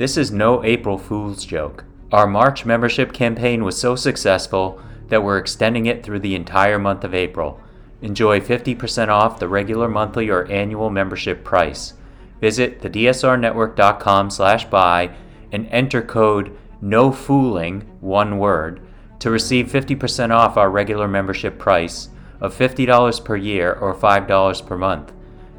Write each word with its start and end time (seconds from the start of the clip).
This 0.00 0.16
is 0.16 0.32
no 0.32 0.64
April 0.64 0.96
Fool's 0.96 1.44
joke. 1.44 1.84
Our 2.10 2.26
March 2.26 2.64
membership 2.64 3.12
campaign 3.12 3.64
was 3.64 3.78
so 3.78 3.96
successful 3.96 4.80
that 5.08 5.22
we're 5.22 5.36
extending 5.36 5.84
it 5.84 6.02
through 6.02 6.20
the 6.20 6.34
entire 6.34 6.78
month 6.78 7.04
of 7.04 7.12
April. 7.12 7.60
Enjoy 8.00 8.40
50% 8.40 9.08
off 9.08 9.38
the 9.38 9.46
regular 9.46 9.90
monthly 9.90 10.30
or 10.30 10.46
annual 10.46 10.88
membership 10.88 11.44
price. 11.44 11.92
Visit 12.40 12.80
thedsrnetwork.com 12.80 14.30
slash 14.30 14.64
buy 14.70 15.14
and 15.52 15.66
enter 15.66 16.00
code 16.00 16.56
NOFOOLING, 16.82 17.84
one 18.00 18.38
word, 18.38 18.80
to 19.18 19.28
receive 19.30 19.66
50% 19.66 20.30
off 20.30 20.56
our 20.56 20.70
regular 20.70 21.08
membership 21.08 21.58
price 21.58 22.08
of 22.40 22.56
$50 22.56 23.22
per 23.22 23.36
year 23.36 23.74
or 23.74 23.94
$5 23.94 24.66
per 24.66 24.78
month. 24.78 25.12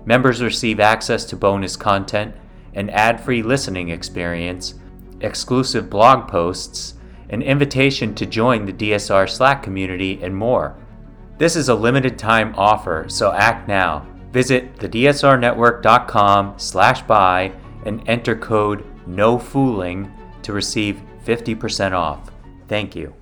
Members 0.03 0.41
receive 0.41 0.79
access 0.79 1.25
to 1.25 1.35
bonus 1.35 1.75
content, 1.75 2.33
an 2.75 2.89
ad-free 2.89 3.43
listening 3.43 3.89
experience, 3.89 4.75
exclusive 5.21 5.89
blog 5.89 6.27
posts, 6.27 6.95
an 7.29 7.41
invitation 7.41 8.13
to 8.15 8.25
join 8.25 8.65
the 8.65 8.73
DSR 8.73 9.29
Slack 9.29 9.63
community, 9.63 10.19
and 10.21 10.35
more. 10.35 10.75
This 11.37 11.55
is 11.55 11.69
a 11.69 11.75
limited 11.75 12.19
time 12.19 12.53
offer, 12.55 13.05
so 13.07 13.31
act 13.31 13.67
now. 13.67 14.05
Visit 14.31 14.75
thedsrnetwork.com 14.77 16.53
slash 16.57 17.01
buy 17.03 17.51
and 17.85 18.07
enter 18.07 18.35
code 18.35 18.85
NOFOOLING 19.07 20.11
to 20.43 20.53
receive 20.53 21.01
50% 21.25 21.93
off. 21.93 22.31
Thank 22.67 22.95
you. 22.95 23.20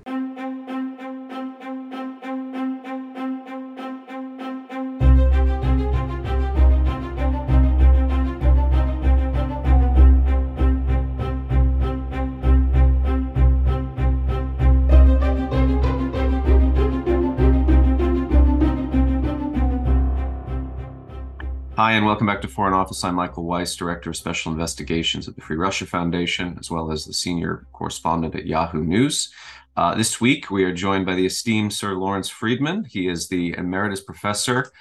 Welcome 22.10 22.26
back 22.26 22.42
to 22.42 22.48
Foreign 22.48 22.74
Office. 22.74 23.04
I'm 23.04 23.14
Michael 23.14 23.44
Weiss, 23.44 23.76
Director 23.76 24.10
of 24.10 24.16
Special 24.16 24.50
Investigations 24.50 25.28
at 25.28 25.36
the 25.36 25.40
Free 25.40 25.56
Russia 25.56 25.86
Foundation, 25.86 26.56
as 26.58 26.68
well 26.68 26.90
as 26.90 27.04
the 27.04 27.12
Senior 27.12 27.68
Correspondent 27.72 28.34
at 28.34 28.46
Yahoo 28.46 28.82
News. 28.82 29.32
Uh, 29.76 29.94
this 29.94 30.20
week, 30.20 30.50
we 30.50 30.64
are 30.64 30.74
joined 30.74 31.06
by 31.06 31.14
the 31.14 31.24
esteemed 31.24 31.72
Sir 31.72 31.94
Lawrence 31.94 32.28
Freedman. 32.28 32.84
He 32.84 33.06
is 33.06 33.28
the 33.28 33.54
Emeritus 33.56 34.00
Professor 34.00 34.72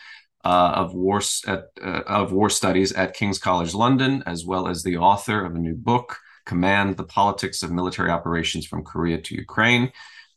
uh, 0.44 0.74
of, 0.76 0.96
war, 0.96 1.22
at, 1.46 1.66
uh, 1.80 2.02
of 2.08 2.32
War 2.32 2.50
Studies 2.50 2.94
at 2.94 3.14
King's 3.14 3.38
College 3.38 3.76
London, 3.76 4.24
as 4.26 4.44
well 4.44 4.68
as 4.68 4.82
the 4.82 4.98
author 4.98 5.46
of 5.46 5.54
a 5.54 5.60
new 5.60 5.76
book, 5.76 6.18
Command, 6.48 6.98
The 6.98 7.04
Politics 7.04 7.62
of 7.62 7.72
Military 7.72 8.10
Operations 8.10 8.66
from 8.66 8.84
Korea 8.84 9.22
to 9.22 9.36
Ukraine. 9.36 9.92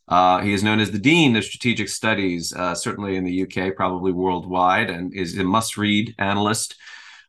Uh, 0.07 0.41
he 0.41 0.53
is 0.53 0.63
known 0.63 0.79
as 0.79 0.91
the 0.91 0.99
Dean 0.99 1.35
of 1.35 1.43
Strategic 1.43 1.87
Studies, 1.87 2.53
uh, 2.53 2.75
certainly 2.75 3.15
in 3.15 3.23
the 3.23 3.43
UK, 3.43 3.75
probably 3.75 4.11
worldwide, 4.11 4.89
and 4.89 5.13
is 5.13 5.37
a 5.37 5.43
must 5.43 5.77
read 5.77 6.13
analyst 6.17 6.75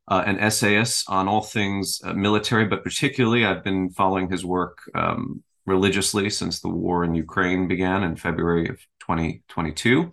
uh, 0.09 0.23
and 0.27 0.41
essayist 0.41 1.09
on 1.09 1.29
all 1.29 1.43
things 1.43 2.01
uh, 2.05 2.13
military, 2.13 2.67
but 2.67 2.83
particularly 2.83 3.45
I've 3.45 3.65
been 3.65 3.91
following 3.91 4.31
his 4.31 4.45
work 4.45 4.79
um, 4.95 5.43
religiously 5.67 6.29
since 6.31 6.61
the 6.61 6.69
war 6.69 7.05
in 7.05 7.15
Ukraine 7.15 7.69
began 7.69 8.03
in 8.03 8.17
February 8.17 8.69
of 8.69 8.77
2022. 9.01 10.13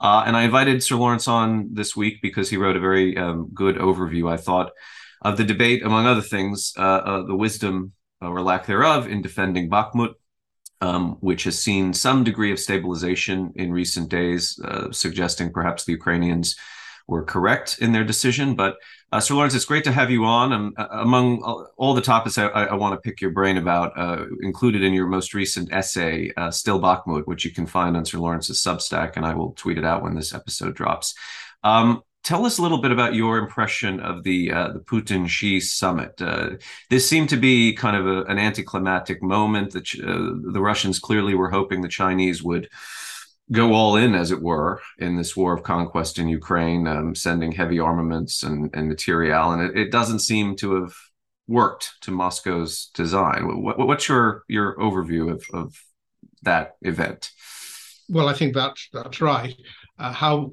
Uh, 0.00 0.22
and 0.26 0.36
I 0.36 0.42
invited 0.42 0.82
Sir 0.82 0.96
Lawrence 0.96 1.28
on 1.28 1.70
this 1.72 1.94
week 1.94 2.20
because 2.22 2.48
he 2.48 2.56
wrote 2.56 2.76
a 2.76 2.80
very 2.80 3.16
um, 3.16 3.50
good 3.52 3.76
overview, 3.76 4.30
I 4.32 4.36
thought, 4.36 4.70
of 5.22 5.36
the 5.36 5.44
debate, 5.44 5.82
among 5.82 6.06
other 6.06 6.22
things, 6.22 6.72
uh, 6.76 7.22
the 7.22 7.34
wisdom 7.34 7.92
or 8.20 8.40
lack 8.40 8.66
thereof 8.66 9.08
in 9.08 9.22
defending 9.22 9.68
Bakhmut 9.68 10.14
um, 10.80 11.16
which 11.20 11.44
has 11.44 11.58
seen 11.58 11.92
some 11.92 12.24
degree 12.24 12.52
of 12.52 12.58
stabilization 12.58 13.52
in 13.56 13.72
recent 13.72 14.08
days, 14.08 14.60
uh, 14.64 14.90
suggesting 14.92 15.52
perhaps 15.52 15.84
the 15.84 15.92
Ukrainians 15.92 16.56
were 17.06 17.24
correct 17.24 17.78
in 17.80 17.92
their 17.92 18.04
decision. 18.04 18.54
But 18.54 18.76
uh, 19.10 19.20
Sir 19.20 19.34
Lawrence, 19.34 19.54
it's 19.54 19.64
great 19.64 19.84
to 19.84 19.92
have 19.92 20.10
you 20.10 20.26
on. 20.26 20.52
Um, 20.52 20.74
among 20.90 21.40
all 21.76 21.94
the 21.94 22.02
topics 22.02 22.36
I, 22.36 22.46
I, 22.46 22.74
want 22.74 22.92
to 22.92 23.00
pick 23.00 23.22
your 23.22 23.30
brain 23.30 23.56
about, 23.56 23.98
uh, 23.98 24.26
included 24.42 24.82
in 24.82 24.92
your 24.92 25.06
most 25.06 25.32
recent 25.32 25.72
essay, 25.72 26.30
uh, 26.36 26.50
Still 26.50 26.78
Bakhmut, 26.78 27.26
which 27.26 27.46
you 27.46 27.50
can 27.50 27.66
find 27.66 27.96
on 27.96 28.04
Sir 28.04 28.18
Lawrence's 28.18 28.62
Substack, 28.62 29.16
and 29.16 29.24
I 29.24 29.34
will 29.34 29.52
tweet 29.52 29.78
it 29.78 29.84
out 29.84 30.02
when 30.02 30.14
this 30.14 30.34
episode 30.34 30.74
drops. 30.74 31.14
Um, 31.64 32.02
tell 32.24 32.44
us 32.44 32.58
a 32.58 32.62
little 32.62 32.80
bit 32.80 32.90
about 32.90 33.14
your 33.14 33.38
impression 33.38 34.00
of 34.00 34.22
the 34.22 34.52
uh, 34.52 34.72
the 34.72 34.80
Putin 34.80 35.28
Xi 35.28 35.60
summit. 35.60 36.20
Uh, 36.20 36.50
this 36.90 37.08
seemed 37.08 37.28
to 37.30 37.36
be 37.36 37.72
kind 37.72 37.96
of 37.96 38.06
a, 38.06 38.22
an 38.24 38.38
anticlimactic 38.38 39.22
moment. 39.22 39.72
That 39.72 39.88
uh, 39.94 40.52
the 40.52 40.60
Russians 40.60 40.98
clearly 40.98 41.34
were 41.34 41.50
hoping 41.50 41.80
the 41.80 41.88
Chinese 41.88 42.42
would 42.42 42.68
go 43.50 43.72
all 43.72 43.96
in, 43.96 44.14
as 44.14 44.30
it 44.30 44.42
were, 44.42 44.80
in 44.98 45.16
this 45.16 45.36
war 45.36 45.54
of 45.54 45.62
conquest 45.62 46.18
in 46.18 46.28
Ukraine, 46.28 46.86
um, 46.86 47.14
sending 47.14 47.52
heavy 47.52 47.80
armaments 47.80 48.42
and, 48.42 48.70
and 48.74 48.88
material, 48.88 49.52
and 49.52 49.62
it, 49.62 49.78
it, 49.78 49.90
doesn't 49.90 50.18
seem 50.18 50.54
to 50.56 50.82
have 50.82 50.92
worked 51.46 51.94
to 52.02 52.10
Moscow's 52.10 52.90
design. 52.92 53.62
What, 53.62 53.78
what's 53.78 54.08
your 54.08 54.44
your 54.48 54.76
overview 54.76 55.32
of, 55.32 55.44
of 55.54 55.82
that 56.42 56.76
event? 56.82 57.30
Well, 58.08 58.28
I 58.28 58.34
think 58.34 58.54
that's 58.54 58.88
that's 58.92 59.20
right. 59.20 59.54
Uh, 59.98 60.12
how 60.12 60.52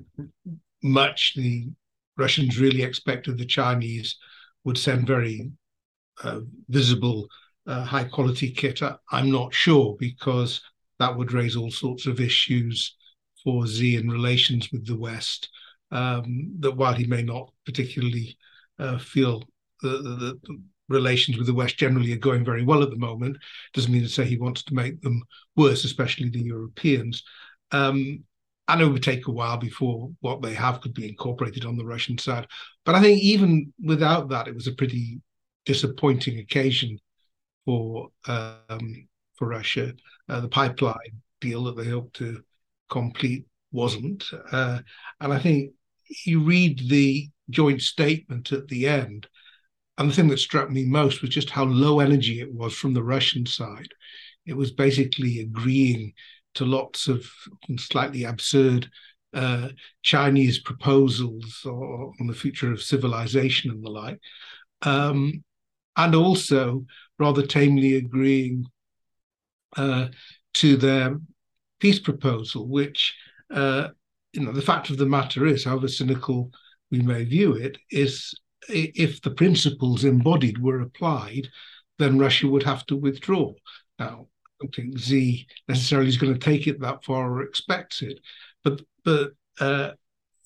much 0.85 1.34
the 1.35 1.68
Russians 2.16 2.59
really 2.59 2.84
expected 2.84 3.38
the 3.38 3.46
Chinese 3.46 4.16
would 4.63 4.78
send 4.78 5.07
very 5.07 5.51
uh, 6.23 6.41
visible, 6.69 7.28
uh, 7.68 7.84
high 7.84 8.03
quality 8.03 8.51
kit. 8.51 8.81
I'm 9.12 9.31
not 9.31 9.53
sure 9.53 9.95
because 10.00 10.62
that 11.00 11.16
would 11.18 11.34
raise 11.34 11.56
all 11.56 11.72
sorts 11.72 12.06
of 12.06 12.19
issues 12.19 12.95
for 13.44 13.68
Xi 13.68 13.95
in 13.95 14.09
relations 14.09 14.72
with 14.72 14.85
the 14.85 14.97
West. 14.97 15.50
Um, 15.91 16.56
that 16.59 16.75
while 16.75 16.94
he 16.94 17.06
may 17.06 17.22
not 17.22 17.51
particularly 17.66 18.38
uh, 18.79 18.97
feel 18.97 19.44
the, 19.81 19.90
the, 19.90 20.40
the, 20.44 20.62
relations 20.88 21.35
with 21.35 21.47
the 21.47 21.53
West 21.53 21.78
generally 21.78 22.13
are 22.13 22.18
going 22.18 22.45
very 22.45 22.63
well 22.63 22.84
at 22.84 22.91
the 22.91 22.95
moment, 22.95 23.38
doesn't 23.74 23.91
mean 23.91 24.03
to 24.03 24.09
say 24.09 24.24
he 24.24 24.38
wants 24.38 24.62
to 24.63 24.75
make 24.75 25.01
them 25.01 25.24
worse, 25.56 25.84
especially 25.84 26.29
the 26.29 26.40
Europeans. 26.40 27.24
Um, 27.72 28.24
and 28.68 28.81
it 28.81 28.88
would 28.88 29.03
take 29.03 29.28
a 29.28 29.31
while 29.31 29.58
before 29.58 30.09
what 30.22 30.42
they 30.42 30.53
have 30.53 30.81
could 30.81 30.94
be 30.94 31.08
incorporated 31.08 31.66
on 31.66 31.78
the 31.78 31.86
Russian 31.86 32.18
side. 32.18 32.48
But 32.84 32.96
I 32.96 33.02
think 33.02 33.22
even 33.22 33.74
without 33.84 34.30
that, 34.30 34.48
it 34.48 34.56
was 34.56 34.68
a 34.68 34.74
pretty 34.74 35.22
disappointing 35.66 36.40
occasion 36.40 37.00
for 37.66 38.09
um, 38.28 39.08
for 39.36 39.48
Russia. 39.48 39.94
Uh, 40.28 40.40
the 40.40 40.48
pipeline 40.48 41.22
deal 41.42 41.64
that 41.66 41.78
they 41.78 41.90
hoped 41.90 42.16
to 42.18 42.42
complete 42.90 43.46
wasn't, 43.72 44.24
uh, 44.52 44.80
and 45.20 45.34
I 45.34 45.40
think 45.40 45.72
you 46.25 46.44
read 46.44 46.88
the 46.90 47.30
joint 47.50 47.81
statement 47.81 48.52
at 48.52 48.68
the 48.68 48.88
end, 48.88 49.28
and 49.98 50.09
the 50.09 50.16
thing 50.16 50.28
that 50.30 50.40
struck 50.40 50.70
me 50.70 50.86
most 50.86 51.22
was 51.22 51.30
just 51.30 51.50
how 51.50 51.66
low 51.66 52.00
energy 52.00 52.42
it 52.42 52.52
was 52.52 52.74
from 52.74 52.94
the 52.94 53.04
Russian 53.04 53.46
side. 53.46 53.90
It 54.46 54.56
was 54.56 54.72
basically 54.72 55.40
agreeing 55.40 56.14
to 56.56 56.66
lots 56.66 57.08
of 57.08 57.26
slightly 57.78 58.24
absurd 58.24 58.90
uh, 59.34 59.70
Chinese 60.02 60.60
proposals 60.60 61.62
or, 61.66 62.14
on 62.20 62.28
the 62.28 62.34
future 62.34 62.72
of 62.72 62.82
civilization 62.82 63.70
and 63.72 63.84
the 63.84 63.90
like, 63.90 64.20
um, 64.84 65.44
and 65.98 66.16
also 66.16 66.86
rather 67.20 67.46
tamely 67.46 67.96
agreeing 67.96 68.66
uh, 69.78 70.08
to 70.54 70.78
their 70.78 71.18
peace 71.80 72.00
proposal, 72.00 72.68
which 72.68 73.16
uh, 73.52 73.90
you 74.34 74.42
know 74.42 74.52
the 74.52 74.62
fact 74.62 74.90
of 74.90 74.98
the 74.98 75.06
matter 75.06 75.46
is, 75.46 75.66
however 75.66 75.88
cynical 75.88 76.50
we 76.92 77.02
may 77.02 77.24
view 77.24 77.54
it, 77.54 77.78
is 77.92 78.34
if 78.70 79.22
the 79.22 79.32
principles 79.32 80.06
embodied 80.06 80.58
were 80.62 80.82
applied, 80.82 81.48
then 82.00 82.18
Russia 82.18 82.48
would 82.48 82.64
have 82.64 82.86
to 82.88 82.96
withdraw. 82.96 83.54
Now, 84.00 84.28
don't 84.60 84.74
think 84.74 84.98
Xi 84.98 85.48
necessarily 85.68 86.10
is 86.10 86.18
going 86.18 86.34
to 86.34 86.40
take 86.40 86.68
it 86.68 86.80
that 86.81 87.04
far 87.04 87.31
or 87.31 87.42
expects 87.42 88.02
it. 88.02 88.19
But 88.63 88.81
but 89.04 89.34
uh, 89.60 89.92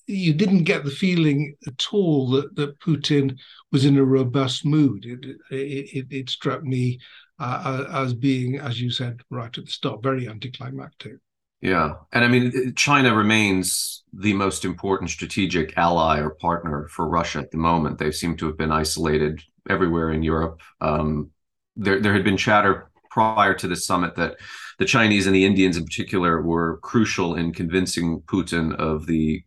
you 0.06 0.34
didn't 0.34 0.64
get 0.64 0.84
the 0.84 0.90
feeling 0.90 1.54
at 1.66 1.86
all 1.92 2.28
that, 2.30 2.56
that 2.56 2.78
Putin 2.80 3.38
was 3.72 3.84
in 3.84 3.96
a 3.96 4.04
robust 4.04 4.64
mood. 4.64 5.06
It 5.06 5.36
it, 5.50 6.06
it 6.10 6.30
struck 6.30 6.62
me 6.62 6.98
uh, 7.38 7.86
as 7.92 8.12
being, 8.12 8.58
as 8.58 8.80
you 8.80 8.90
said 8.90 9.20
right 9.30 9.56
at 9.56 9.64
the 9.64 9.70
start, 9.70 10.02
very 10.02 10.28
anticlimactic. 10.28 11.14
Yeah, 11.62 11.96
and 12.12 12.24
I 12.24 12.28
mean, 12.28 12.74
China 12.74 13.14
remains 13.14 14.02
the 14.14 14.32
most 14.32 14.64
important 14.64 15.10
strategic 15.10 15.76
ally 15.76 16.18
or 16.18 16.30
partner 16.30 16.88
for 16.88 17.06
Russia 17.06 17.38
at 17.40 17.50
the 17.50 17.58
moment. 17.58 17.98
They 17.98 18.12
seem 18.12 18.36
to 18.38 18.46
have 18.46 18.56
been 18.56 18.72
isolated 18.72 19.42
everywhere 19.68 20.10
in 20.10 20.22
Europe. 20.22 20.60
Um, 20.80 21.30
there, 21.76 22.00
there 22.00 22.14
had 22.14 22.24
been 22.24 22.38
chatter 22.38 22.89
prior 23.10 23.54
to 23.54 23.68
the 23.68 23.76
summit 23.76 24.14
that 24.16 24.36
the 24.78 24.84
Chinese 24.84 25.26
and 25.26 25.34
the 25.34 25.44
Indians 25.44 25.76
in 25.76 25.84
particular 25.84 26.40
were 26.42 26.78
crucial 26.78 27.34
in 27.34 27.52
convincing 27.52 28.20
Putin 28.22 28.74
of 28.76 29.06
the 29.06 29.42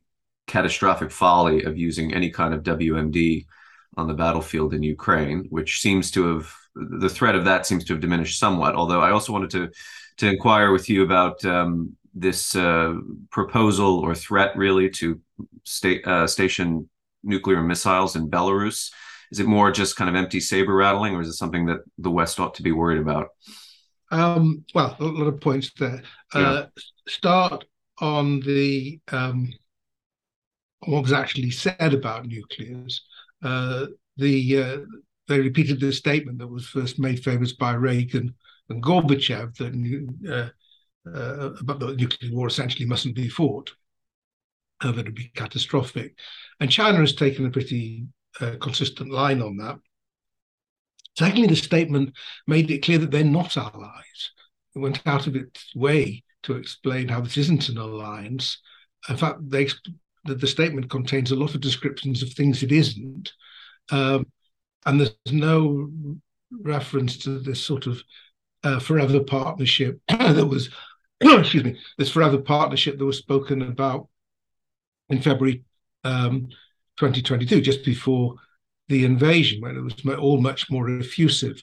catastrophic 0.47 1.11
folly 1.11 1.63
of 1.63 1.77
using 1.77 2.13
any 2.13 2.29
kind 2.29 2.53
of 2.53 2.63
WMD 2.63 3.45
on 3.97 4.07
the 4.07 4.13
battlefield 4.13 4.73
in 4.73 4.83
Ukraine, 4.83 5.45
which 5.49 5.81
seems 5.81 6.11
to 6.11 6.35
have 6.35 6.53
the 6.75 7.09
threat 7.09 7.35
of 7.35 7.45
that 7.45 7.65
seems 7.65 7.85
to 7.85 7.93
have 7.93 8.01
diminished 8.01 8.39
somewhat. 8.39 8.75
Although 8.75 9.01
I 9.01 9.11
also 9.11 9.31
wanted 9.31 9.51
to 9.51 9.69
to 10.17 10.29
inquire 10.29 10.71
with 10.71 10.89
you 10.89 11.03
about 11.03 11.43
um, 11.45 11.95
this 12.13 12.55
uh, 12.55 12.93
proposal 13.31 13.99
or 13.99 14.13
threat, 14.13 14.55
really, 14.55 14.89
to 14.89 15.19
state 15.63 16.05
uh, 16.05 16.27
station 16.27 16.89
nuclear 17.23 17.63
missiles 17.63 18.15
in 18.15 18.29
Belarus. 18.29 18.91
Is 19.33 19.39
it 19.39 19.47
more 19.47 19.71
just 19.71 19.95
kind 19.95 20.09
of 20.09 20.15
empty 20.15 20.39
saber 20.39 20.75
rattling, 20.75 21.15
or 21.15 21.21
is 21.21 21.27
it 21.27 21.33
something 21.33 21.65
that 21.65 21.79
the 21.97 22.11
West 22.11 22.39
ought 22.39 22.53
to 22.53 22.61
be 22.61 22.71
worried 22.71 23.01
about? 23.01 23.29
Um, 24.11 24.63
well, 24.75 24.95
a 24.99 25.03
lot 25.05 25.25
of 25.25 25.41
points 25.41 25.71
there. 25.79 26.03
Yeah. 26.35 26.39
Uh, 26.39 26.65
start 27.07 27.65
on 27.99 28.41
the 28.41 28.99
um, 29.11 29.51
what 30.85 31.01
was 31.01 31.13
actually 31.13 31.49
said 31.49 31.95
about 31.95 32.27
nuclears. 32.27 33.01
Uh, 33.43 33.87
the 34.17 34.61
uh, 34.61 34.77
they 35.27 35.39
repeated 35.39 35.79
the 35.79 35.91
statement 35.91 36.37
that 36.37 36.47
was 36.47 36.67
first 36.67 36.99
made 36.99 37.23
famous 37.23 37.53
by 37.53 37.73
Reagan 37.73 38.35
and 38.69 38.83
Gorbachev 38.83 39.55
that 39.57 40.29
uh, 40.31 41.09
uh, 41.09 41.53
about 41.59 41.79
the 41.79 41.95
nuclear 41.95 42.31
war 42.31 42.45
essentially 42.45 42.85
mustn't 42.85 43.15
be 43.15 43.29
fought, 43.29 43.71
uh, 44.81 44.91
that 44.91 45.05
would 45.05 45.15
be 45.15 45.31
catastrophic. 45.33 46.19
And 46.59 46.69
China 46.69 46.99
has 46.99 47.15
taken 47.15 47.47
a 47.47 47.49
pretty 47.49 48.05
uh, 48.39 48.55
consistent 48.59 49.11
line 49.11 49.41
on 49.41 49.57
that. 49.57 49.79
Secondly, 51.17 51.47
the 51.47 51.55
statement 51.55 52.15
made 52.47 52.71
it 52.71 52.83
clear 52.83 52.97
that 52.97 53.11
they're 53.11 53.23
not 53.23 53.55
allies. 53.57 54.31
It 54.75 54.79
went 54.79 55.05
out 55.05 55.27
of 55.27 55.35
its 55.35 55.75
way 55.75 56.23
to 56.43 56.55
explain 56.55 57.07
how 57.07 57.21
this 57.21 57.37
isn't 57.37 57.69
an 57.69 57.77
alliance. 57.77 58.59
In 59.07 59.17
fact, 59.17 59.49
they, 59.49 59.67
the, 60.25 60.35
the 60.35 60.47
statement 60.47 60.89
contains 60.89 61.31
a 61.31 61.35
lot 61.35 61.53
of 61.53 61.61
descriptions 61.61 62.23
of 62.23 62.33
things 62.33 62.63
it 62.63 62.71
isn't. 62.71 63.31
Um, 63.91 64.25
and 64.85 64.99
there's 64.99 65.13
no 65.31 65.89
reference 66.51 67.17
to 67.19 67.39
this 67.39 67.63
sort 67.63 67.87
of 67.87 68.01
uh, 68.63 68.79
forever 68.79 69.19
partnership 69.23 69.99
that 70.07 70.47
was, 70.47 70.69
excuse 71.21 71.63
me, 71.63 71.77
this 71.97 72.09
forever 72.09 72.39
partnership 72.39 72.97
that 72.97 73.05
was 73.05 73.17
spoken 73.17 73.61
about 73.61 74.07
in 75.09 75.21
February 75.21 75.63
um, 76.03 76.49
2022, 76.97 77.61
just 77.61 77.83
before 77.83 78.35
the 78.87 79.05
invasion, 79.05 79.61
when 79.61 79.75
it 79.75 79.81
was 79.81 79.95
all 80.19 80.41
much 80.41 80.69
more 80.69 80.89
effusive. 80.89 81.61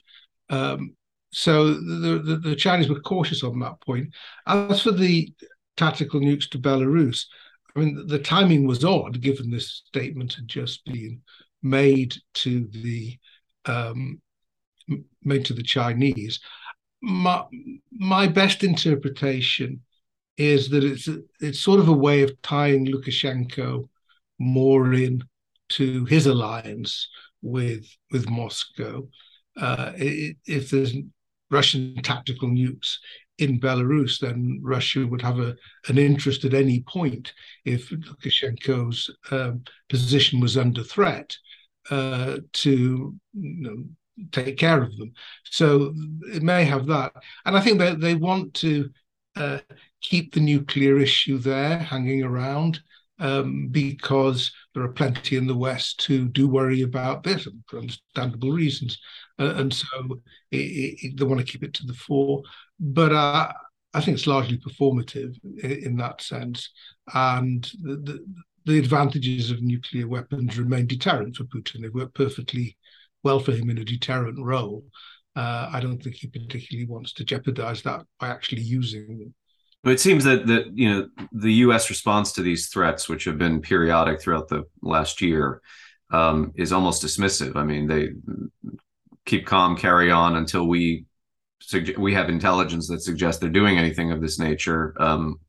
Um, 0.49 0.95
so 1.31 1.73
the, 1.73 2.21
the, 2.23 2.35
the, 2.37 2.55
Chinese 2.55 2.89
were 2.89 2.99
cautious 2.99 3.43
on 3.43 3.59
that 3.59 3.79
point. 3.81 4.13
As 4.47 4.81
for 4.81 4.91
the 4.91 5.33
tactical 5.77 6.19
nukes 6.19 6.49
to 6.49 6.59
Belarus, 6.59 7.25
I 7.75 7.79
mean, 7.79 8.05
the 8.07 8.19
timing 8.19 8.67
was 8.67 8.83
odd, 8.83 9.21
given 9.21 9.49
this 9.49 9.83
statement 9.87 10.33
had 10.33 10.47
just 10.47 10.83
been 10.85 11.21
made 11.63 12.15
to 12.33 12.67
the 12.71 13.17
um, 13.65 14.21
made 15.23 15.45
to 15.45 15.53
the 15.53 15.63
Chinese. 15.63 16.39
My 17.01 17.45
my 17.91 18.27
best 18.27 18.63
interpretation 18.63 19.81
is 20.37 20.69
that 20.69 20.83
it's 20.83 21.07
it's 21.39 21.59
sort 21.59 21.79
of 21.79 21.87
a 21.87 21.93
way 21.93 22.23
of 22.23 22.41
tying 22.41 22.85
Lukashenko 22.87 23.87
more 24.41 24.93
in 24.93 25.23
to 25.69 26.05
his 26.05 26.25
alliance 26.27 27.07
with 27.41 27.85
with 28.11 28.29
Moscow. 28.29 29.07
Uh, 29.59 29.91
if 29.97 30.69
there's 30.69 30.95
Russian 31.49 32.01
tactical 32.01 32.49
nukes 32.49 32.95
in 33.37 33.59
Belarus, 33.59 34.19
then 34.19 34.59
Russia 34.61 35.05
would 35.05 35.21
have 35.21 35.39
a, 35.39 35.55
an 35.87 35.97
interest 35.97 36.45
at 36.45 36.53
any 36.53 36.81
point 36.81 37.33
if 37.65 37.89
Lukashenko's 37.89 39.09
um, 39.31 39.63
position 39.89 40.39
was 40.39 40.57
under 40.57 40.83
threat 40.83 41.35
uh, 41.89 42.37
to 42.53 43.15
you 43.33 43.61
know, 43.61 43.83
take 44.31 44.57
care 44.57 44.81
of 44.81 44.95
them. 44.97 45.11
So 45.45 45.93
it 46.33 46.43
may 46.43 46.63
have 46.65 46.85
that, 46.87 47.13
and 47.45 47.57
I 47.57 47.61
think 47.61 47.79
that 47.79 47.99
they 47.99 48.15
want 48.15 48.53
to 48.55 48.89
uh, 49.35 49.59
keep 50.01 50.33
the 50.33 50.39
nuclear 50.39 50.99
issue 50.99 51.37
there 51.37 51.79
hanging 51.79 52.23
around 52.23 52.79
um, 53.21 53.67
because 53.69 54.51
there 54.73 54.83
are 54.83 54.91
plenty 54.91 55.37
in 55.37 55.47
the 55.47 55.55
West 55.55 56.03
who 56.03 56.27
do 56.27 56.47
worry 56.47 56.81
about 56.81 57.23
this 57.23 57.47
for 57.67 57.79
understandable 57.79 58.51
reasons, 58.51 58.97
uh, 59.39 59.53
and 59.55 59.73
so 59.73 59.87
it, 60.51 60.57
it, 60.57 61.17
they 61.17 61.23
want 61.23 61.39
to 61.39 61.49
keep 61.49 61.63
it 61.63 61.73
to 61.75 61.85
the 61.85 61.93
fore. 61.93 62.41
But 62.79 63.11
uh, 63.13 63.53
I 63.93 64.01
think 64.01 64.17
it's 64.17 64.27
largely 64.27 64.57
performative 64.57 65.37
in, 65.63 65.71
in 65.71 65.97
that 65.97 66.21
sense, 66.21 66.69
and 67.13 67.63
the, 67.81 67.95
the, 67.95 68.25
the 68.65 68.79
advantages 68.79 69.51
of 69.51 69.61
nuclear 69.61 70.07
weapons 70.07 70.57
remain 70.57 70.87
deterrent 70.87 71.35
for 71.35 71.45
Putin. 71.45 71.81
They 71.81 71.89
work 71.89 72.13
perfectly 72.13 72.75
well 73.23 73.39
for 73.39 73.51
him 73.51 73.69
in 73.69 73.77
a 73.77 73.85
deterrent 73.85 74.39
role. 74.39 74.83
Uh, 75.35 75.69
I 75.71 75.79
don't 75.79 76.01
think 76.01 76.15
he 76.15 76.27
particularly 76.27 76.87
wants 76.87 77.13
to 77.13 77.23
jeopardize 77.23 77.83
that 77.83 78.01
by 78.19 78.29
actually 78.29 78.63
using 78.63 79.19
them. 79.19 79.33
It 79.83 79.99
seems 79.99 80.23
that 80.25 80.45
that 80.47 80.77
you 80.77 80.89
know 80.89 81.09
the 81.31 81.53
U.S. 81.65 81.89
response 81.89 82.33
to 82.33 82.41
these 82.41 82.67
threats, 82.67 83.09
which 83.09 83.23
have 83.25 83.37
been 83.37 83.61
periodic 83.61 84.21
throughout 84.21 84.47
the 84.47 84.65
last 84.81 85.21
year, 85.21 85.61
um, 86.11 86.51
is 86.55 86.71
almost 86.71 87.03
dismissive. 87.03 87.55
I 87.55 87.63
mean, 87.63 87.87
they 87.87 88.09
keep 89.25 89.45
calm, 89.45 89.75
carry 89.75 90.11
on 90.11 90.35
until 90.35 90.67
we 90.67 91.05
we 91.97 92.13
have 92.13 92.29
intelligence 92.29 92.87
that 92.89 93.01
suggests 93.01 93.39
they're 93.39 93.49
doing 93.49 93.77
anything 93.77 94.11
of 94.11 94.21
this 94.21 94.37
nature. 94.37 94.93
Um, 94.99 95.39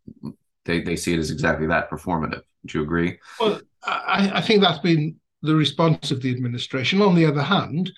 they 0.64 0.80
they 0.80 0.96
see 0.96 1.12
it 1.12 1.18
as 1.18 1.30
exactly 1.30 1.66
that 1.66 1.90
performative. 1.90 2.42
Do 2.66 2.78
you 2.78 2.84
agree? 2.84 3.18
Well, 3.38 3.60
I, 3.84 4.30
I 4.34 4.40
think 4.40 4.62
that's 4.62 4.78
been 4.78 5.16
the 5.42 5.54
response 5.54 6.10
of 6.10 6.22
the 6.22 6.30
administration. 6.30 7.02
On 7.02 7.14
the 7.14 7.26
other 7.26 7.42
hand, 7.42 7.90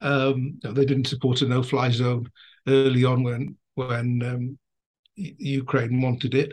um, 0.00 0.58
they 0.62 0.84
didn't 0.84 1.08
support 1.08 1.42
a 1.42 1.48
no-fly 1.48 1.90
zone 1.90 2.30
early 2.66 3.04
on 3.04 3.22
when 3.24 3.56
when 3.74 4.22
um, 4.22 4.58
Ukraine 5.14 6.00
wanted 6.00 6.34
it, 6.34 6.52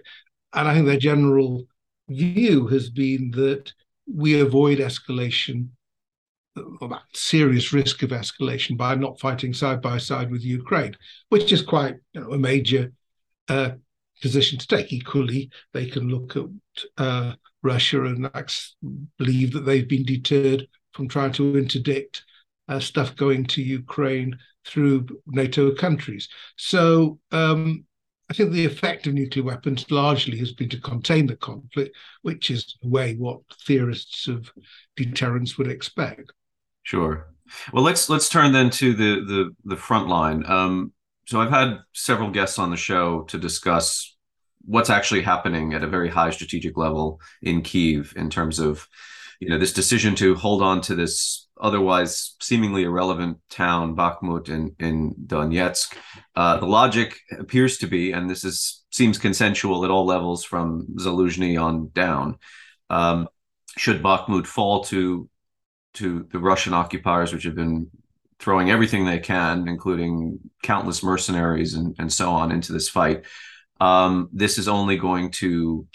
and 0.54 0.68
I 0.68 0.74
think 0.74 0.86
their 0.86 0.98
general 0.98 1.66
view 2.10 2.68
has 2.68 2.90
been 2.90 3.32
that 3.32 3.72
we 4.12 4.40
avoid 4.40 4.80
escalation, 4.80 5.70
serious 7.14 7.72
risk 7.72 8.04
of 8.04 8.10
escalation, 8.10 8.78
by 8.78 8.96
not 8.96 9.20
fighting 9.20 9.54
side 9.54 9.82
by 9.82 9.98
side 9.98 10.32
with 10.32 10.44
Ukraine, 10.44 10.96
which 11.30 11.52
is 11.52 11.62
quite 11.62 11.96
you 12.14 12.22
know, 12.22 12.32
a 12.32 12.38
major 12.38 12.92
uh, 13.48 13.72
position 14.22 14.58
to 14.60 14.68
take. 14.68 14.92
Equally, 14.92 15.50
they 15.74 15.86
can 15.86 16.10
look 16.10 16.36
at 16.36 16.46
uh, 16.98 17.34
Russia 17.62 18.06
and 18.06 18.30
believe 19.18 19.54
that 19.54 19.66
they've 19.66 19.88
been 19.88 20.06
deterred 20.06 20.68
from 20.94 21.08
trying 21.08 21.32
to 21.34 21.58
interdict 21.58 22.24
uh, 22.68 22.80
stuff 22.80 23.16
going 23.16 23.46
to 23.46 23.62
Ukraine 23.62 24.38
through 24.66 25.08
NATO 25.28 25.74
countries. 25.74 26.30
So 26.58 27.20
um, 27.32 27.86
I 28.30 28.34
think 28.34 28.52
the 28.52 28.66
effect 28.66 29.08
of 29.08 29.14
nuclear 29.14 29.44
weapons 29.44 29.90
largely 29.90 30.38
has 30.38 30.52
been 30.52 30.70
to 30.70 30.80
contain 30.80 31.26
the 31.26 31.36
conflict, 31.36 31.96
which 32.22 32.52
is 32.52 32.78
the 32.82 32.90
way 32.90 33.16
what 33.16 33.40
theorists 33.66 34.28
of 34.28 34.52
deterrence 34.96 35.58
would 35.58 35.68
expect. 35.68 36.32
Sure. 36.84 37.28
Well, 37.74 37.84
let's 37.84 38.08
let's 38.10 38.30
turn 38.30 38.52
then 38.52 38.70
to 38.72 38.94
the 38.94 39.26
the 39.26 39.56
the 39.66 39.76
front 39.76 40.08
line. 40.08 40.46
Um, 40.46 40.94
so 41.26 41.42
I've 41.42 41.50
had 41.50 41.80
several 41.94 42.30
guests 42.30 42.60
on 42.60 42.70
the 42.70 42.78
show 42.78 43.24
to 43.24 43.38
discuss 43.38 44.16
what's 44.66 44.90
actually 44.90 45.22
happening 45.22 45.74
at 45.74 45.84
a 45.84 45.88
very 45.88 46.10
high 46.10 46.30
strategic 46.30 46.78
level 46.78 47.20
in 47.42 47.62
Kiev 47.62 48.14
in 48.16 48.30
terms 48.30 48.60
of 48.60 48.88
you 49.40 49.50
know 49.50 49.58
this 49.58 49.74
decision 49.74 50.16
to 50.16 50.36
hold 50.36 50.62
on 50.62 50.82
to 50.82 50.96
this 50.96 51.48
otherwise 51.62 52.36
seemingly 52.40 52.84
irrelevant 52.84 53.38
town 53.50 53.96
Bakhmut 53.96 54.50
in 54.50 54.76
in 54.80 55.16
Donetsk. 55.26 55.96
Uh, 56.36 56.58
the 56.58 56.66
logic 56.66 57.20
appears 57.38 57.78
to 57.80 57.88
be, 57.88 58.12
and 58.12 58.30
this 58.30 58.44
is 58.44 58.84
seems 58.92 59.18
consensual 59.18 59.86
at 59.86 59.92
all 59.92 60.06
levels 60.06 60.44
from 60.44 60.88
Zaluzhny 60.98 61.62
on 61.62 61.90
down. 61.94 62.38
Um, 62.90 63.28
should 63.78 64.04
Bakhmut 64.04 64.46
fall 64.46 64.84
to 64.86 65.30
to 65.96 66.28
the 66.32 66.40
Russian 66.40 66.74
occupiers, 66.74 67.34
which 67.34 67.44
have 67.44 67.56
been 67.56 67.90
throwing 68.40 68.70
everything 68.70 69.06
they 69.06 69.20
can, 69.20 69.68
including 69.68 70.40
countless 70.64 71.04
mercenaries 71.04 71.74
and, 71.74 71.96
and 72.00 72.12
so 72.12 72.32
on, 72.32 72.52
into 72.52 72.72
this 72.72 72.88
fight, 72.88 73.26
um, 73.82 74.30
this 74.32 74.58
is 74.58 74.68
only 74.68 74.98
going 74.98 75.32
to 75.32 75.86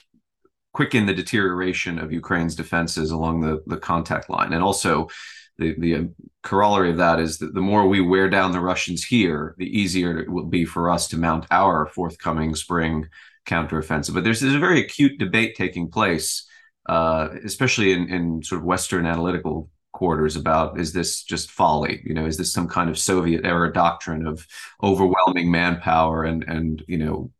quicken 0.74 1.06
the 1.06 1.14
deterioration 1.14 1.98
of 1.98 2.12
Ukraine's 2.12 2.54
defenses 2.54 3.10
along 3.10 3.40
the, 3.40 3.62
the 3.66 3.78
contact 3.78 4.28
line. 4.28 4.52
And 4.52 4.62
also, 4.62 5.08
the, 5.56 5.74
the 5.78 5.94
um, 5.94 6.14
corollary 6.42 6.90
of 6.90 6.96
that 6.96 7.20
is 7.20 7.38
that 7.38 7.54
the 7.54 7.60
more 7.60 7.86
we 7.86 8.00
wear 8.00 8.28
down 8.28 8.52
the 8.52 8.60
Russians 8.60 9.04
here, 9.04 9.54
the 9.56 9.80
easier 9.80 10.18
it 10.18 10.28
will 10.28 10.46
be 10.46 10.64
for 10.64 10.90
us 10.90 11.08
to 11.08 11.16
mount 11.16 11.46
our 11.50 11.86
forthcoming 11.86 12.54
spring 12.56 13.06
counteroffensive. 13.46 14.14
But 14.14 14.24
there's, 14.24 14.40
there's 14.40 14.54
a 14.54 14.58
very 14.58 14.80
acute 14.80 15.18
debate 15.18 15.54
taking 15.54 15.90
place, 15.90 16.46
uh, 16.88 17.28
especially 17.44 17.92
in, 17.92 18.08
in 18.08 18.42
sort 18.42 18.60
of 18.60 18.66
Western 18.66 19.06
analytical 19.06 19.70
quarters 19.94 20.36
about 20.36 20.78
is 20.78 20.92
this 20.92 21.22
just 21.22 21.50
folly? 21.50 22.02
You 22.04 22.12
know 22.12 22.26
is 22.26 22.36
this 22.36 22.52
some 22.52 22.68
kind 22.68 22.90
of 22.90 22.98
soviet 22.98 23.46
era 23.46 23.72
doctrine 23.72 24.26
of 24.26 24.46
overwhelming 24.82 25.50
manpower 25.50 26.24
and 26.24 26.44
and 26.44 26.84
you 26.86 26.98
know 26.98 27.30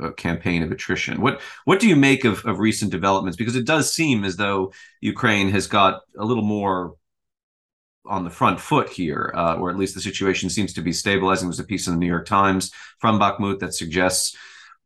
a 0.00 0.12
campaign 0.12 0.62
of 0.62 0.72
attrition? 0.72 1.20
What 1.20 1.42
what 1.66 1.80
do 1.80 1.88
you 1.88 1.96
make 1.96 2.24
of, 2.24 2.42
of 2.46 2.58
recent 2.58 2.90
developments? 2.90 3.36
Because 3.36 3.56
it 3.56 3.66
does 3.66 3.92
seem 3.92 4.24
as 4.24 4.36
though 4.36 4.72
ukraine 5.02 5.50
has 5.50 5.66
got 5.66 6.00
a 6.18 6.24
little 6.24 6.44
more 6.44 6.94
on 8.06 8.24
the 8.24 8.30
front 8.30 8.58
foot 8.58 8.88
here, 8.88 9.32
uh, 9.34 9.56
or 9.56 9.70
at 9.70 9.76
least 9.76 9.94
the 9.94 10.00
situation 10.00 10.48
seems 10.48 10.72
to 10.72 10.80
be 10.80 10.92
stabilizing. 10.92 11.48
There's 11.48 11.60
a 11.60 11.64
piece 11.64 11.86
in 11.86 11.94
the 11.94 12.00
New 12.00 12.06
York 12.06 12.26
Times 12.26 12.72
from 12.98 13.20
Bakhmut 13.20 13.58
that 13.58 13.74
suggests, 13.74 14.34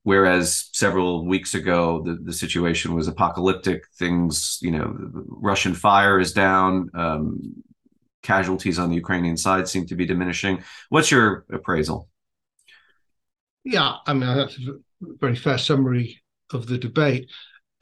whereas 0.02 0.68
several 0.72 1.26
weeks 1.26 1.54
ago 1.54 2.02
the, 2.04 2.14
the 2.22 2.32
situation 2.32 2.94
was 2.94 3.08
apocalyptic, 3.08 3.84
things, 3.98 4.58
you 4.60 4.70
know, 4.70 4.94
Russian 5.26 5.74
fire 5.74 6.18
is 6.18 6.32
down, 6.32 6.90
um, 6.94 7.62
casualties 8.22 8.78
on 8.78 8.88
the 8.88 8.96
Ukrainian 8.96 9.36
side 9.36 9.68
seem 9.68 9.86
to 9.86 9.96
be 9.96 10.06
diminishing. 10.06 10.62
What's 10.88 11.10
your 11.10 11.44
appraisal? 11.52 12.08
Yeah, 13.64 13.96
I 14.06 14.12
mean, 14.12 14.36
that's 14.36 14.58
a 14.58 14.74
very 15.20 15.36
fair 15.36 15.58
summary 15.58 16.20
of 16.52 16.66
the 16.66 16.78
debate. 16.78 17.30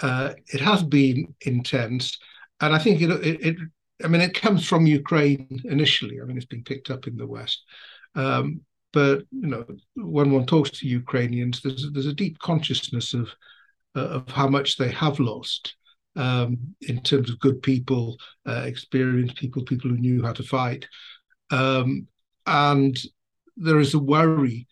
Uh, 0.01 0.35
it 0.53 0.61
has 0.61 0.83
been 0.83 1.35
intense, 1.43 2.19
and 2.61 2.75
I 2.75 2.79
think 2.79 3.01
it, 3.01 3.11
it, 3.11 3.47
it, 3.47 3.57
I 4.03 4.09
mean, 4.09 4.21
it 4.21 4.35
comes 4.35 4.67
from 4.67 4.87
Ukraine 4.87 5.61
initially. 5.65 6.21
I 6.21 6.25
mean, 6.25 6.37
it's 6.37 6.47
been 6.47 6.65
picked 6.65 6.91
up 6.91 7.07
in 7.07 7.17
the 7.17 7.27
West, 7.27 7.65
um, 8.15 8.61
but 8.93 9.23
you 9.31 9.47
know, 9.49 9.65
when 9.97 10.31
one 10.33 10.47
talks 10.47 10.71
to 10.71 10.89
Ukrainians, 10.89 11.61
there's 11.61 11.87
there's 11.93 12.07
a 12.07 12.13
deep 12.13 12.39
consciousness 12.39 13.15
of 13.15 13.29
uh, 13.97 14.09
of 14.19 14.29
how 14.29 14.49
much 14.49 14.77
they 14.77 14.91
have 14.91 15.21
lost 15.21 15.75
um, 16.17 16.59
in 16.83 17.01
terms 17.03 17.31
of 17.31 17.39
good 17.41 17.63
people, 17.63 18.17
uh, 18.47 18.63
experienced 18.67 19.37
people, 19.37 19.65
people 19.65 19.91
who 19.91 19.99
knew 19.99 20.23
how 20.23 20.33
to 20.33 20.43
fight, 20.43 20.87
um, 21.51 22.07
and 22.47 22.99
there 23.57 23.79
is 23.79 23.95
a 23.95 23.99
worry 23.99 24.67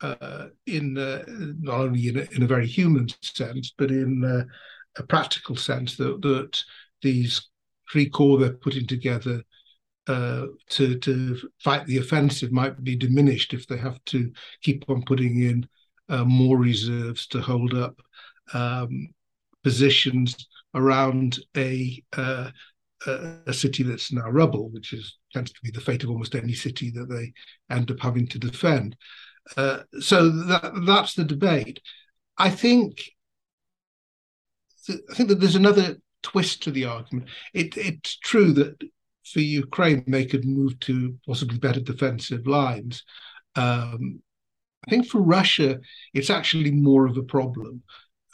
uh, 0.00 0.46
in 0.66 0.96
uh, 0.96 1.22
not 1.60 1.80
only 1.80 2.08
in 2.08 2.18
a, 2.18 2.26
in 2.32 2.42
a, 2.42 2.46
very 2.46 2.66
human 2.66 3.06
sense, 3.22 3.72
but 3.76 3.90
in 3.90 4.24
uh, 4.24 4.44
a 4.96 5.02
practical 5.02 5.56
sense 5.56 5.96
that 5.96 6.22
that 6.22 6.62
these 7.02 7.48
three 7.90 8.08
corps 8.08 8.38
they're 8.38 8.52
putting 8.52 8.86
together 8.86 9.42
uh, 10.06 10.46
to 10.70 10.98
to 10.98 11.36
fight 11.62 11.86
the 11.86 11.98
offensive 11.98 12.52
might 12.52 12.82
be 12.82 12.96
diminished 12.96 13.54
if 13.54 13.66
they 13.66 13.76
have 13.76 14.02
to 14.06 14.32
keep 14.62 14.88
on 14.88 15.02
putting 15.02 15.42
in 15.42 15.68
uh, 16.08 16.24
more 16.24 16.56
reserves 16.58 17.26
to 17.28 17.40
hold 17.40 17.74
up 17.74 18.00
um, 18.52 19.08
positions 19.62 20.48
around 20.74 21.38
a, 21.56 22.02
uh, 22.16 22.50
a 23.06 23.52
city 23.52 23.82
that's 23.82 24.12
now 24.12 24.28
rubble, 24.28 24.70
which 24.70 24.92
is 24.92 25.16
tends 25.32 25.52
to 25.52 25.60
be 25.62 25.70
the 25.70 25.80
fate 25.80 26.02
of 26.02 26.10
almost 26.10 26.34
any 26.34 26.52
city 26.52 26.90
that 26.90 27.08
they 27.08 27.32
end 27.74 27.90
up 27.90 28.00
having 28.00 28.26
to 28.26 28.38
defend. 28.38 28.96
Uh, 29.56 29.80
so 30.00 30.28
that, 30.28 30.72
that's 30.86 31.14
the 31.14 31.24
debate. 31.24 31.80
I 32.38 32.50
think 32.50 33.10
I 34.88 35.14
think 35.14 35.28
that 35.28 35.40
there's 35.40 35.56
another 35.56 35.96
twist 36.22 36.62
to 36.64 36.70
the 36.70 36.86
argument. 36.86 37.28
It, 37.54 37.76
it's 37.76 38.16
true 38.18 38.52
that 38.54 38.82
for 39.32 39.40
Ukraine 39.40 40.04
they 40.06 40.26
could 40.26 40.44
move 40.44 40.78
to 40.80 41.16
possibly 41.26 41.58
better 41.58 41.80
defensive 41.80 42.46
lines. 42.46 43.04
Um, 43.56 44.20
I 44.86 44.90
think 44.90 45.06
for 45.06 45.20
Russia 45.20 45.78
it's 46.14 46.30
actually 46.30 46.70
more 46.70 47.06
of 47.06 47.16
a 47.16 47.22
problem. 47.22 47.82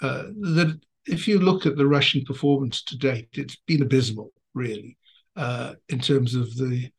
Uh, 0.02 0.24
that 0.54 0.78
if 1.06 1.28
you 1.28 1.38
look 1.38 1.66
at 1.66 1.76
the 1.76 1.86
Russian 1.86 2.24
performance 2.24 2.82
to 2.84 2.98
date, 2.98 3.28
it's 3.32 3.56
been 3.66 3.82
abysmal, 3.82 4.32
really, 4.54 4.98
uh, 5.36 5.74
in 5.88 6.00
terms 6.00 6.34
of 6.34 6.54
the 6.56 6.90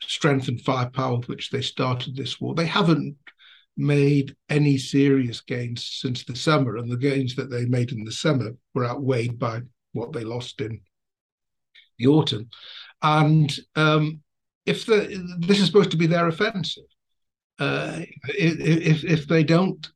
strength 0.00 0.48
and 0.48 0.60
firepower 0.60 1.16
with 1.16 1.28
which 1.28 1.50
they 1.50 1.62
started 1.62 2.14
this 2.14 2.40
war. 2.40 2.54
They 2.54 2.66
haven't 2.66 3.16
made 3.76 4.34
any 4.48 4.78
serious 4.78 5.40
gains 5.40 5.86
since 6.00 6.24
the 6.24 6.36
summer, 6.36 6.76
and 6.76 6.90
the 6.90 6.96
gains 6.96 7.34
that 7.36 7.50
they 7.50 7.66
made 7.66 7.92
in 7.92 8.04
the 8.04 8.12
summer 8.12 8.52
were 8.74 8.86
outweighed 8.86 9.38
by 9.38 9.60
what 9.92 10.12
they 10.12 10.24
lost 10.24 10.60
in 10.60 10.80
the 11.98 12.06
autumn. 12.06 12.48
And 13.02 13.54
um, 13.74 14.20
if 14.64 14.86
the, 14.86 15.36
this 15.40 15.60
is 15.60 15.66
supposed 15.66 15.90
to 15.92 15.96
be 15.96 16.06
their 16.06 16.28
offensive, 16.28 16.84
uh, 17.58 18.00
if 18.28 19.04
if 19.04 19.26
they 19.26 19.42
don't 19.42 19.88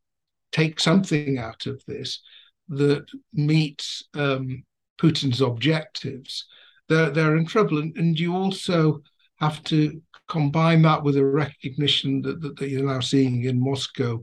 take 0.52 0.80
something 0.80 1.38
out 1.38 1.66
of 1.66 1.82
this 1.86 2.22
that 2.68 3.06
meets 3.32 4.04
um, 4.14 4.64
Putin's 5.00 5.40
objectives, 5.40 6.46
they're 6.88 7.10
they're 7.10 7.36
in 7.36 7.46
trouble. 7.46 7.78
And, 7.78 7.96
and 7.96 8.18
you 8.18 8.34
also 8.34 9.02
have 9.40 9.62
to 9.64 10.00
combine 10.28 10.82
that 10.82 11.02
with 11.02 11.16
a 11.16 11.24
recognition 11.24 12.22
that, 12.22 12.40
that, 12.40 12.56
that, 12.56 12.68
you're 12.68 12.86
now 12.86 13.00
seeing 13.00 13.44
in 13.44 13.60
Moscow, 13.60 14.22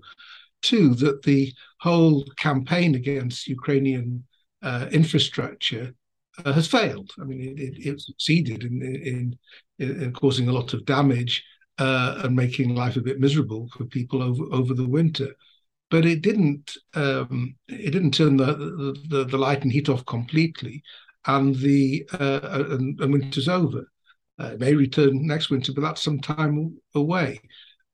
too, 0.61 0.95
that 0.95 1.21
the 1.23 1.53
whole 1.81 2.23
campaign 2.37 2.95
against 2.95 3.47
Ukrainian 3.47 4.23
uh, 4.61 4.87
infrastructure 4.91 5.93
uh, 6.45 6.53
has 6.53 6.67
failed. 6.67 7.11
I 7.19 7.23
mean, 7.23 7.41
it, 7.41 7.59
it, 7.59 7.85
it 7.85 8.01
succeeded 8.01 8.63
in, 8.63 8.81
in, 8.81 9.39
in, 9.79 10.13
causing 10.13 10.47
a 10.47 10.53
lot 10.53 10.73
of 10.73 10.85
damage 10.85 11.43
uh, 11.77 12.21
and 12.23 12.35
making 12.35 12.75
life 12.75 12.95
a 12.95 13.01
bit 13.01 13.19
miserable 13.19 13.69
for 13.75 13.85
people 13.85 14.21
over, 14.21 14.43
over 14.51 14.73
the 14.73 14.87
winter. 14.87 15.29
But 15.89 16.05
it 16.05 16.21
didn't. 16.21 16.75
Um, 16.95 17.55
it 17.69 17.91
didn't 17.91 18.13
turn 18.13 18.35
the, 18.35 18.97
the, 19.07 19.23
the 19.23 19.37
light 19.37 19.63
and 19.63 19.71
heat 19.71 19.87
off 19.87 20.05
completely, 20.05 20.83
and 21.27 21.55
the 21.55 22.05
uh, 22.19 22.65
and, 22.71 22.99
and 22.99 23.13
winter's 23.13 23.47
over. 23.47 23.89
Uh, 24.39 24.47
it 24.47 24.59
may 24.59 24.75
return 24.75 25.25
next 25.25 25.49
winter, 25.49 25.71
but 25.73 25.81
that's 25.81 26.03
some 26.03 26.19
time 26.19 26.77
away. 26.93 27.39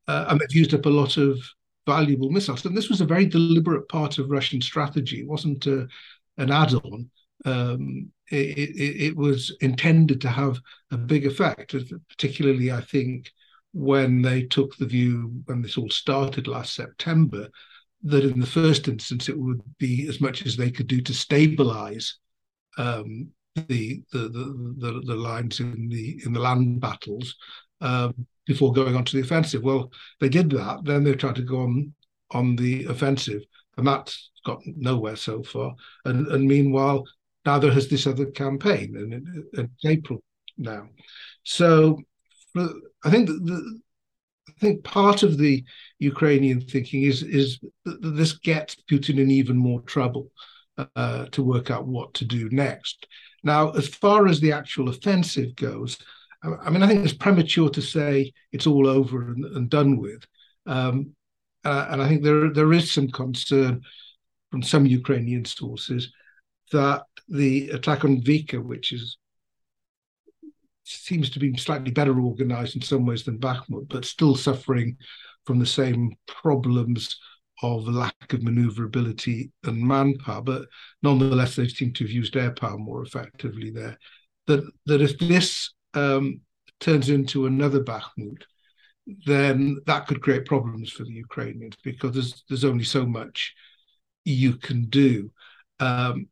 Uh, 0.08 0.26
and 0.30 0.40
they've 0.40 0.56
used 0.56 0.74
up 0.74 0.86
a 0.86 0.90
lot 0.90 1.18
of 1.18 1.38
valuable 1.86 2.30
missiles. 2.30 2.66
And 2.66 2.76
this 2.76 2.90
was 2.90 3.02
a 3.02 3.06
very 3.06 3.26
deliberate 3.26 3.88
part 3.90 4.18
of 4.18 4.30
Russian 4.30 4.62
strategy. 4.62 5.20
It 5.20 5.28
wasn't 5.28 5.66
a, 5.68 5.82
uh, 5.82 5.86
an 6.38 6.52
add-on. 6.52 7.10
Um, 7.46 8.12
it, 8.32 8.58
it, 8.58 9.02
it, 9.08 9.16
was 9.16 9.56
intended 9.62 10.22
to 10.22 10.30
have 10.30 10.60
a 10.92 10.98
big 10.98 11.26
effect, 11.26 11.76
particularly, 12.10 12.72
I 12.72 12.82
think, 12.82 13.32
when 13.74 14.22
they 14.22 14.44
took 14.44 14.78
the 14.78 14.86
view, 14.86 15.32
when 15.46 15.62
this 15.62 15.78
all 15.78 15.90
started 15.90 16.48
last 16.48 16.76
September, 16.76 17.50
that 18.04 18.24
in 18.24 18.40
the 18.40 18.46
first 18.46 18.88
instance 18.88 19.30
it 19.30 19.38
would 19.38 19.62
be 19.78 20.08
as 20.08 20.22
much 20.22 20.46
as 20.46 20.56
they 20.56 20.70
could 20.70 20.88
do 20.88 21.02
to 21.02 21.14
stabilize 21.14 22.18
um, 22.78 23.30
the, 23.56 24.02
the 24.12 24.20
the, 24.20 24.76
the 24.78 25.02
the 25.06 25.16
lines 25.16 25.60
in 25.60 25.88
the 25.90 26.22
in 26.26 26.34
the 26.34 26.40
land 26.40 26.82
battles 26.82 27.36
um, 27.82 28.26
before 28.46 28.74
going 28.74 28.96
on 28.96 29.06
to 29.06 29.16
the 29.16 29.22
offensive. 29.22 29.64
Well, 29.64 29.92
they 30.20 30.30
did 30.30 30.50
that. 30.52 30.84
Then 30.84 31.04
they 31.04 31.14
tried 31.14 31.36
to 31.36 31.44
go 31.44 31.62
on 31.62 31.94
on 32.32 32.56
the 32.56 32.86
offensive, 32.86 33.44
and 33.78 33.86
that's 33.86 34.32
got 34.46 34.60
nowhere 34.66 35.16
so 35.16 35.44
far. 35.44 35.76
And 36.06 36.28
and 36.28 36.48
meanwhile, 36.48 37.06
now 37.46 37.60
there 37.60 37.72
has 37.72 37.88
this 37.88 38.08
other 38.08 38.28
campaign, 38.28 38.96
and 39.54 39.70
April 39.86 40.24
now. 40.58 40.88
So 41.44 42.02
I 42.56 43.10
think 43.10 43.28
the, 43.28 43.80
I 44.48 44.52
think 44.60 44.84
part 44.84 45.24
of 45.24 45.38
the 45.38 45.64
Ukrainian 46.00 46.62
thinking 46.62 47.04
is 47.04 47.24
is 47.24 47.60
that 47.86 48.02
this 48.02 48.34
gets 48.34 48.76
Putin 48.90 49.20
in 49.20 49.32
even 49.32 49.58
more 49.58 49.82
trouble 49.82 50.32
uh, 50.96 51.26
to 51.28 51.44
work 51.44 51.72
out 51.72 51.88
what 51.88 52.14
to 52.16 52.26
do 52.26 52.50
next. 52.50 53.08
Now, 53.44 53.72
as 53.72 53.88
far 53.88 54.28
as 54.28 54.40
the 54.40 54.54
actual 54.54 54.90
offensive 54.90 55.56
goes, 55.56 55.98
I 56.44 56.70
mean, 56.70 56.84
I 56.84 56.88
think 56.88 57.04
it's 57.04 57.14
premature 57.14 57.70
to 57.70 57.82
say 57.82 58.34
it's 58.52 58.68
all 58.68 58.88
over 58.88 59.32
and, 59.32 59.46
and 59.46 59.70
done 59.70 59.98
with. 59.98 60.26
Um, 60.66 61.16
uh, 61.66 61.88
and 61.90 62.02
I 62.02 62.08
think 62.08 62.24
there 62.24 62.52
there 62.54 62.74
is 62.74 62.92
some 62.92 63.10
concern 63.10 63.82
from 64.52 64.62
some 64.62 64.86
Ukrainian 64.86 65.46
sources 65.46 66.12
that 66.72 67.04
the 67.28 67.70
attack 67.70 68.04
on 68.04 68.22
Avdiivka, 68.22 68.64
which 68.64 68.92
is 68.92 69.18
seems 70.86 71.30
to 71.30 71.40
be 71.40 71.56
slightly 71.58 71.92
better 71.92 72.20
organized 72.20 72.76
in 72.76 72.82
some 72.82 73.06
ways 73.06 73.24
than 73.24 73.40
Bakhmut, 73.40 73.88
but 73.90 74.06
still 74.06 74.36
suffering 74.36 74.98
from 75.46 75.60
the 75.60 75.66
same 75.66 76.14
problems 76.28 77.18
of 77.62 77.88
lack 77.88 78.34
of 78.34 78.44
maneuverability 78.44 79.52
and 79.64 79.78
manpower, 79.82 80.42
but 80.42 80.66
nonetheless 81.02 81.56
they 81.56 81.68
seem 81.68 81.94
to 81.94 82.04
have 82.04 82.12
used 82.12 82.36
air 82.36 82.52
power 82.52 82.78
more 82.78 83.04
effectively 83.04 83.70
there. 83.70 83.98
That 84.48 84.70
that 84.86 85.02
if 85.02 85.18
this 85.20 85.72
um, 85.94 86.42
turns 86.80 87.10
into 87.10 87.46
another 87.46 87.82
Bakhmut, 87.82 88.44
then 89.26 89.80
that 89.86 90.08
could 90.08 90.22
create 90.22 90.46
problems 90.46 90.92
for 90.92 91.04
the 91.04 91.14
Ukrainians 91.14 91.78
because 91.84 92.14
there's 92.14 92.44
there's 92.50 92.66
only 92.66 92.84
so 92.84 93.06
much 93.06 93.54
you 94.26 94.58
can 94.58 94.86
do. 94.86 95.32
Um, 95.80 96.28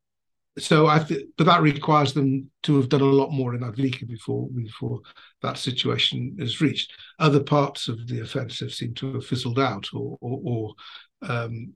so 0.57 0.87
I 0.87 0.99
think, 0.99 1.23
but 1.37 1.45
that 1.45 1.61
requires 1.61 2.13
them 2.13 2.49
to 2.63 2.75
have 2.77 2.89
done 2.89 3.01
a 3.01 3.05
lot 3.05 3.31
more 3.31 3.55
in 3.55 3.61
Avdiivka 3.61 4.07
before 4.07 4.49
before 4.49 4.99
that 5.41 5.57
situation 5.57 6.35
is 6.39 6.61
reached. 6.61 6.93
Other 7.19 7.41
parts 7.41 7.87
of 7.87 8.07
the 8.07 8.21
offensive 8.21 8.73
seem 8.73 8.93
to 8.95 9.13
have 9.13 9.25
fizzled 9.25 9.59
out, 9.59 9.87
or 9.93 10.17
or, 10.19 10.41
or 10.43 11.29
um, 11.29 11.73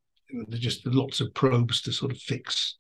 there's 0.48 0.62
just 0.62 0.86
lots 0.88 1.22
of 1.22 1.34
probes 1.34 1.82
to 1.84 1.94
sort 1.94 2.12
of 2.12 2.18
fix 2.18 2.76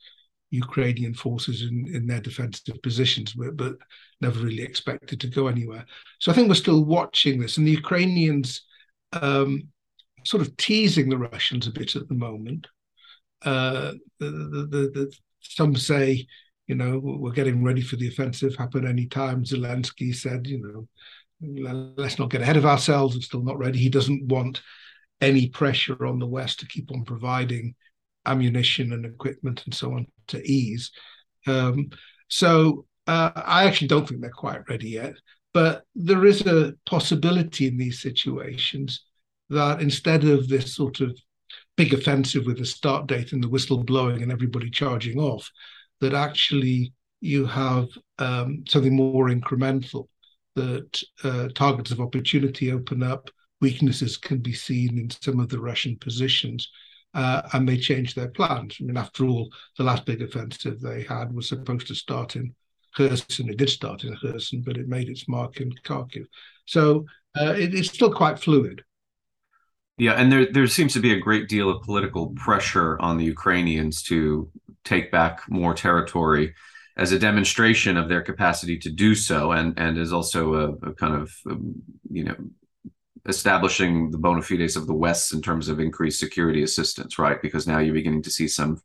Ukrainian 0.52 1.14
forces 1.14 1.62
in, 1.62 1.88
in 1.94 2.08
their 2.08 2.22
defensive 2.22 2.82
positions, 2.82 3.34
but, 3.34 3.56
but 3.56 3.75
never 4.22 4.40
really 4.40 4.64
expected 4.64 5.20
to 5.22 5.28
go 5.28 5.48
anywhere. 5.48 5.86
So 6.20 6.32
I 6.32 6.36
think 6.36 6.50
we're 6.50 6.56
still 6.56 6.84
watching 6.84 7.40
this, 7.40 7.58
and 7.58 7.66
the 7.66 7.72
Ukrainians 7.72 8.66
um, 9.14 9.70
sort 10.25 10.42
of 10.42 10.56
teasing 10.58 11.10
the 11.10 11.18
Russians 11.18 11.68
a 11.68 11.72
bit 11.72 11.96
at 11.96 12.08
the 12.10 12.16
moment. 12.16 12.68
Uh, 13.44 13.94
the, 14.20 14.30
the, 14.30 14.92
the, 14.94 15.14
some 15.50 15.75
say, 15.75 16.28
you 16.68 16.75
know, 16.75 17.00
we're 17.04 17.32
getting 17.32 17.64
ready 17.64 17.82
for 17.82 17.96
the 17.96 18.08
offensive, 18.08 18.56
happen 18.56 18.88
any 18.88 19.06
time. 19.06 19.44
Zelensky 19.44 20.16
said, 20.16 20.48
you 20.48 20.88
know, 21.42 21.94
let's 21.98 22.18
not 22.18 22.30
get 22.30 22.42
ahead 22.42 22.58
of 22.58 22.66
ourselves. 22.66 23.16
We're 23.16 23.22
still 23.22 23.44
not 23.44 23.60
ready. 23.60 23.78
He 23.80 23.90
doesn't 23.90 24.25
want 24.25 24.62
any 25.22 25.50
pressure 25.50 26.06
on 26.06 26.20
the 26.20 26.28
West 26.28 26.60
to 26.60 26.68
keep 26.68 26.92
on 26.92 27.04
providing 27.04 27.75
ammunition 28.25 28.94
and 28.94 29.06
equipment 29.06 29.64
and 29.66 29.74
so 29.74 29.94
on 29.94 30.08
to 30.28 30.42
ease. 30.44 30.92
Um, 31.48 31.90
so 32.28 32.86
uh, 33.08 33.32
I 33.36 33.66
actually 33.66 33.90
don't 33.90 34.08
think 34.08 34.22
they're 34.22 34.32
quite 34.32 34.68
ready 34.70 34.90
yet. 34.90 35.14
But 35.54 35.84
there 35.96 36.25
is 36.25 36.46
a 36.46 36.74
possibility 36.86 37.68
in 37.68 37.78
these 37.78 38.02
situations 38.02 39.06
that 39.50 39.82
instead 39.82 40.25
of 40.25 40.50
this 40.50 40.75
sort 40.75 41.00
of 41.00 41.18
big 41.77 41.93
offensive 41.93 42.45
with 42.45 42.59
a 42.62 42.65
start 42.65 43.07
date 43.07 43.33
and 43.33 43.43
the 43.43 43.50
whistle 43.50 43.83
blowing 43.83 44.21
and 44.21 44.31
everybody 44.31 44.69
charging 44.69 45.19
off, 45.19 45.50
that 46.01 46.13
actually 46.13 46.93
you 47.21 47.45
have 47.45 47.88
um, 48.19 48.63
something 48.67 48.95
more 48.95 49.29
incremental, 49.29 50.07
that 50.55 51.03
uh, 51.24 51.50
targets 51.55 51.91
of 51.91 52.00
opportunity 52.00 52.71
open 52.71 53.03
up, 53.03 53.29
weaknesses 53.62 54.17
can 54.17 54.39
be 54.39 54.53
seen 54.53 54.97
in 54.97 55.09
some 55.09 55.39
of 55.39 55.50
the 55.50 55.59
Russian 55.59 55.97
positions, 55.97 56.69
uh, 57.13 57.41
and 57.53 57.67
they 57.67 57.77
change 57.77 58.13
their 58.13 58.29
plans. 58.29 58.77
I 58.79 58.83
mean, 58.83 58.97
after 58.97 59.25
all, 59.25 59.50
the 59.77 59.83
last 59.83 60.05
big 60.05 60.21
offensive 60.21 60.79
they 60.79 61.03
had 61.03 61.33
was 61.33 61.50
supposed 61.50 61.88
to 61.88 61.95
start 61.95 62.35
in 62.35 62.53
Kherson. 62.95 63.50
It 63.50 63.57
did 63.57 63.69
start 63.69 64.03
in 64.03 64.15
Kherson, 64.17 64.62
but 64.62 64.77
it 64.77 64.88
made 64.88 65.09
its 65.09 65.27
mark 65.27 65.62
in 65.62 65.71
Kharkiv. 65.83 66.25
So 66.65 67.05
uh, 67.39 67.53
it, 67.57 67.74
it's 67.74 67.89
still 67.89 68.12
quite 68.12 68.39
fluid. 68.39 68.83
Yeah, 69.98 70.14
and 70.14 70.32
there 70.32 70.46
there 70.52 70.68
seems 70.68 70.94
to 70.94 71.00
be 71.00 71.14
a 71.14 71.20
great 71.20 71.48
deal 71.48 71.70
of 71.70 71.82
political 71.84 72.28
pressure 72.36 73.00
on 73.00 73.18
the 73.18 73.24
Ukrainians 73.24 74.04
to 74.04 74.50
take 74.84 75.12
back 75.12 75.42
more 75.50 75.74
territory 75.74 76.54
as 76.98 77.12
a 77.12 77.20
demonstration 77.20 77.98
of 77.98 78.10
their 78.10 78.22
capacity 78.22 78.78
to 78.80 78.92
do 78.92 79.16
so, 79.16 79.52
and 79.54 79.78
and 79.80 79.98
is 79.98 80.12
also 80.12 80.54
a, 80.54 80.90
a 80.90 80.94
kind 80.94 81.16
of 81.16 81.32
um, 81.50 81.75
you 82.12 82.25
know 82.25 82.36
establishing 83.28 84.12
the 84.12 84.18
bona 84.18 84.42
fides 84.42 84.75
of 84.75 84.86
the 84.86 84.94
West 84.94 85.34
in 85.34 85.42
terms 85.42 85.70
of 85.70 85.80
increased 85.80 86.20
security 86.20 86.62
assistance, 86.62 87.18
right? 87.18 87.42
Because 87.42 87.66
now 87.66 87.80
you're 87.80 87.94
beginning 87.94 88.22
to 88.24 88.30
see 88.30 88.48
some 88.48 88.82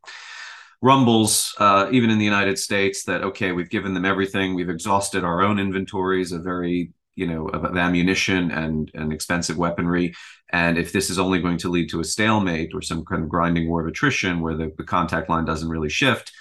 rumbles, 0.80 1.54
uh, 1.58 1.88
even 1.90 2.08
in 2.10 2.18
the 2.18 2.24
United 2.24 2.58
States, 2.58 3.04
that 3.04 3.22
okay, 3.24 3.50
we've 3.50 3.68
given 3.68 3.94
them 3.94 4.04
everything, 4.04 4.54
we've 4.54 4.70
exhausted 4.70 5.24
our 5.24 5.42
own 5.42 5.58
inventories 5.58 6.30
of 6.30 6.44
very 6.44 6.92
you 7.20 7.26
know 7.26 7.46
of, 7.48 7.76
ammunition 7.76 8.50
and 8.50 8.90
and 8.94 9.12
expensive 9.12 9.56
weaponry 9.56 10.14
and 10.50 10.78
if 10.78 10.92
this 10.92 11.10
is 11.10 11.18
only 11.18 11.40
going 11.40 11.58
to 11.58 11.68
lead 11.68 11.88
to 11.90 12.00
a 12.00 12.04
stalemate 12.04 12.70
or 12.74 12.82
some 12.82 13.04
kind 13.04 13.22
of 13.22 13.28
grinding 13.28 13.68
war 13.68 13.82
of 13.82 13.86
attrition 13.86 14.40
where 14.40 14.56
the, 14.56 14.72
the 14.78 14.84
contact 14.84 15.28
line 15.28 15.44
doesn't 15.44 15.68
really 15.68 15.90
shift 15.90 16.32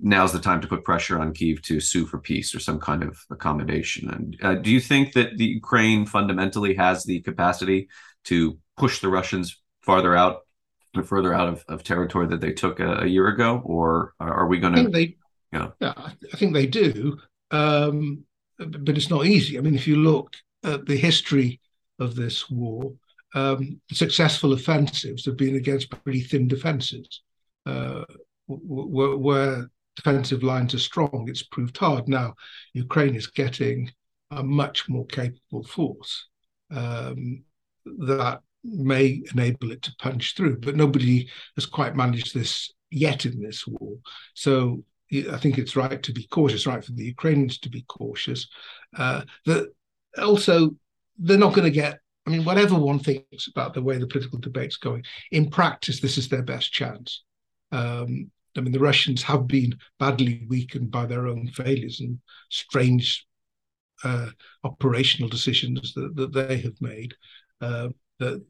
now's 0.00 0.32
the 0.32 0.38
time 0.38 0.60
to 0.60 0.68
put 0.68 0.84
pressure 0.84 1.18
on 1.18 1.32
Kiev 1.32 1.62
to 1.62 1.80
sue 1.80 2.06
for 2.06 2.18
peace 2.18 2.54
or 2.54 2.60
some 2.60 2.80
kind 2.80 3.02
of 3.02 3.16
accommodation. 3.30 4.10
And 4.10 4.36
uh, 4.42 4.54
do 4.56 4.70
you 4.70 4.80
think 4.80 5.12
that 5.14 5.38
the 5.38 5.44
Ukraine 5.44 6.04
fundamentally 6.04 6.74
has 6.74 7.04
the 7.04 7.20
capacity 7.20 7.88
to 8.24 8.58
push 8.76 9.00
the 9.00 9.08
Russians 9.08 9.62
farther 9.82 10.16
out 10.16 10.40
or 10.96 11.02
further 11.02 11.34
out 11.34 11.48
of, 11.48 11.64
of 11.68 11.84
territory 11.84 12.26
that 12.28 12.40
they 12.40 12.52
took 12.52 12.80
a, 12.80 13.00
a 13.00 13.06
year 13.06 13.28
ago, 13.28 13.62
or 13.64 14.14
are 14.20 14.46
we 14.46 14.58
going 14.58 14.74
to? 14.74 14.88
They, 14.88 15.16
yeah, 15.52 15.70
I 15.80 16.36
think 16.36 16.52
they 16.52 16.66
do. 16.66 17.18
Um, 17.50 18.24
but 18.58 18.96
it's 18.96 19.10
not 19.10 19.26
easy. 19.26 19.58
I 19.58 19.60
mean, 19.60 19.74
if 19.74 19.86
you 19.86 19.96
look 19.96 20.34
at 20.62 20.86
the 20.86 20.96
history 20.96 21.60
of 21.98 22.14
this 22.14 22.50
war, 22.50 22.92
um, 23.34 23.80
successful 23.90 24.52
offensives 24.52 25.24
have 25.26 25.36
been 25.36 25.56
against 25.56 25.90
pretty 25.90 26.20
thin 26.20 26.48
defenses. 26.48 27.22
Uh, 27.66 28.04
where, 28.46 29.16
where, 29.16 29.70
defensive 29.96 30.42
lines 30.42 30.74
are 30.74 30.80
strong, 30.80 31.26
it's 31.28 31.44
proved 31.44 31.76
hard. 31.76 32.08
Now, 32.08 32.34
Ukraine 32.72 33.14
is 33.14 33.28
getting 33.28 33.92
a 34.30 34.42
much 34.42 34.88
more 34.88 35.06
capable 35.06 35.62
force 35.62 36.26
um, 36.72 37.44
that 37.84 38.40
may 38.64 39.22
enable 39.32 39.70
it 39.70 39.82
to 39.82 39.94
punch 40.00 40.34
through, 40.34 40.58
but 40.58 40.74
nobody 40.74 41.28
has 41.54 41.66
quite 41.66 41.94
managed 41.94 42.34
this 42.34 42.72
yet 42.90 43.26
in 43.26 43.40
this 43.40 43.66
war. 43.66 43.98
So 44.34 44.82
I 45.12 45.36
think 45.36 45.58
it's 45.58 45.76
right 45.76 46.02
to 46.02 46.12
be 46.12 46.26
cautious, 46.28 46.66
right 46.66 46.84
for 46.84 46.92
the 46.92 47.04
Ukrainians 47.04 47.58
to 47.58 47.68
be 47.68 47.82
cautious. 47.82 48.48
Uh, 48.96 49.22
that 49.46 49.72
also 50.20 50.76
they're 51.18 51.38
not 51.38 51.54
going 51.54 51.64
to 51.64 51.70
get. 51.70 51.98
I 52.26 52.30
mean, 52.30 52.44
whatever 52.44 52.74
one 52.74 52.98
thinks 52.98 53.48
about 53.48 53.74
the 53.74 53.82
way 53.82 53.98
the 53.98 54.06
political 54.06 54.38
debate's 54.38 54.76
going, 54.76 55.04
in 55.30 55.50
practice, 55.50 56.00
this 56.00 56.16
is 56.16 56.28
their 56.28 56.42
best 56.42 56.72
chance. 56.72 57.22
Um, 57.70 58.30
I 58.56 58.60
mean, 58.60 58.72
the 58.72 58.78
Russians 58.78 59.22
have 59.24 59.46
been 59.46 59.76
badly 59.98 60.46
weakened 60.48 60.90
by 60.90 61.06
their 61.06 61.26
own 61.26 61.48
failures 61.48 62.00
and 62.00 62.18
strange 62.50 63.26
uh, 64.04 64.28
operational 64.62 65.28
decisions 65.28 65.92
that, 65.94 66.16
that 66.16 66.32
they 66.32 66.58
have 66.58 66.80
made. 66.80 67.14
Uh, 67.60 67.88
that, 68.20 68.42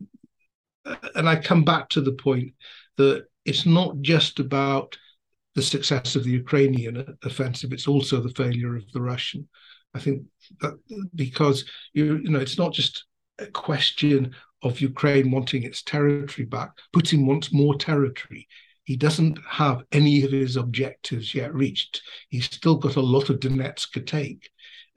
and 1.15 1.29
I 1.29 1.37
come 1.37 1.65
back 1.65 1.89
to 1.91 2.01
the 2.01 2.13
point 2.13 2.53
that 2.97 3.25
it's 3.45 3.67
not 3.67 4.01
just 4.03 4.39
about 4.41 4.97
the 5.55 5.63
success 5.63 6.17
of 6.17 6.25
the 6.25 6.31
Ukrainian 6.31 7.17
offensive; 7.23 7.73
it's 7.73 7.89
also 7.89 8.21
the 8.21 8.35
failure 8.35 8.77
of 8.77 8.91
the 8.93 9.01
Russian. 9.01 9.49
I 9.95 10.01
think 10.01 10.23
that 10.61 10.75
because 11.15 11.65
you 11.93 12.17
you 12.17 12.31
know 12.31 12.41
it's 12.41 12.59
not 12.59 12.73
just 12.73 13.05
a 13.39 13.47
question 13.47 14.35
of 14.63 14.81
Ukraine 14.81 15.31
wanting 15.31 15.63
its 15.63 15.83
territory 15.83 16.47
back. 16.47 16.71
Putin 16.95 17.27
wants 17.27 17.53
more 17.53 17.77
territory. 17.77 18.49
He 18.85 18.97
doesn't 18.97 19.39
have 19.49 19.85
any 19.93 20.25
of 20.25 20.33
his 20.33 20.57
objectives 20.57 21.35
yet 21.35 21.55
reached. 21.55 22.03
He's 22.29 22.47
still 22.47 22.77
got 22.77 22.97
a 22.97 23.01
lot 23.01 23.31
of 23.31 23.41
Donetsk 23.41 23.93
to 23.93 24.01
take 24.01 24.51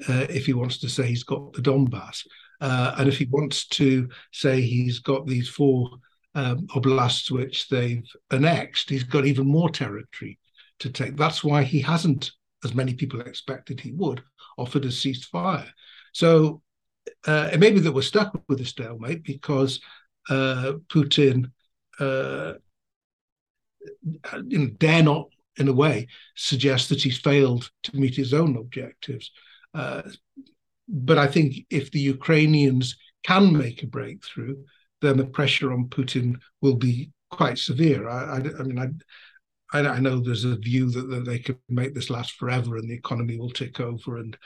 uh, 0.08 0.26
if 0.30 0.46
he 0.46 0.54
wants 0.54 0.78
to 0.80 0.90
say 0.90 1.08
he's 1.08 1.24
got 1.24 1.54
the 1.54 1.62
Donbass. 1.62 2.26
Uh, 2.60 2.96
and 2.98 3.08
if 3.08 3.18
he 3.18 3.28
wants 3.30 3.68
to 3.68 4.10
say 4.32 4.62
he's 4.62 5.00
got 5.00 5.26
these 5.28 5.48
four 5.48 5.90
um, 6.36 6.68
oblasts 6.76 7.32
which 7.32 7.70
they've 7.70 8.08
annexed, 8.32 8.90
he's 8.90 9.04
got 9.04 9.26
even 9.26 9.48
more 9.48 9.70
territory 9.70 10.38
to 10.80 10.90
take. 10.90 11.16
That's 11.16 11.44
why 11.44 11.64
he 11.64 11.82
hasn't, 11.82 12.32
as 12.64 12.74
many 12.74 12.94
people 12.94 13.22
expected 13.22 13.80
he 13.80 13.92
would, 13.92 14.24
offered 14.58 14.86
a 14.86 14.90
ceasefire. 14.90 15.68
So 16.14 16.62
uh, 17.26 17.50
it 17.54 17.60
may 17.60 17.72
be 17.72 17.80
that 17.80 17.94
we're 17.94 18.02
stuck 18.02 18.42
with 18.48 18.62
a 18.62 18.66
stalemate 18.66 19.24
because 19.24 19.80
uh, 20.30 20.74
Putin 20.90 21.52
uh, 22.00 22.54
dare 24.78 25.04
not, 25.04 25.30
in 25.58 25.68
a 25.68 25.74
way, 25.74 26.08
suggest 26.36 26.90
that 26.90 27.02
he's 27.02 27.18
failed 27.18 27.70
to 27.84 27.96
meet 27.96 28.16
his 28.16 28.34
own 28.34 28.58
objectives. 28.58 29.32
Uh, 29.74 30.04
but 30.88 31.18
I 31.18 31.28
think 31.28 31.66
if 31.70 31.92
the 31.92 32.00
Ukrainians 32.00 32.98
can 33.24 33.58
make 33.58 33.84
a 33.84 33.88
breakthrough, 33.88 34.58
then 35.02 35.18
the 35.18 35.26
pressure 35.26 35.74
on 35.74 35.90
Putin 35.90 36.38
will 36.62 36.76
be 36.76 37.12
quite 37.30 37.58
severe. 37.58 38.08
I, 38.08 38.36
I, 38.36 38.38
I 38.38 38.64
mean, 38.64 38.80
I, 38.80 38.88
I, 39.74 40.00
know 40.00 40.20
there's 40.20 40.46
a 40.46 40.56
view 40.56 40.90
that, 40.92 41.10
that 41.10 41.26
they 41.26 41.40
could 41.40 41.58
make 41.68 41.94
this 41.94 42.10
last 42.10 42.34
forever 42.34 42.78
and 42.78 42.90
the 42.90 42.96
economy 42.96 43.38
will 43.38 43.50
tick 43.50 43.80
over 43.80 44.18
and 44.18 44.38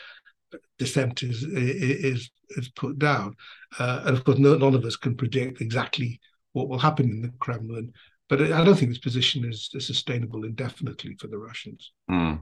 dissent 0.78 1.24
is 1.24 1.44
is 1.44 2.30
is 2.50 2.70
put 2.70 3.00
down. 3.00 3.36
Uh, 3.80 4.04
and 4.06 4.18
of 4.18 4.24
course, 4.24 4.40
no, 4.40 4.58
none 4.58 4.76
of 4.76 4.86
us 4.86 4.96
can 4.96 5.16
predict 5.16 5.62
exactly 5.62 6.20
what 6.54 6.68
will 6.68 6.80
happen 6.80 7.10
in 7.10 7.22
the 7.22 7.32
Kremlin. 7.40 7.94
But 8.30 8.42
I 8.42 8.64
don't 8.64 8.76
think 8.76 8.92
this 8.92 8.98
position 8.98 9.46
is, 9.46 9.70
is 9.74 9.86
sustainable 9.86 10.46
indefinitely 10.46 11.16
for 11.20 11.28
the 11.28 11.38
Russians. 11.38 11.92
Mm. 12.10 12.42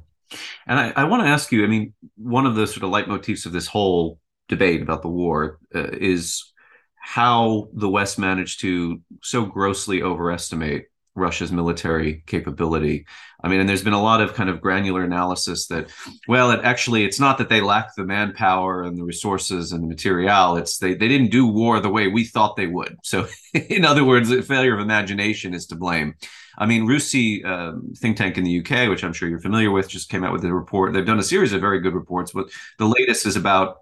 And 0.67 0.79
I, 0.79 0.93
I 0.95 1.03
want 1.05 1.23
to 1.23 1.29
ask 1.29 1.51
you. 1.51 1.63
I 1.63 1.67
mean, 1.67 1.93
one 2.15 2.45
of 2.45 2.55
the 2.55 2.67
sort 2.67 2.83
of 2.83 2.91
leitmotifs 2.91 3.45
of 3.45 3.51
this 3.51 3.67
whole 3.67 4.19
debate 4.47 4.81
about 4.81 5.01
the 5.01 5.09
war 5.09 5.59
uh, 5.73 5.89
is 5.91 6.53
how 6.95 7.69
the 7.73 7.89
West 7.89 8.19
managed 8.19 8.61
to 8.61 9.01
so 9.21 9.45
grossly 9.45 10.03
overestimate 10.03 10.85
Russia's 11.19 11.51
military 11.51 12.23
capability. 12.25 13.05
I 13.43 13.47
mean, 13.47 13.59
and 13.59 13.69
there's 13.69 13.83
been 13.83 13.93
a 13.93 14.01
lot 14.01 14.21
of 14.21 14.33
kind 14.33 14.49
of 14.49 14.61
granular 14.61 15.03
analysis 15.03 15.67
that, 15.67 15.89
well, 16.27 16.51
it 16.51 16.61
actually 16.63 17.05
it's 17.05 17.19
not 17.19 17.37
that 17.37 17.49
they 17.49 17.61
lack 17.61 17.95
the 17.95 18.03
manpower 18.03 18.83
and 18.83 18.97
the 18.97 19.03
resources 19.03 19.71
and 19.71 19.83
the 19.83 19.87
material. 19.87 20.57
It's 20.57 20.77
they 20.77 20.93
they 20.93 21.07
didn't 21.07 21.31
do 21.31 21.47
war 21.47 21.79
the 21.79 21.89
way 21.89 22.07
we 22.07 22.25
thought 22.25 22.55
they 22.55 22.67
would. 22.67 22.97
So, 23.03 23.27
in 23.53 23.85
other 23.85 24.03
words, 24.03 24.29
the 24.29 24.41
failure 24.41 24.73
of 24.73 24.79
imagination 24.79 25.53
is 25.53 25.67
to 25.67 25.75
blame. 25.75 26.15
I 26.57 26.65
mean, 26.65 26.87
RUSI 26.87 27.45
uh, 27.45 27.71
think 27.97 28.17
tank 28.17 28.37
in 28.37 28.43
the 28.43 28.59
UK, 28.59 28.89
which 28.89 29.03
I'm 29.03 29.13
sure 29.13 29.29
you're 29.29 29.39
familiar 29.39 29.71
with, 29.71 29.87
just 29.87 30.09
came 30.09 30.25
out 30.25 30.33
with 30.33 30.43
a 30.43 30.53
report. 30.53 30.93
They've 30.93 31.05
done 31.05 31.19
a 31.19 31.23
series 31.23 31.53
of 31.53 31.61
very 31.61 31.79
good 31.79 31.93
reports, 31.93 32.33
but 32.33 32.49
the 32.77 32.85
latest 32.85 33.25
is 33.25 33.37
about 33.37 33.77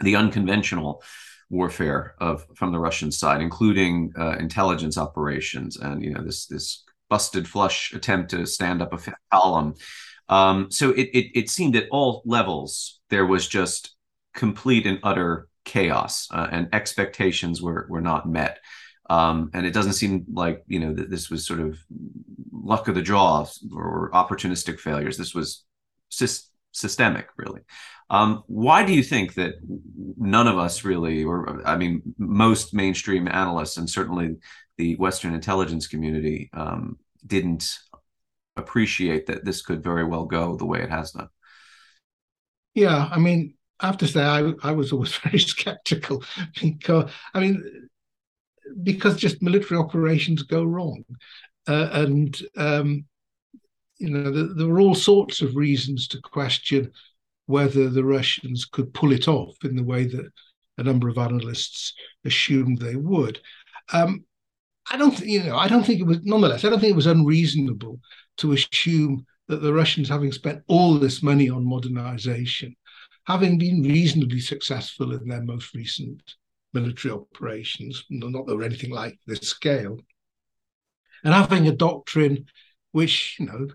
the 0.00 0.16
unconventional 0.16 1.02
warfare 1.52 2.14
of 2.18 2.46
from 2.56 2.72
the 2.72 2.78
Russian 2.78 3.12
side, 3.12 3.42
including 3.42 4.12
uh, 4.18 4.36
intelligence 4.40 4.96
operations 4.98 5.76
and 5.76 6.02
you 6.02 6.12
know 6.12 6.22
this 6.22 6.46
this 6.46 6.82
busted 7.10 7.46
flush 7.46 7.92
attempt 7.92 8.30
to 8.30 8.46
stand 8.46 8.80
up 8.80 8.92
a 8.92 9.14
column. 9.30 9.74
Um, 10.28 10.70
so 10.70 10.90
it, 10.90 11.10
it 11.12 11.26
it 11.38 11.50
seemed 11.50 11.76
at 11.76 11.88
all 11.90 12.22
levels 12.24 13.00
there 13.10 13.26
was 13.26 13.46
just 13.46 13.94
complete 14.34 14.86
and 14.86 14.98
utter 15.02 15.48
chaos, 15.64 16.26
uh, 16.32 16.48
and 16.50 16.68
expectations 16.72 17.60
were 17.60 17.86
were 17.88 18.00
not 18.00 18.28
met. 18.28 18.58
Um, 19.10 19.50
and 19.52 19.66
it 19.66 19.74
doesn't 19.74 19.92
seem 19.92 20.24
like 20.32 20.64
you 20.66 20.80
know 20.80 20.94
that 20.94 21.10
this 21.10 21.28
was 21.30 21.46
sort 21.46 21.60
of 21.60 21.78
luck 22.50 22.88
of 22.88 22.94
the 22.94 23.02
draw 23.02 23.46
or 23.76 24.10
opportunistic 24.12 24.80
failures. 24.80 25.18
This 25.18 25.34
was 25.34 25.64
systemic, 26.72 27.28
really. 27.36 27.60
Um, 28.12 28.44
why 28.46 28.84
do 28.84 28.92
you 28.92 29.02
think 29.02 29.34
that 29.34 29.54
none 30.18 30.46
of 30.46 30.58
us 30.58 30.84
really, 30.84 31.24
or 31.24 31.66
I 31.66 31.76
mean, 31.78 32.02
most 32.18 32.74
mainstream 32.74 33.26
analysts 33.26 33.78
and 33.78 33.88
certainly 33.88 34.36
the 34.76 34.96
Western 34.96 35.32
intelligence 35.32 35.86
community 35.86 36.50
um, 36.52 36.98
didn't 37.26 37.78
appreciate 38.54 39.26
that 39.26 39.46
this 39.46 39.62
could 39.62 39.82
very 39.82 40.04
well 40.04 40.26
go 40.26 40.56
the 40.56 40.66
way 40.66 40.82
it 40.82 40.90
has 40.90 41.12
done? 41.12 41.28
Yeah, 42.74 43.08
I 43.10 43.18
mean, 43.18 43.54
I 43.80 43.86
have 43.86 43.96
to 43.98 44.06
say, 44.06 44.22
I, 44.22 44.52
I 44.62 44.72
was 44.72 44.92
always 44.92 45.16
very 45.24 45.38
skeptical 45.38 46.22
because, 46.60 47.10
I 47.32 47.40
mean, 47.40 47.88
because 48.82 49.16
just 49.16 49.40
military 49.40 49.80
operations 49.80 50.42
go 50.42 50.64
wrong. 50.64 51.02
Uh, 51.66 51.88
and, 51.92 52.42
um, 52.58 53.06
you 53.96 54.10
know, 54.10 54.30
the, 54.30 54.52
there 54.52 54.66
were 54.66 54.80
all 54.80 54.94
sorts 54.94 55.40
of 55.40 55.56
reasons 55.56 56.08
to 56.08 56.20
question 56.20 56.92
whether 57.46 57.88
the 57.88 58.04
Russians 58.04 58.64
could 58.64 58.94
pull 58.94 59.12
it 59.12 59.28
off 59.28 59.56
in 59.64 59.76
the 59.76 59.84
way 59.84 60.06
that 60.06 60.30
a 60.78 60.82
number 60.82 61.08
of 61.08 61.18
analysts 61.18 61.94
assumed 62.24 62.78
they 62.78 62.96
would. 62.96 63.40
Um, 63.92 64.24
I 64.90 64.96
don't, 64.96 65.18
you 65.20 65.42
know, 65.42 65.56
I 65.56 65.68
don't 65.68 65.84
think 65.84 66.00
it 66.00 66.06
was. 66.06 66.18
Nonetheless, 66.22 66.64
I 66.64 66.70
don't 66.70 66.80
think 66.80 66.92
it 66.92 66.96
was 66.96 67.06
unreasonable 67.06 68.00
to 68.38 68.52
assume 68.52 69.24
that 69.48 69.62
the 69.62 69.72
Russians, 69.72 70.08
having 70.08 70.32
spent 70.32 70.62
all 70.66 70.94
this 70.94 71.22
money 71.22 71.48
on 71.48 71.64
modernization, 71.64 72.74
having 73.26 73.58
been 73.58 73.82
reasonably 73.82 74.40
successful 74.40 75.12
in 75.12 75.28
their 75.28 75.42
most 75.42 75.74
recent 75.74 76.22
military 76.72 77.12
operations, 77.12 78.04
not 78.10 78.46
that 78.46 78.56
were 78.56 78.64
anything 78.64 78.90
like 78.90 79.18
this 79.26 79.40
scale, 79.40 79.98
and 81.24 81.34
having 81.34 81.68
a 81.68 81.72
doctrine 81.72 82.46
which, 82.92 83.36
you 83.38 83.46
know, 83.46 83.68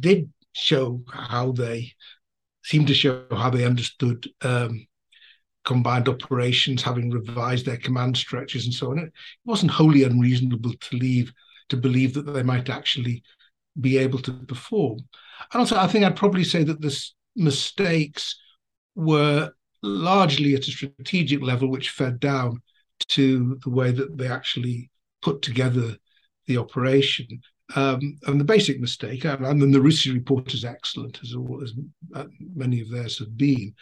did 0.00 0.30
show 0.52 1.02
how 1.10 1.52
they 1.52 1.92
seemed 2.62 2.86
to 2.88 2.94
show 2.94 3.24
how 3.30 3.50
they 3.50 3.64
understood 3.64 4.26
um, 4.42 4.86
combined 5.64 6.08
operations, 6.08 6.82
having 6.82 7.10
revised 7.10 7.66
their 7.66 7.76
command 7.76 8.16
structures 8.16 8.64
and 8.64 8.74
so 8.74 8.90
on. 8.90 8.98
It 8.98 9.12
wasn't 9.44 9.72
wholly 9.72 10.04
unreasonable 10.04 10.72
to 10.72 10.96
leave 10.96 11.32
to 11.68 11.76
believe 11.76 12.14
that 12.14 12.22
they 12.22 12.42
might 12.42 12.68
actually 12.68 13.22
be 13.80 13.96
able 13.96 14.18
to 14.20 14.32
perform. 14.32 14.98
And 15.52 15.60
also, 15.60 15.76
I 15.76 15.86
think 15.86 16.04
I'd 16.04 16.16
probably 16.16 16.44
say 16.44 16.64
that 16.64 16.80
the 16.80 16.96
mistakes 17.36 18.38
were 18.94 19.52
largely 19.82 20.54
at 20.54 20.66
a 20.66 20.70
strategic 20.70 21.40
level, 21.42 21.70
which 21.70 21.90
fed 21.90 22.20
down 22.20 22.62
to 23.08 23.58
the 23.62 23.70
way 23.70 23.92
that 23.92 24.18
they 24.18 24.28
actually 24.28 24.90
put 25.22 25.42
together 25.42 25.96
the 26.46 26.58
operation. 26.58 27.26
Um, 27.74 28.18
and 28.26 28.40
the 28.40 28.44
basic 28.44 28.80
mistake, 28.80 29.24
and, 29.24 29.62
the 29.74 29.78
RUSI 29.78 30.12
report 30.12 30.52
is 30.54 30.64
excellent, 30.64 31.20
as, 31.22 31.34
all, 31.34 31.60
as 31.62 31.72
uh, 32.14 32.24
many 32.54 32.80
of 32.80 32.90
theirs 32.90 33.18
have 33.18 33.36
been, 33.36 33.74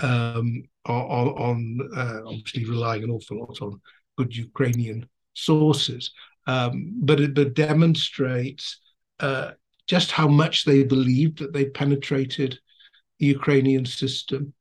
um, 0.00 0.62
on, 0.86 1.28
on 1.28 1.90
uh, 1.96 2.20
obviously 2.26 2.64
relying 2.64 3.04
an 3.04 3.10
awful 3.10 3.40
lot 3.40 3.60
on 3.62 3.80
good 4.16 4.34
Ukrainian 4.36 5.08
sources. 5.34 6.12
Um, 6.46 6.94
but 7.00 7.20
it 7.20 7.34
but 7.34 7.54
demonstrates 7.54 8.80
uh, 9.20 9.52
just 9.86 10.10
how 10.10 10.28
much 10.28 10.64
they 10.64 10.82
believed 10.82 11.38
that 11.38 11.52
they 11.52 11.66
penetrated 11.66 12.58
the 13.18 13.26
Ukrainian 13.26 13.84
system, 13.84 14.52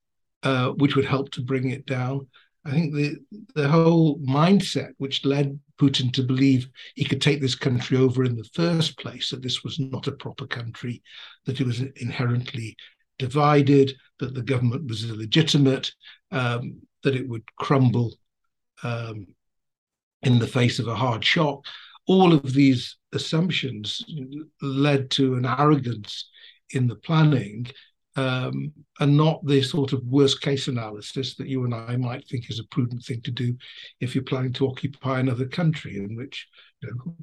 uh, 0.43 0.69
which 0.69 0.95
would 0.95 1.05
help 1.05 1.31
to 1.31 1.41
bring 1.41 1.71
it 1.71 1.85
down. 1.85 2.27
I 2.63 2.71
think 2.71 2.93
the 2.93 3.17
the 3.55 3.67
whole 3.67 4.19
mindset 4.19 4.91
which 4.97 5.25
led 5.25 5.59
Putin 5.79 6.13
to 6.13 6.23
believe 6.23 6.69
he 6.95 7.05
could 7.05 7.21
take 7.21 7.41
this 7.41 7.55
country 7.55 7.97
over 7.97 8.23
in 8.23 8.35
the 8.35 8.49
first 8.53 8.99
place, 8.99 9.31
that 9.31 9.41
this 9.41 9.63
was 9.63 9.79
not 9.79 10.07
a 10.07 10.11
proper 10.11 10.45
country, 10.45 11.01
that 11.45 11.59
it 11.59 11.65
was 11.65 11.81
inherently 11.81 12.75
divided, 13.17 13.93
that 14.19 14.35
the 14.35 14.43
government 14.43 14.87
was 14.87 15.09
illegitimate, 15.09 15.91
um, 16.31 16.81
that 17.03 17.15
it 17.15 17.27
would 17.27 17.43
crumble 17.55 18.13
um, 18.83 19.25
in 20.21 20.37
the 20.37 20.47
face 20.47 20.77
of 20.77 20.87
a 20.87 20.95
hard 20.95 21.25
shock. 21.25 21.65
All 22.07 22.31
of 22.31 22.53
these 22.53 22.97
assumptions 23.13 24.03
led 24.61 25.09
to 25.11 25.35
an 25.35 25.45
arrogance 25.45 26.29
in 26.71 26.87
the 26.87 26.95
planning 26.95 27.67
um, 28.15 28.73
and 28.99 29.15
not 29.15 29.45
the 29.45 29.61
sort 29.61 29.93
of 29.93 30.03
worst 30.03 30.41
case 30.41 30.67
analysis 30.67 31.35
that 31.35 31.47
you 31.47 31.63
and 31.63 31.73
I 31.73 31.95
might 31.95 32.27
think 32.27 32.49
is 32.49 32.59
a 32.59 32.67
prudent 32.67 33.03
thing 33.03 33.21
to 33.21 33.31
do 33.31 33.55
if 33.99 34.13
you're 34.13 34.23
planning 34.23 34.53
to 34.53 34.67
occupy 34.67 35.19
another 35.19 35.47
country, 35.47 35.97
in 35.97 36.15
which 36.15 36.47
you 36.81 36.89
know, 36.89 37.15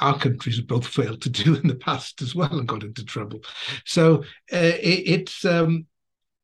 our 0.00 0.18
countries 0.18 0.56
have 0.56 0.66
both 0.66 0.86
failed 0.86 1.22
to 1.22 1.30
do 1.30 1.54
in 1.54 1.66
the 1.66 1.74
past 1.76 2.20
as 2.22 2.34
well 2.34 2.58
and 2.58 2.68
got 2.68 2.82
into 2.82 3.04
trouble. 3.04 3.40
So 3.84 4.24
uh, 4.52 4.76
it, 4.80 5.02
it's 5.06 5.44
um, 5.44 5.86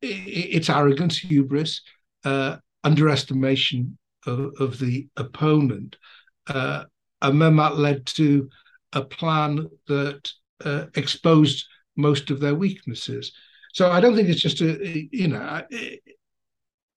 it, 0.00 0.06
it's 0.06 0.70
arrogance, 0.70 1.18
hubris, 1.18 1.82
uh, 2.24 2.56
underestimation 2.84 3.98
of, 4.26 4.52
of, 4.58 4.78
the 4.78 5.08
opponent, 5.16 5.96
uh, 6.46 6.84
and 7.20 7.42
then 7.42 7.56
that 7.56 7.76
led 7.76 8.06
to 8.06 8.48
a 8.92 9.02
plan 9.02 9.68
that 9.88 10.30
uh, 10.64 10.86
exposed 10.94 11.66
most 11.96 12.30
of 12.30 12.40
their 12.40 12.54
weaknesses. 12.54 13.32
So 13.72 13.90
I 13.90 14.00
don't 14.00 14.14
think 14.14 14.28
it's 14.28 14.40
just 14.40 14.60
a 14.60 15.08
you 15.10 15.28
know 15.28 15.62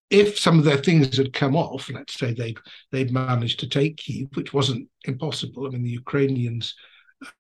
if 0.10 0.38
some 0.38 0.60
of 0.60 0.66
their 0.66 0.78
things 0.78 1.18
had 1.18 1.34
come 1.34 1.56
off, 1.56 1.90
let's 1.90 2.14
say 2.14 2.34
they'd 2.34 2.58
they'd 2.92 3.12
managed 3.12 3.60
to 3.62 3.68
take 3.68 3.98
Kiev, 3.98 4.28
which 4.36 4.54
wasn't 4.54 4.88
impossible. 5.06 5.66
I 5.66 5.70
mean, 5.72 5.84
the 5.84 5.90
Ukrainians 5.90 6.76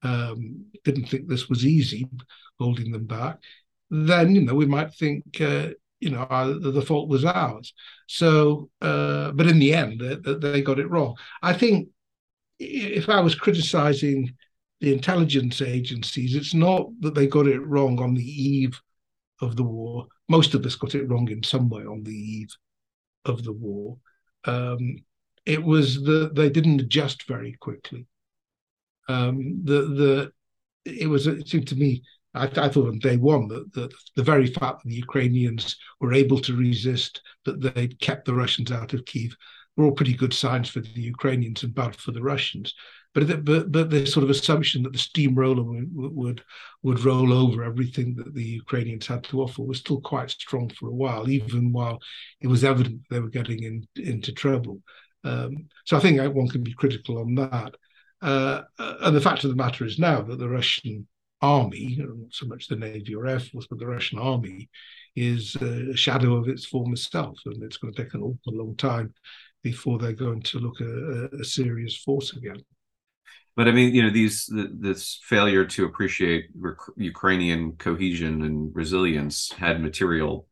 um, 0.01 0.65
didn't 0.83 1.05
think 1.05 1.27
this 1.27 1.47
was 1.47 1.65
easy, 1.65 2.07
holding 2.59 2.91
them 2.91 3.05
back. 3.05 3.37
Then 3.91 4.35
you 4.35 4.41
know 4.41 4.55
we 4.55 4.65
might 4.65 4.93
think 4.93 5.23
uh, 5.39 5.69
you 5.99 6.09
know 6.09 6.59
the 6.59 6.81
fault 6.81 7.07
was 7.09 7.23
ours. 7.23 7.73
So, 8.07 8.69
uh, 8.81 9.31
but 9.31 9.47
in 9.47 9.59
the 9.59 9.73
end, 9.73 10.01
they, 10.01 10.33
they 10.33 10.61
got 10.61 10.79
it 10.79 10.89
wrong. 10.89 11.15
I 11.41 11.53
think 11.53 11.89
if 12.59 13.09
I 13.09 13.19
was 13.19 13.35
criticizing 13.35 14.33
the 14.81 14.91
intelligence 14.93 15.61
agencies, 15.61 16.35
it's 16.35 16.53
not 16.53 16.87
that 17.01 17.15
they 17.15 17.27
got 17.27 17.47
it 17.47 17.65
wrong 17.65 18.01
on 18.01 18.15
the 18.15 18.23
eve 18.25 18.81
of 19.41 19.55
the 19.55 19.63
war. 19.63 20.07
Most 20.29 20.53
of 20.53 20.65
us 20.65 20.75
got 20.75 20.95
it 20.95 21.07
wrong 21.09 21.29
in 21.29 21.43
some 21.43 21.69
way 21.69 21.83
on 21.83 22.03
the 22.03 22.15
eve 22.15 22.49
of 23.25 23.43
the 23.43 23.53
war. 23.53 23.97
Um, 24.45 24.97
it 25.45 25.63
was 25.63 26.01
that 26.03 26.35
they 26.35 26.49
didn't 26.49 26.81
adjust 26.81 27.27
very 27.27 27.53
quickly. 27.59 28.07
Um, 29.07 29.61
the 29.63 29.81
the 29.81 30.31
it 30.85 31.07
was 31.07 31.27
it 31.27 31.47
seemed 31.47 31.67
to 31.67 31.75
me 31.75 32.01
I, 32.35 32.45
I 32.57 32.69
thought 32.69 32.89
on 32.89 32.99
day 32.99 33.17
one 33.17 33.47
that, 33.47 33.73
that 33.73 33.93
the 34.15 34.23
very 34.23 34.47
fact 34.47 34.83
that 34.83 34.89
the 34.89 34.95
Ukrainians 34.95 35.77
were 35.99 36.13
able 36.13 36.39
to 36.41 36.55
resist, 36.55 37.21
that 37.45 37.61
they'd 37.61 37.99
kept 37.99 38.25
the 38.25 38.35
Russians 38.35 38.71
out 38.71 38.93
of 38.93 39.05
Kiev, 39.05 39.35
were 39.75 39.85
all 39.85 39.91
pretty 39.91 40.13
good 40.13 40.33
signs 40.33 40.69
for 40.69 40.81
the 40.81 40.89
Ukrainians 41.01 41.63
and 41.63 41.73
bad 41.73 41.95
for 41.95 42.11
the 42.11 42.21
Russians. 42.21 42.73
But 43.15 43.45
but 43.45 43.71
but 43.71 43.89
the 43.89 44.05
sort 44.05 44.25
of 44.25 44.29
assumption 44.29 44.83
that 44.83 44.91
the 44.91 44.99
steamroller 44.99 45.63
would, 45.63 45.89
would 45.93 46.43
would 46.83 46.99
roll 47.05 47.31
over 47.31 47.63
everything 47.63 48.13
that 48.17 48.35
the 48.35 48.43
Ukrainians 48.43 49.07
had 49.07 49.23
to 49.25 49.41
offer 49.41 49.63
was 49.63 49.79
still 49.79 50.01
quite 50.01 50.29
strong 50.29 50.69
for 50.69 50.89
a 50.89 50.93
while, 51.03 51.29
even 51.29 51.71
while 51.71 51.97
it 52.41 52.47
was 52.47 52.65
evident 52.65 53.01
they 53.09 53.21
were 53.21 53.29
getting 53.29 53.63
in, 53.63 53.87
into 53.95 54.33
trouble. 54.33 54.81
Um, 55.23 55.69
so 55.85 55.95
I 55.95 56.01
think 56.01 56.21
one 56.35 56.49
can 56.49 56.61
be 56.61 56.73
critical 56.73 57.17
on 57.17 57.35
that. 57.35 57.73
Uh, 58.21 58.63
and 58.77 59.15
the 59.15 59.21
fact 59.21 59.43
of 59.45 59.49
the 59.49 59.55
matter 59.55 59.85
is 59.85 59.97
now 59.97 60.21
that 60.21 60.37
the 60.37 60.49
Russian 60.49 61.07
army, 61.41 61.95
not 61.97 62.33
so 62.33 62.45
much 62.47 62.67
the 62.67 62.75
Navy 62.75 63.15
or 63.15 63.27
Air 63.27 63.39
Force, 63.39 63.67
but 63.69 63.79
the 63.79 63.87
Russian 63.87 64.19
army, 64.19 64.69
is 65.15 65.55
a 65.55 65.95
shadow 65.95 66.35
of 66.35 66.49
its 66.49 66.65
former 66.65 66.97
self, 66.97 67.37
and 67.45 67.63
it's 67.63 67.77
going 67.77 67.93
to 67.93 68.03
take 68.03 68.13
an 68.13 68.21
awful 68.21 68.53
long 68.53 68.75
time 68.75 69.13
before 69.63 69.97
they're 69.97 70.13
going 70.13 70.41
to 70.41 70.59
look 70.59 70.81
a, 70.81 71.29
a 71.39 71.43
serious 71.45 71.95
force 71.95 72.33
again. 72.33 72.61
But 73.55 73.67
I 73.69 73.71
mean, 73.71 73.95
you 73.95 74.03
know, 74.03 74.09
these 74.09 74.49
this 74.51 75.19
failure 75.23 75.65
to 75.65 75.85
appreciate 75.85 76.49
rec- 76.57 76.77
Ukrainian 76.97 77.73
cohesion 77.73 78.41
and 78.43 78.75
resilience 78.75 79.51
had 79.53 79.81
material 79.81 80.47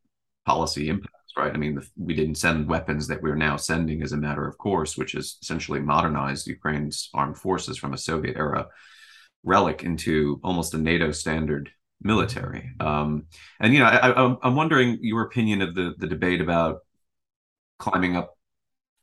policy 0.45 0.87
impacts, 0.87 1.33
right? 1.37 1.53
I 1.53 1.57
mean, 1.57 1.75
the, 1.75 1.87
we 1.97 2.13
didn't 2.13 2.35
send 2.35 2.67
weapons 2.67 3.07
that 3.07 3.21
we're 3.21 3.35
now 3.35 3.57
sending 3.57 4.01
as 4.03 4.13
a 4.13 4.17
matter 4.17 4.47
of 4.47 4.57
course, 4.57 4.97
which 4.97 5.13
has 5.13 5.37
essentially 5.41 5.81
modernized 5.81 6.47
Ukraine's 6.47 7.09
armed 7.13 7.37
forces 7.37 7.77
from 7.77 7.93
a 7.93 7.97
Soviet 7.97 8.37
era 8.37 8.67
relic 9.43 9.83
into 9.83 10.39
almost 10.41 10.73
a 10.73 10.77
NATO 10.77 11.11
standard 11.11 11.69
military. 12.01 12.71
Um, 12.79 13.25
and 13.59 13.73
you 13.73 13.79
know, 13.79 13.85
I, 13.85 14.47
am 14.47 14.55
wondering 14.55 14.99
your 15.01 15.23
opinion 15.23 15.61
of 15.61 15.75
the 15.75 15.93
the 15.97 16.07
debate 16.07 16.39
about 16.39 16.79
climbing 17.79 18.15
up 18.15 18.37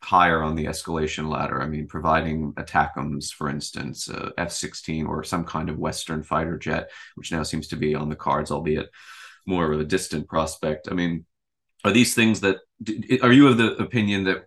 higher 0.02 0.42
on 0.42 0.56
the 0.56 0.64
escalation 0.64 1.28
ladder. 1.28 1.60
I 1.60 1.66
mean, 1.66 1.86
providing 1.86 2.52
ATACMS, 2.54 3.32
for 3.32 3.48
instance, 3.48 4.08
uh, 4.08 4.30
F 4.38 4.50
16 4.52 5.06
or 5.06 5.22
some 5.22 5.44
kind 5.44 5.68
of 5.68 5.78
Western 5.78 6.22
fighter 6.22 6.58
jet, 6.58 6.90
which 7.16 7.32
now 7.32 7.42
seems 7.42 7.68
to 7.68 7.76
be 7.76 7.94
on 7.94 8.08
the 8.08 8.16
cards, 8.16 8.50
albeit 8.50 8.90
more 9.46 9.70
of 9.70 9.80
a 9.80 9.84
distant 9.84 10.28
prospect. 10.28 10.88
I 10.90 10.94
mean, 10.94 11.26
are 11.84 11.92
these 11.92 12.14
things 12.14 12.40
that 12.40 12.58
are 13.22 13.32
you 13.32 13.48
of 13.48 13.58
the 13.58 13.74
opinion 13.76 14.24
that 14.24 14.46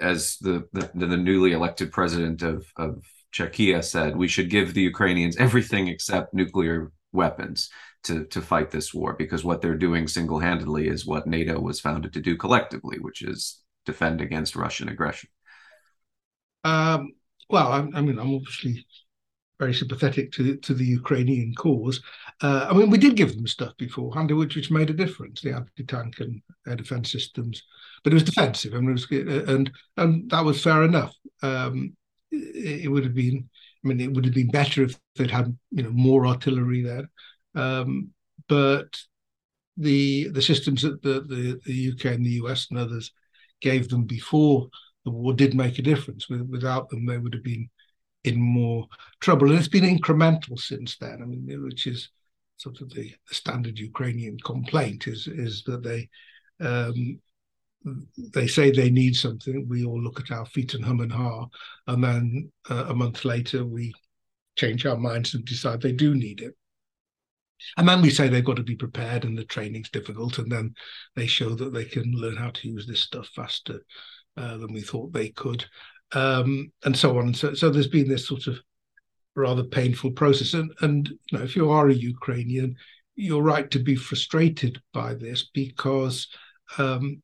as 0.00 0.36
the 0.40 0.66
the, 0.72 0.90
the 0.94 1.16
newly 1.16 1.52
elected 1.52 1.92
president 1.92 2.42
of, 2.42 2.66
of 2.76 3.04
Czechia 3.32 3.82
said, 3.82 4.16
we 4.16 4.28
should 4.28 4.50
give 4.50 4.74
the 4.74 4.82
Ukrainians 4.82 5.36
everything 5.36 5.88
except 5.88 6.34
nuclear 6.34 6.92
weapons 7.12 7.70
to 8.04 8.24
to 8.26 8.40
fight 8.40 8.70
this 8.70 8.94
war 8.94 9.14
because 9.14 9.44
what 9.44 9.60
they're 9.60 9.76
doing 9.76 10.06
single-handedly 10.06 10.88
is 10.88 11.06
what 11.06 11.26
NATO 11.26 11.60
was 11.60 11.80
founded 11.80 12.12
to 12.12 12.20
do 12.20 12.36
collectively, 12.36 12.98
which 12.98 13.22
is 13.22 13.63
defend 13.84 14.20
against 14.20 14.56
Russian 14.56 14.88
aggression. 14.88 15.30
Um, 16.64 17.12
well, 17.50 17.68
I, 17.68 17.78
I, 17.78 18.00
mean, 18.00 18.18
I'm 18.18 18.34
obviously 18.34 18.86
very 19.58 19.74
sympathetic 19.74 20.32
to 20.32 20.56
to 20.56 20.74
the 20.74 20.84
Ukrainian 20.84 21.54
cause. 21.54 22.00
Uh, 22.40 22.66
I 22.70 22.74
mean, 22.74 22.90
we 22.90 22.98
did 22.98 23.16
give 23.16 23.36
them 23.36 23.46
stuff 23.46 23.76
beforehand, 23.76 24.30
which 24.30 24.56
which 24.56 24.70
made 24.70 24.90
a 24.90 24.94
difference, 24.94 25.40
the 25.40 25.54
anti-tank 25.54 26.20
and 26.20 26.42
air 26.66 26.76
defense 26.76 27.12
systems, 27.12 27.62
but 28.02 28.12
it 28.12 28.14
was 28.14 28.24
defensive, 28.24 28.74
it 28.74 28.80
was, 28.82 29.06
and 29.10 29.70
and 29.96 30.30
that 30.30 30.44
was 30.44 30.62
fair 30.62 30.82
enough. 30.84 31.14
Um, 31.42 31.96
it, 32.30 32.84
it 32.84 32.88
would 32.88 33.04
have 33.04 33.14
been 33.14 33.48
I 33.84 33.88
mean, 33.88 34.00
it 34.00 34.12
would 34.12 34.24
have 34.24 34.34
been 34.34 34.50
better 34.50 34.84
if 34.84 34.98
they'd 35.16 35.30
had 35.30 35.56
you 35.70 35.82
know 35.82 35.90
more 35.90 36.26
artillery 36.26 36.82
there, 36.82 37.10
um, 37.54 38.10
but 38.48 38.98
the 39.76 40.28
the 40.28 40.42
systems 40.42 40.82
that 40.82 41.02
the, 41.02 41.20
the, 41.20 41.60
the 41.64 41.92
UK 41.92 42.14
and 42.14 42.24
the 42.24 42.40
US 42.42 42.68
and 42.70 42.78
others 42.78 43.12
gave 43.60 43.88
them 43.88 44.04
before 44.04 44.68
the 45.04 45.10
war 45.10 45.34
did 45.34 45.54
make 45.54 45.78
a 45.78 45.82
difference. 45.82 46.28
Without 46.28 46.88
them, 46.88 47.06
they 47.06 47.18
would 47.18 47.34
have 47.34 47.44
been 47.44 47.68
in 48.24 48.40
more 48.40 48.88
trouble, 49.20 49.50
and 49.50 49.58
it's 49.58 49.68
been 49.68 49.84
incremental 49.84 50.58
since 50.58 50.96
then. 50.96 51.20
I 51.22 51.26
mean, 51.26 51.62
which 51.62 51.86
is 51.86 52.08
sort 52.56 52.80
of 52.80 52.90
the, 52.90 53.12
the 53.28 53.34
standard 53.34 53.78
Ukrainian 53.78 54.38
complaint 54.44 55.06
is 55.06 55.26
is 55.26 55.62
that 55.64 55.82
they 55.82 56.08
um, 56.60 57.20
they 58.32 58.46
say 58.46 58.70
they 58.70 58.90
need 58.90 59.14
something, 59.14 59.68
we 59.68 59.84
all 59.84 60.00
look 60.00 60.18
at 60.18 60.30
our 60.30 60.46
feet 60.46 60.74
and 60.74 60.84
hum 60.84 61.00
and 61.00 61.12
ha, 61.12 61.46
and 61.86 62.02
then 62.02 62.50
uh, 62.70 62.86
a 62.88 62.94
month 62.94 63.24
later 63.24 63.64
we 63.64 63.92
change 64.56 64.86
our 64.86 64.96
minds 64.96 65.34
and 65.34 65.44
decide 65.44 65.80
they 65.82 65.92
do 65.92 66.14
need 66.14 66.40
it. 66.40 66.56
And 67.76 67.88
then 67.88 68.02
we 68.02 68.10
say 68.10 68.28
they've 68.28 68.44
got 68.44 68.56
to 68.56 68.62
be 68.62 68.76
prepared 68.76 69.24
and 69.24 69.36
the 69.36 69.44
training's 69.44 69.90
difficult, 69.90 70.38
and 70.38 70.50
then 70.50 70.74
they 71.16 71.26
show 71.26 71.50
that 71.50 71.72
they 71.72 71.84
can 71.84 72.12
learn 72.12 72.36
how 72.36 72.50
to 72.50 72.68
use 72.68 72.86
this 72.86 73.00
stuff 73.00 73.28
faster 73.34 73.80
uh, 74.36 74.56
than 74.58 74.72
we 74.72 74.80
thought 74.80 75.12
they 75.12 75.30
could, 75.30 75.64
um, 76.12 76.70
and 76.84 76.96
so 76.96 77.18
on. 77.18 77.34
So, 77.34 77.54
so 77.54 77.70
there's 77.70 77.88
been 77.88 78.08
this 78.08 78.28
sort 78.28 78.46
of 78.46 78.58
rather 79.36 79.64
painful 79.64 80.12
process. 80.12 80.54
And, 80.54 80.72
and 80.80 81.08
you 81.08 81.38
know, 81.38 81.44
if 81.44 81.56
you 81.56 81.70
are 81.70 81.88
a 81.88 81.94
Ukrainian, 81.94 82.76
you're 83.16 83.42
right 83.42 83.70
to 83.70 83.78
be 83.78 83.94
frustrated 83.94 84.80
by 84.92 85.14
this 85.14 85.48
because 85.54 86.28
um, 86.78 87.22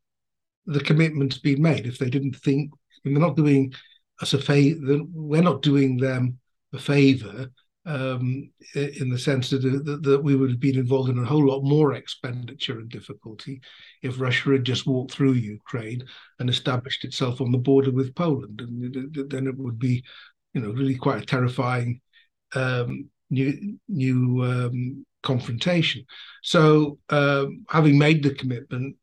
the 0.66 0.80
commitment's 0.80 1.38
been 1.38 1.62
made. 1.62 1.86
If 1.86 1.98
they 1.98 2.10
didn't 2.10 2.36
think, 2.36 2.70
they're 3.04 3.12
not 3.14 3.36
doing 3.36 3.72
us 4.20 4.34
a 4.34 4.38
favor, 4.38 5.00
we're 5.12 5.42
not 5.42 5.62
doing 5.62 5.96
them 5.96 6.38
a 6.72 6.78
favor 6.78 7.50
um, 7.86 8.50
in 8.74 9.08
the 9.08 9.18
sense 9.18 9.48
that, 9.50 9.62
that, 9.62 10.02
that, 10.02 10.22
we 10.22 10.36
would 10.36 10.50
have 10.50 10.60
been 10.60 10.78
involved 10.78 11.08
in 11.08 11.18
a 11.18 11.24
whole 11.24 11.46
lot 11.46 11.62
more 11.62 11.94
expenditure 11.94 12.78
and 12.78 12.90
difficulty 12.90 13.60
if 14.02 14.20
Russia 14.20 14.50
had 14.50 14.64
just 14.64 14.86
walked 14.86 15.12
through 15.12 15.32
Ukraine 15.32 16.04
and 16.38 16.50
established 16.50 17.04
itself 17.04 17.40
on 17.40 17.50
the 17.50 17.58
border 17.58 17.90
with 17.90 18.14
Poland. 18.14 18.60
And 18.60 19.30
then 19.30 19.46
it 19.46 19.56
would 19.56 19.78
be, 19.78 20.04
you 20.52 20.60
know, 20.60 20.70
really 20.72 20.94
quite 20.94 21.22
a 21.22 21.26
terrifying 21.26 22.00
um, 22.54 23.08
new 23.30 23.78
new 23.88 24.44
um, 24.44 25.06
confrontation. 25.22 26.04
So, 26.42 26.98
um, 27.08 27.64
having 27.70 27.96
made 27.96 28.22
the 28.22 28.34
commitment, 28.34 28.96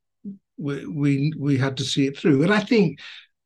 we, 0.57 0.85
we 0.85 1.33
we 1.37 1.57
had 1.57 1.77
to 1.77 1.83
see 1.83 2.05
it 2.05 2.17
through. 2.17 2.43
And 2.43 2.53
I 2.53 2.59
think, 2.59 2.99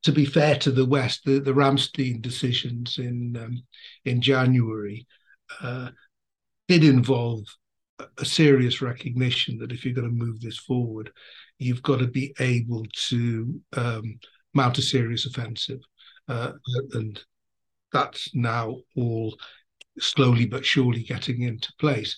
to 0.04 0.12
be 0.12 0.26
fair 0.26 0.58
to 0.60 0.72
the 0.72 0.86
West, 0.86 1.22
the, 1.24 1.40
the 1.40 1.54
Ramstein 1.54 2.22
decisions 2.22 2.98
in 2.98 3.38
um, 3.38 3.64
in 4.04 4.20
January 4.20 5.08
uh, 5.62 5.90
did 6.68 6.84
involve 6.84 7.44
a 8.18 8.26
serious 8.26 8.82
recognition 8.82 9.58
that 9.60 9.72
if 9.72 9.86
you're 9.86 9.94
going 9.94 10.08
to 10.08 10.26
move 10.26 10.42
this 10.42 10.58
forward, 10.58 11.12
you've 11.60 11.84
got 11.84 12.00
to 12.00 12.08
be 12.08 12.34
able 12.40 12.86
to 13.10 13.60
um, 13.74 14.20
mount 14.54 14.78
a 14.78 14.82
serious 14.82 15.26
offensive, 15.26 15.80
uh, 16.28 16.54
and 16.94 17.22
that's 17.94 18.34
now 18.34 18.78
all 18.96 19.36
slowly 20.00 20.46
but 20.46 20.66
surely 20.66 21.04
getting 21.04 21.42
into 21.42 21.72
place. 21.80 22.18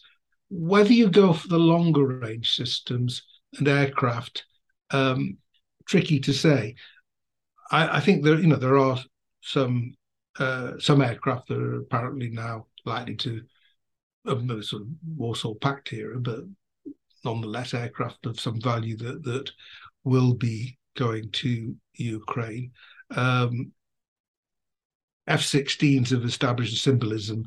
Whether 0.50 0.94
you 0.94 1.10
go 1.10 1.34
for 1.34 1.48
the 1.48 1.58
longer 1.58 2.06
range 2.06 2.52
systems 2.52 3.24
and 3.58 3.68
aircraft 3.68 4.46
um, 4.94 5.38
tricky 5.86 6.20
to 6.22 6.34
say. 6.34 6.76
I, 7.72 7.98
I, 7.98 8.00
think 8.00 8.24
there, 8.24 8.40
you 8.40 8.48
know, 8.48 8.56
there 8.56 8.78
are 8.78 8.98
some 9.42 9.94
uh, 10.40 10.74
some 10.80 11.02
aircraft 11.02 11.50
that 11.50 11.58
are 11.58 11.80
apparently 11.80 12.30
now 12.30 12.68
likely 12.86 13.16
to 13.16 13.42
of 14.26 14.48
the 14.48 14.64
sort 14.64 14.84
of 14.84 14.88
Warsaw 15.18 15.54
Pact 15.56 15.92
era, 15.92 16.20
but 16.20 16.40
nonetheless 17.26 17.74
aircraft 17.74 18.26
of 18.26 18.40
some 18.40 18.60
value 18.62 18.96
that 18.98 19.24
that 19.24 19.52
will 20.04 20.34
be 20.34 20.78
going 20.96 21.30
to 21.32 21.76
Ukraine. 21.96 22.72
Um, 23.16 23.72
F-16s 25.28 26.10
have 26.10 26.24
established 26.24 26.74
a 26.74 26.78
symbolism. 26.78 27.46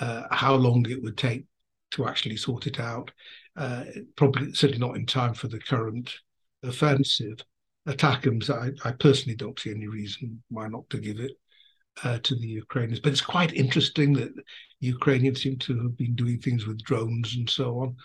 Uh, 0.00 0.24
how 0.30 0.54
long 0.54 0.86
it 0.88 1.02
would 1.02 1.16
take 1.16 1.44
to 1.92 2.06
actually 2.06 2.36
sort 2.36 2.66
it 2.66 2.80
out? 2.80 3.10
Uh, 3.56 3.84
probably 4.16 4.52
certainly 4.52 4.78
not 4.78 4.96
in 4.96 5.06
time 5.06 5.34
for 5.34 5.48
the 5.48 5.58
current 5.58 6.12
offensive 6.62 7.38
ATACMS, 7.86 8.50
I, 8.50 8.88
I 8.88 8.92
personally 8.92 9.36
don't 9.36 9.58
see 9.58 9.70
any 9.70 9.86
reason 9.86 10.42
why 10.48 10.68
not 10.68 10.88
to 10.90 10.98
give 10.98 11.20
it 11.20 11.32
uh, 12.04 12.18
to 12.22 12.34
the 12.34 12.46
Ukrainians. 12.46 13.00
But 13.00 13.12
it's 13.12 13.20
quite 13.20 13.52
interesting 13.54 14.12
that 14.14 14.32
Ukrainians 14.80 15.42
seem 15.42 15.58
to 15.58 15.82
have 15.82 15.96
been 15.96 16.14
doing 16.14 16.38
things 16.38 16.66
with 16.66 16.82
drones 16.82 17.36
and 17.36 17.48
so 17.48 17.80
on. 17.80 17.96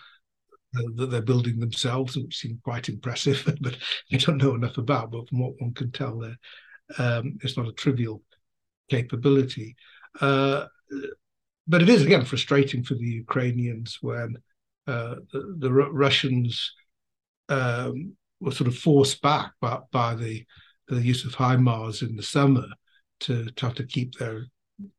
Uh, 0.74 0.88
that 0.94 1.10
they're 1.10 1.20
building 1.20 1.58
themselves, 1.58 2.16
which 2.16 2.38
seem 2.38 2.58
quite 2.64 2.88
impressive, 2.88 3.42
but 3.60 3.76
I 4.10 4.16
don't 4.16 4.38
know 4.38 4.54
enough 4.54 4.78
about. 4.78 5.10
But 5.10 5.28
from 5.28 5.40
what 5.40 5.52
one 5.58 5.74
can 5.74 5.92
tell, 5.92 6.18
there 6.18 6.38
um, 6.98 7.38
it's 7.42 7.56
not 7.56 7.68
a 7.68 7.72
trivial 7.72 8.22
capability. 8.88 9.76
Uh, 10.20 10.66
but 11.66 11.82
it 11.82 11.88
is 11.88 12.02
again 12.02 12.24
frustrating 12.24 12.82
for 12.82 12.94
the 12.94 13.06
Ukrainians 13.06 13.98
when 14.00 14.36
uh, 14.86 15.16
the, 15.32 15.56
the 15.58 15.72
Russians 15.72 16.72
um, 17.48 18.16
were 18.40 18.52
sort 18.52 18.68
of 18.68 18.76
forced 18.76 19.22
back 19.22 19.52
by, 19.60 19.78
by 19.90 20.14
the 20.14 20.44
the 20.88 21.00
use 21.00 21.24
of 21.24 21.34
HIMARS 21.34 22.02
in 22.02 22.16
the 22.16 22.22
summer 22.22 22.66
to 23.22 23.50
try 23.52 23.72
to 23.72 23.84
keep 23.84 24.14
their 24.14 24.46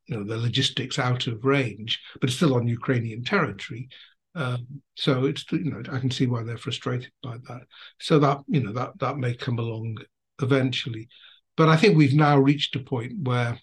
you 0.05 0.17
know 0.17 0.23
their 0.23 0.37
logistics 0.37 0.99
out 0.99 1.27
of 1.27 1.45
range, 1.45 1.99
but 2.19 2.29
it's 2.29 2.37
still 2.37 2.55
on 2.55 2.67
Ukrainian 2.67 3.23
territory. 3.23 3.89
Um, 4.35 4.65
so 4.95 5.25
it's 5.25 5.45
you 5.51 5.71
know 5.71 5.83
I 5.91 5.99
can 5.99 6.11
see 6.11 6.27
why 6.27 6.43
they're 6.43 6.57
frustrated 6.57 7.11
by 7.21 7.37
that. 7.47 7.63
So 7.99 8.19
that 8.19 8.39
you 8.47 8.63
know 8.63 8.73
that 8.73 8.99
that 8.99 9.17
may 9.17 9.33
come 9.35 9.59
along 9.59 9.97
eventually, 10.41 11.07
but 11.57 11.69
I 11.69 11.77
think 11.77 11.97
we've 11.97 12.15
now 12.15 12.37
reached 12.37 12.75
a 12.75 12.79
point 12.79 13.13
where 13.23 13.59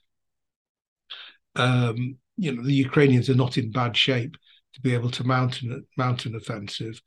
um, 1.56 2.16
you 2.36 2.52
know 2.52 2.62
the 2.62 2.74
Ukrainians 2.74 3.30
are 3.30 3.34
not 3.34 3.58
in 3.58 3.72
bad 3.72 3.96
shape 3.96 4.36
to 4.74 4.80
be 4.80 4.94
able 4.94 5.10
to 5.10 5.24
mount 5.24 5.62
an 5.62 5.86
mount 5.96 6.26
an 6.26 6.36
offensive 6.36 7.00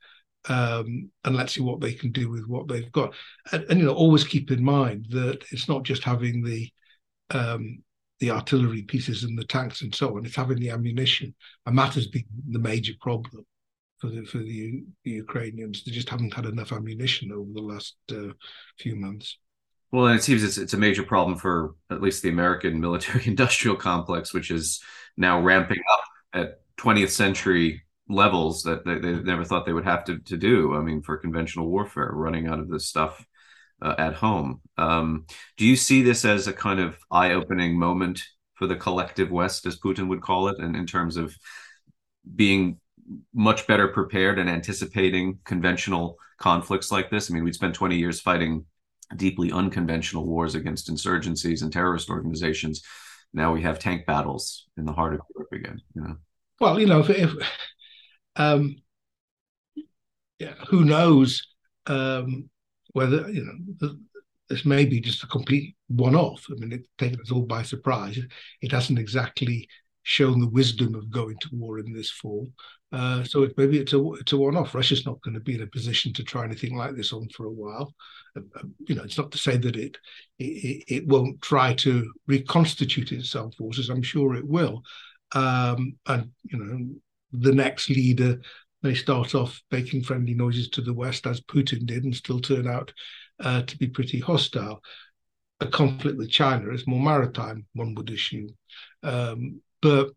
um, 0.48 1.10
and 1.24 1.36
let's 1.36 1.54
see 1.54 1.62
what 1.62 1.80
they 1.80 1.92
can 1.94 2.12
do 2.12 2.30
with 2.30 2.46
what 2.46 2.68
they've 2.68 2.92
got. 2.92 3.14
And, 3.52 3.64
and, 3.64 3.80
you 3.80 3.86
know, 3.86 3.94
always 3.94 4.24
keep 4.24 4.50
in 4.50 4.62
mind 4.62 5.06
that 5.10 5.44
it's 5.50 5.68
not 5.68 5.84
just 5.84 6.04
having 6.04 6.42
the 6.42 6.70
um, 7.30 7.82
the 8.20 8.30
artillery 8.30 8.82
pieces 8.82 9.24
and 9.24 9.38
the 9.38 9.44
tanks 9.44 9.82
and 9.82 9.94
so 9.94 10.16
on; 10.16 10.24
it's 10.24 10.36
having 10.36 10.58
the 10.58 10.70
ammunition, 10.70 11.34
and 11.66 11.78
that 11.78 11.94
has 11.94 12.06
been 12.06 12.24
the 12.48 12.58
major 12.58 12.92
problem 13.00 13.44
for 13.98 14.08
the 14.08 14.24
for 14.24 14.38
the, 14.38 14.84
the 15.04 15.10
Ukrainians. 15.10 15.84
They 15.84 15.92
just 15.92 16.08
haven't 16.08 16.34
had 16.34 16.46
enough 16.46 16.72
ammunition 16.72 17.32
over 17.32 17.50
the 17.52 17.62
last 17.62 17.96
uh, 18.10 18.32
few 18.78 18.96
months. 18.96 19.38
Well, 19.90 20.06
and 20.08 20.18
it 20.18 20.22
seems 20.22 20.42
it's, 20.42 20.58
it's 20.58 20.74
a 20.74 20.78
major 20.78 21.04
problem 21.04 21.38
for 21.38 21.76
at 21.88 22.02
least 22.02 22.22
the 22.22 22.28
American 22.28 22.80
military-industrial 22.86 23.76
complex, 23.76 24.34
which 24.34 24.50
is 24.50 24.82
now 25.16 25.40
ramping 25.40 25.80
up 25.92 26.00
at 26.32 26.60
20th 26.78 27.10
century 27.10 27.84
levels 28.08 28.64
that 28.64 28.84
they, 28.84 28.98
they, 28.98 29.12
never 29.22 29.44
thought 29.44 29.64
they 29.64 29.72
would 29.72 29.84
have 29.84 30.04
to, 30.04 30.18
to 30.18 30.36
do. 30.36 30.74
I 30.74 30.80
mean, 30.80 31.00
for 31.00 31.16
conventional 31.16 31.68
warfare, 31.68 32.10
running 32.12 32.48
out 32.48 32.58
of 32.58 32.68
this 32.68 32.88
stuff 32.88 33.24
uh, 33.84 33.94
at 33.98 34.14
home. 34.14 34.60
Um, 34.78 35.26
do 35.56 35.66
you 35.66 35.76
see 35.76 36.02
this 36.02 36.24
as 36.24 36.48
a 36.48 36.52
kind 36.52 36.80
of 36.80 36.96
eye 37.10 37.32
opening 37.32 37.78
moment 37.78 38.22
for 38.54 38.66
the 38.66 38.76
collective 38.76 39.30
West, 39.30 39.66
as 39.66 39.78
Putin 39.78 40.08
would 40.08 40.22
call 40.22 40.48
it, 40.48 40.58
and 40.58 40.74
in 40.74 40.86
terms 40.86 41.16
of 41.16 41.36
being 42.34 42.80
much 43.34 43.66
better 43.66 43.88
prepared 43.88 44.38
and 44.38 44.48
anticipating 44.48 45.38
conventional 45.44 46.16
conflicts 46.38 46.90
like 46.90 47.10
this? 47.10 47.30
I 47.30 47.34
mean, 47.34 47.44
we'd 47.44 47.54
spent 47.54 47.74
20 47.74 47.96
years 47.96 48.20
fighting 48.20 48.64
deeply 49.14 49.52
unconventional 49.52 50.26
wars 50.26 50.54
against 50.54 50.90
insurgencies 50.90 51.62
and 51.62 51.72
terrorist 51.72 52.08
organizations. 52.08 52.82
Now 53.34 53.52
we 53.52 53.62
have 53.62 53.78
tank 53.78 54.06
battles 54.06 54.66
in 54.78 54.86
the 54.86 54.92
heart 54.92 55.14
of 55.14 55.20
Europe 55.34 55.52
again. 55.52 55.82
You 55.94 56.02
know. 56.02 56.16
Well, 56.60 56.80
you 56.80 56.86
know, 56.86 57.00
if, 57.00 57.10
if 57.10 57.32
um, 58.36 58.76
yeah, 60.38 60.54
who 60.68 60.84
knows 60.84 61.46
um, 61.86 62.48
whether 62.94 63.30
you 63.30 63.44
know 63.44 63.90
this 64.48 64.64
may 64.64 64.84
be 64.84 65.00
just 65.00 65.22
a 65.22 65.26
complete 65.26 65.74
one-off. 65.88 66.46
I 66.50 66.54
mean, 66.54 66.72
it's 66.72 66.88
taken 66.98 67.20
us 67.20 67.30
all 67.30 67.42
by 67.42 67.62
surprise. 67.62 68.18
It 68.60 68.72
hasn't 68.72 68.98
exactly 68.98 69.68
shown 70.02 70.38
the 70.38 70.48
wisdom 70.48 70.94
of 70.94 71.10
going 71.10 71.36
to 71.38 71.48
war 71.52 71.78
in 71.78 71.92
this 71.92 72.10
fall. 72.10 72.46
Uh, 72.92 73.24
so 73.24 73.42
it, 73.42 73.54
maybe 73.56 73.78
it's 73.78 73.92
a 73.92 74.12
it's 74.14 74.32
a 74.32 74.36
one-off. 74.36 74.74
Russia's 74.74 75.06
not 75.06 75.20
going 75.22 75.34
to 75.34 75.40
be 75.40 75.54
in 75.54 75.62
a 75.62 75.66
position 75.66 76.12
to 76.12 76.22
try 76.22 76.44
anything 76.44 76.76
like 76.76 76.94
this 76.94 77.12
on 77.12 77.28
for 77.30 77.46
a 77.46 77.50
while. 77.50 77.92
Uh, 78.36 78.42
uh, 78.56 78.62
you 78.86 78.94
know, 78.94 79.02
it's 79.02 79.18
not 79.18 79.32
to 79.32 79.38
say 79.38 79.56
that 79.56 79.76
it, 79.76 79.96
it, 80.38 80.84
it 80.88 81.06
won't 81.08 81.40
try 81.42 81.74
to 81.74 82.12
reconstitute 82.28 83.12
its 83.12 83.34
armed 83.34 83.54
forces. 83.54 83.88
I'm 83.88 84.02
sure 84.02 84.36
it 84.36 84.46
will. 84.46 84.82
Um, 85.32 85.96
and 86.06 86.30
you 86.44 86.58
know, 86.58 86.94
the 87.32 87.52
next 87.52 87.90
leader 87.90 88.40
may 88.84 88.94
start 88.94 89.34
off 89.34 89.62
making 89.70 90.02
friendly 90.02 90.34
noises 90.34 90.68
to 90.68 90.82
the 90.82 90.92
West, 90.92 91.26
as 91.26 91.40
Putin 91.40 91.86
did, 91.86 92.04
and 92.04 92.14
still 92.14 92.38
turn 92.38 92.68
out 92.68 92.92
uh, 93.40 93.62
to 93.62 93.78
be 93.78 93.88
pretty 93.88 94.20
hostile. 94.20 94.80
A 95.60 95.66
conflict 95.66 96.18
with 96.18 96.30
China 96.30 96.70
is 96.70 96.86
more 96.86 97.00
maritime, 97.00 97.66
one 97.72 97.94
would 97.94 98.10
assume. 98.10 98.50
Um, 99.02 99.62
but 99.80 100.10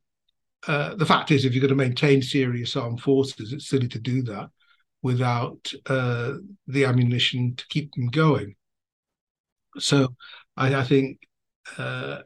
uh, 0.68 0.96
the 0.96 1.06
fact 1.06 1.32
is, 1.32 1.46
if 1.46 1.54
you're 1.54 1.62
going 1.62 1.70
to 1.70 1.76
maintain 1.76 2.22
serious 2.22 2.76
armed 2.76 3.02
forces, 3.02 3.54
it's 3.54 3.70
silly 3.70 3.88
to 3.88 4.00
do 4.00 4.22
that 4.24 4.50
without 5.02 5.72
uh, 5.86 6.34
the 6.68 6.86
ammunition 6.86 7.56
to 7.56 7.66
keep 7.70 7.94
them 7.94 8.08
going. 8.08 8.56
So 9.80 10.16
I, 10.58 10.76
I 10.76 10.84
think 10.84 11.20
uh, 11.78 12.20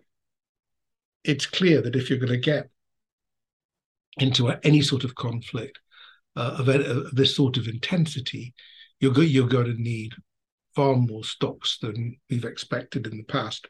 it's 1.24 1.46
clear 1.46 1.82
that 1.82 1.96
if 1.96 2.10
you're 2.10 2.18
going 2.18 2.32
to 2.32 2.38
get 2.38 2.70
into 4.18 4.50
any 4.64 4.82
sort 4.82 5.04
of 5.04 5.14
conflict 5.14 5.80
uh, 6.36 6.58
of, 6.60 6.68
of, 6.68 7.16
this 7.16 7.36
sort 7.36 7.58
of 7.58 7.68
intensity, 7.68 8.54
you're, 9.00 9.14
go- 9.14 9.22
you're 9.22 9.48
going 9.48 9.66
to 9.66 9.82
need 9.82 10.14
far 10.76 10.96
more 10.96 11.24
stocks 11.24 11.78
than 11.82 12.18
we've 12.30 12.46
expected 12.46 13.08
in 13.08 13.18
the 13.18 13.24
past. 13.24 13.68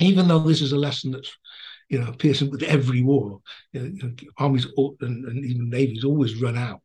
Even 0.00 0.26
though 0.26 0.38
this 0.38 0.62
is 0.62 0.72
a 0.72 0.78
lesson 0.78 1.12
that's 1.12 1.36
you 1.92 1.98
know, 1.98 2.10
Pearson 2.12 2.50
with 2.50 2.62
every 2.62 3.02
war, 3.02 3.40
you 3.72 3.98
know, 4.02 4.12
armies 4.38 4.66
and, 5.02 5.26
and, 5.26 5.44
even 5.44 5.68
navies 5.68 6.04
always 6.04 6.40
run 6.40 6.56
out 6.56 6.82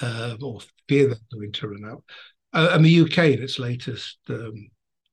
uh, 0.00 0.36
or 0.40 0.60
fear 0.88 1.08
they're 1.08 1.18
going 1.32 1.50
to 1.50 1.68
run 1.68 1.84
out. 1.84 2.04
Uh, 2.52 2.68
and 2.70 2.84
the 2.84 3.00
UK, 3.00 3.18
in 3.18 3.42
its 3.42 3.58
latest 3.58 4.18
um, 4.28 4.68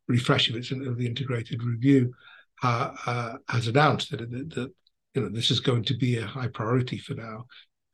refresh 0.08 0.50
of 0.50 0.56
its 0.56 0.70
of 0.70 0.98
the 0.98 1.08
integrated 1.08 1.64
review, 1.64 2.14
uh, 2.62 2.94
uh, 3.08 3.34
has 3.50 3.68
announced 3.68 4.12
that, 4.12 4.20
that, 4.20 4.50
that, 4.52 4.72
you 5.16 5.22
know 5.22 5.30
this 5.30 5.52
is 5.52 5.60
going 5.60 5.84
to 5.84 5.98
be 5.98 6.18
a 6.18 6.26
high 6.26 6.48
priority 6.48 6.98
for 6.98 7.14
now 7.14 7.46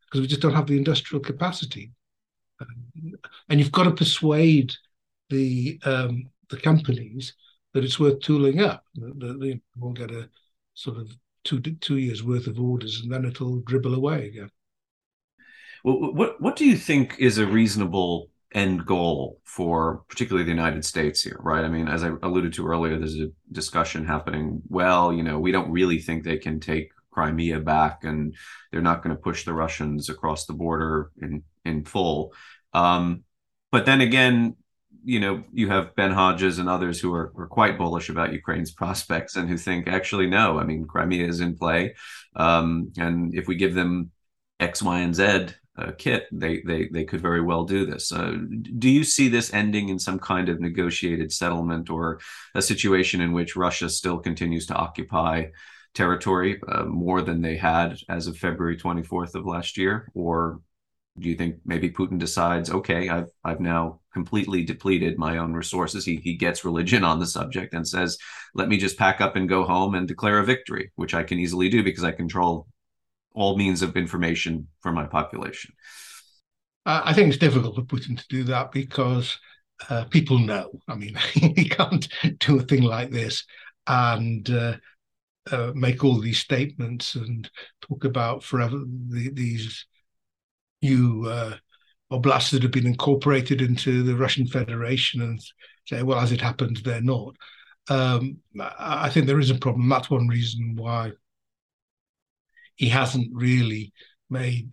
because 0.09 0.21
we 0.21 0.27
just 0.27 0.41
don't 0.41 0.53
have 0.53 0.67
the 0.67 0.77
industrial 0.77 1.21
capacity, 1.21 1.91
and 3.49 3.59
you've 3.59 3.71
got 3.71 3.83
to 3.83 3.91
persuade 3.91 4.73
the 5.29 5.79
um, 5.85 6.29
the 6.49 6.57
companies 6.57 7.33
that 7.73 7.83
it's 7.83 7.99
worth 7.99 8.19
tooling 8.21 8.61
up. 8.61 8.83
They 8.95 9.61
won't 9.77 9.97
get 9.97 10.11
a 10.11 10.29
sort 10.73 10.97
of 10.97 11.15
two 11.43 11.59
two 11.59 11.97
years 11.97 12.23
worth 12.23 12.47
of 12.47 12.59
orders, 12.59 13.01
and 13.01 13.11
then 13.11 13.25
it'll 13.25 13.61
dribble 13.61 13.95
away 13.95 14.27
again. 14.27 14.51
Well, 15.83 16.13
what 16.13 16.41
what 16.41 16.55
do 16.55 16.65
you 16.65 16.75
think 16.75 17.15
is 17.19 17.37
a 17.37 17.45
reasonable 17.45 18.29
end 18.53 18.85
goal 18.85 19.39
for 19.45 20.03
particularly 20.09 20.43
the 20.43 20.49
United 20.49 20.83
States 20.83 21.21
here, 21.21 21.37
right? 21.41 21.63
I 21.63 21.69
mean, 21.69 21.87
as 21.87 22.03
I 22.03 22.11
alluded 22.23 22.53
to 22.53 22.67
earlier, 22.67 22.97
there's 22.97 23.19
a 23.19 23.29
discussion 23.51 24.05
happening. 24.05 24.61
Well, 24.67 25.13
you 25.13 25.23
know, 25.23 25.39
we 25.39 25.51
don't 25.51 25.71
really 25.71 25.99
think 25.99 26.23
they 26.23 26.37
can 26.37 26.59
take 26.59 26.91
Crimea 27.19 27.59
back, 27.59 28.05
and 28.05 28.33
they're 28.71 28.81
not 28.81 29.03
going 29.03 29.13
to 29.13 29.21
push 29.21 29.43
the 29.43 29.53
Russians 29.53 30.07
across 30.07 30.45
the 30.45 30.53
border 30.53 31.11
in 31.21 31.43
in 31.65 31.83
full. 31.83 32.33
Um, 32.73 33.23
but 33.73 33.85
then 33.85 33.99
again, 33.99 34.55
you 35.03 35.19
know, 35.19 35.43
you 35.51 35.67
have 35.67 35.95
Ben 35.97 36.11
Hodges 36.11 36.59
and 36.59 36.69
others 36.69 36.97
who 36.97 37.13
are, 37.13 37.33
are 37.35 37.47
quite 37.47 37.77
bullish 37.77 38.07
about 38.07 38.31
Ukraine's 38.31 38.71
prospects 38.81 39.35
and 39.35 39.49
who 39.49 39.57
think 39.57 39.89
actually 39.89 40.27
no. 40.27 40.59
I 40.59 40.63
mean, 40.63 40.85
Crimea 40.85 41.27
is 41.27 41.41
in 41.41 41.57
play, 41.57 41.95
um, 42.37 42.93
and 42.97 43.35
if 43.35 43.49
we 43.49 43.55
give 43.57 43.75
them 43.75 44.11
X, 44.61 44.81
Y, 44.81 44.99
and 44.99 45.13
Z 45.13 45.23
uh, 45.77 45.91
kit, 45.97 46.27
they 46.31 46.61
they 46.61 46.87
they 46.87 47.03
could 47.03 47.19
very 47.19 47.41
well 47.41 47.65
do 47.65 47.85
this. 47.85 48.13
Uh, 48.13 48.37
do 48.77 48.89
you 48.89 49.03
see 49.03 49.27
this 49.27 49.53
ending 49.53 49.89
in 49.89 49.99
some 49.99 50.19
kind 50.19 50.47
of 50.47 50.61
negotiated 50.61 51.33
settlement 51.33 51.89
or 51.89 52.21
a 52.55 52.61
situation 52.61 53.19
in 53.19 53.33
which 53.33 53.57
Russia 53.57 53.89
still 53.89 54.19
continues 54.19 54.65
to 54.67 54.75
occupy 54.75 55.47
territory 55.93 56.61
uh, 56.67 56.85
more 56.85 57.21
than 57.21 57.41
they 57.41 57.57
had 57.57 57.97
as 58.09 58.27
of 58.27 58.37
February 58.37 58.77
24th 58.77 59.35
of 59.35 59.45
last 59.45 59.77
year, 59.77 60.11
or 60.13 60.61
do 61.17 61.27
you 61.27 61.35
think 61.35 61.55
maybe 61.65 61.89
Putin 61.89 62.17
decides, 62.17 62.69
okay, 62.69 63.09
I've 63.09 63.29
I've 63.43 63.59
now 63.59 63.99
completely 64.13 64.63
depleted 64.63 65.17
my 65.17 65.37
own 65.37 65.53
resources? 65.53 66.05
He 66.05 66.17
he 66.17 66.35
gets 66.35 66.63
religion 66.63 67.03
on 67.03 67.19
the 67.19 67.25
subject 67.25 67.73
and 67.73 67.87
says, 67.87 68.17
let 68.53 68.69
me 68.69 68.77
just 68.77 68.97
pack 68.97 69.19
up 69.21 69.35
and 69.35 69.49
go 69.49 69.65
home 69.65 69.95
and 69.95 70.07
declare 70.07 70.39
a 70.39 70.45
victory, 70.45 70.91
which 70.95 71.13
I 71.13 71.23
can 71.23 71.39
easily 71.39 71.69
do 71.69 71.83
because 71.83 72.03
I 72.03 72.11
control 72.11 72.67
all 73.33 73.57
means 73.57 73.81
of 73.81 73.95
information 73.95 74.67
for 74.81 74.91
my 74.91 75.05
population. 75.05 75.73
I 76.85 77.13
think 77.13 77.27
it's 77.27 77.37
difficult 77.37 77.75
for 77.75 77.83
Putin 77.83 78.17
to 78.17 78.25
do 78.29 78.43
that 78.45 78.71
because 78.71 79.37
uh, 79.89 80.05
people 80.05 80.39
know. 80.39 80.71
I 80.87 80.95
mean, 80.95 81.15
he 81.33 81.69
can't 81.69 82.07
do 82.39 82.59
a 82.59 82.63
thing 82.63 82.83
like 82.83 83.11
this 83.11 83.43
and 83.85 84.49
uh, 84.49 84.77
uh 85.51 85.71
make 85.75 86.03
all 86.03 86.19
these 86.19 86.39
statements 86.39 87.15
and 87.15 87.49
talk 87.81 88.03
about 88.03 88.43
forever 88.43 88.77
the, 89.09 89.29
these 89.31 89.85
new 90.81 91.25
uh, 91.27 91.55
oblasts 92.11 92.51
that 92.51 92.63
have 92.63 92.71
been 92.71 92.87
incorporated 92.87 93.61
into 93.61 94.03
the 94.03 94.15
Russian 94.15 94.47
Federation 94.47 95.21
and 95.21 95.39
say, 95.87 96.03
well, 96.03 96.19
as 96.19 96.31
it 96.31 96.41
happens, 96.41 96.81
they're 96.81 97.01
not. 97.01 97.35
Um, 97.89 98.37
I 98.59 99.09
think 99.09 99.25
there 99.25 99.39
is 99.39 99.49
a 99.49 99.55
problem. 99.55 99.89
That's 99.89 100.09
one 100.09 100.27
reason 100.27 100.75
why 100.75 101.11
he 102.75 102.89
hasn't 102.89 103.29
really 103.33 103.93
made 104.29 104.71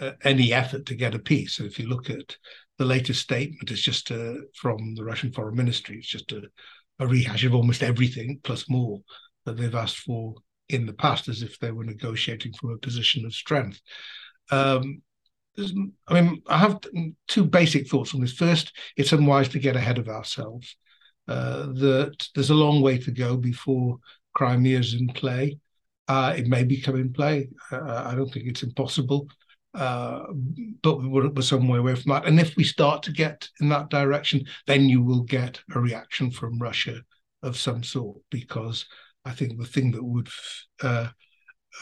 uh, 0.00 0.12
any 0.24 0.52
effort 0.52 0.86
to 0.86 0.94
get 0.94 1.14
a 1.14 1.18
peace. 1.18 1.56
So 1.56 1.64
if 1.64 1.78
you 1.78 1.88
look 1.88 2.08
at 2.08 2.36
the 2.78 2.84
latest 2.84 3.20
statement, 3.22 3.70
it's 3.70 3.82
just 3.82 4.10
uh, 4.10 4.34
from 4.54 4.94
the 4.94 5.04
Russian 5.04 5.32
Foreign 5.32 5.56
Ministry. 5.56 5.98
It's 5.98 6.08
just 6.08 6.32
a, 6.32 6.42
a 6.98 7.06
rehash 7.06 7.44
of 7.44 7.54
almost 7.54 7.82
everything 7.82 8.40
plus 8.42 8.70
more 8.70 9.00
that 9.46 9.56
they've 9.56 9.74
asked 9.74 10.00
for 10.00 10.34
in 10.68 10.84
the 10.84 10.92
past, 10.92 11.28
as 11.28 11.42
if 11.42 11.58
they 11.58 11.72
were 11.72 11.84
negotiating 11.84 12.52
from 12.52 12.72
a 12.72 12.78
position 12.78 13.24
of 13.24 13.32
strength. 13.32 13.80
Um, 14.50 15.00
I 16.06 16.20
mean, 16.20 16.42
I 16.46 16.58
have 16.58 16.80
two 17.28 17.44
basic 17.44 17.88
thoughts 17.88 18.14
on 18.14 18.20
this. 18.20 18.34
First, 18.34 18.76
it's 18.94 19.12
unwise 19.12 19.48
to 19.50 19.58
get 19.58 19.76
ahead 19.76 19.96
of 19.96 20.08
ourselves. 20.08 20.76
Uh, 21.26 21.66
that 21.72 22.28
there's 22.34 22.50
a 22.50 22.54
long 22.54 22.82
way 22.82 22.98
to 22.98 23.10
go 23.10 23.36
before 23.36 23.96
Crimea 24.34 24.78
is 24.78 24.92
in 24.94 25.08
play. 25.08 25.58
Uh, 26.08 26.34
it 26.36 26.46
may 26.46 26.62
become 26.62 26.96
in 26.96 27.12
play. 27.12 27.48
Uh, 27.72 28.04
I 28.06 28.14
don't 28.14 28.30
think 28.30 28.46
it's 28.46 28.62
impossible, 28.62 29.28
uh, 29.74 30.24
but 30.82 31.02
we're, 31.02 31.30
we're 31.30 31.42
some 31.42 31.66
way 31.68 31.78
away 31.78 31.94
from 31.94 32.12
that. 32.12 32.26
And 32.26 32.38
if 32.38 32.54
we 32.56 32.64
start 32.64 33.02
to 33.04 33.12
get 33.12 33.48
in 33.60 33.68
that 33.70 33.88
direction, 33.88 34.44
then 34.66 34.88
you 34.88 35.02
will 35.02 35.22
get 35.22 35.60
a 35.74 35.80
reaction 35.80 36.30
from 36.30 36.58
Russia 36.58 37.00
of 37.42 37.56
some 37.56 37.82
sort, 37.82 38.18
because 38.30 38.86
I 39.26 39.32
think 39.32 39.58
the 39.58 39.66
thing 39.66 39.90
that 39.90 40.04
would 40.04 40.28
uh, 40.82 41.08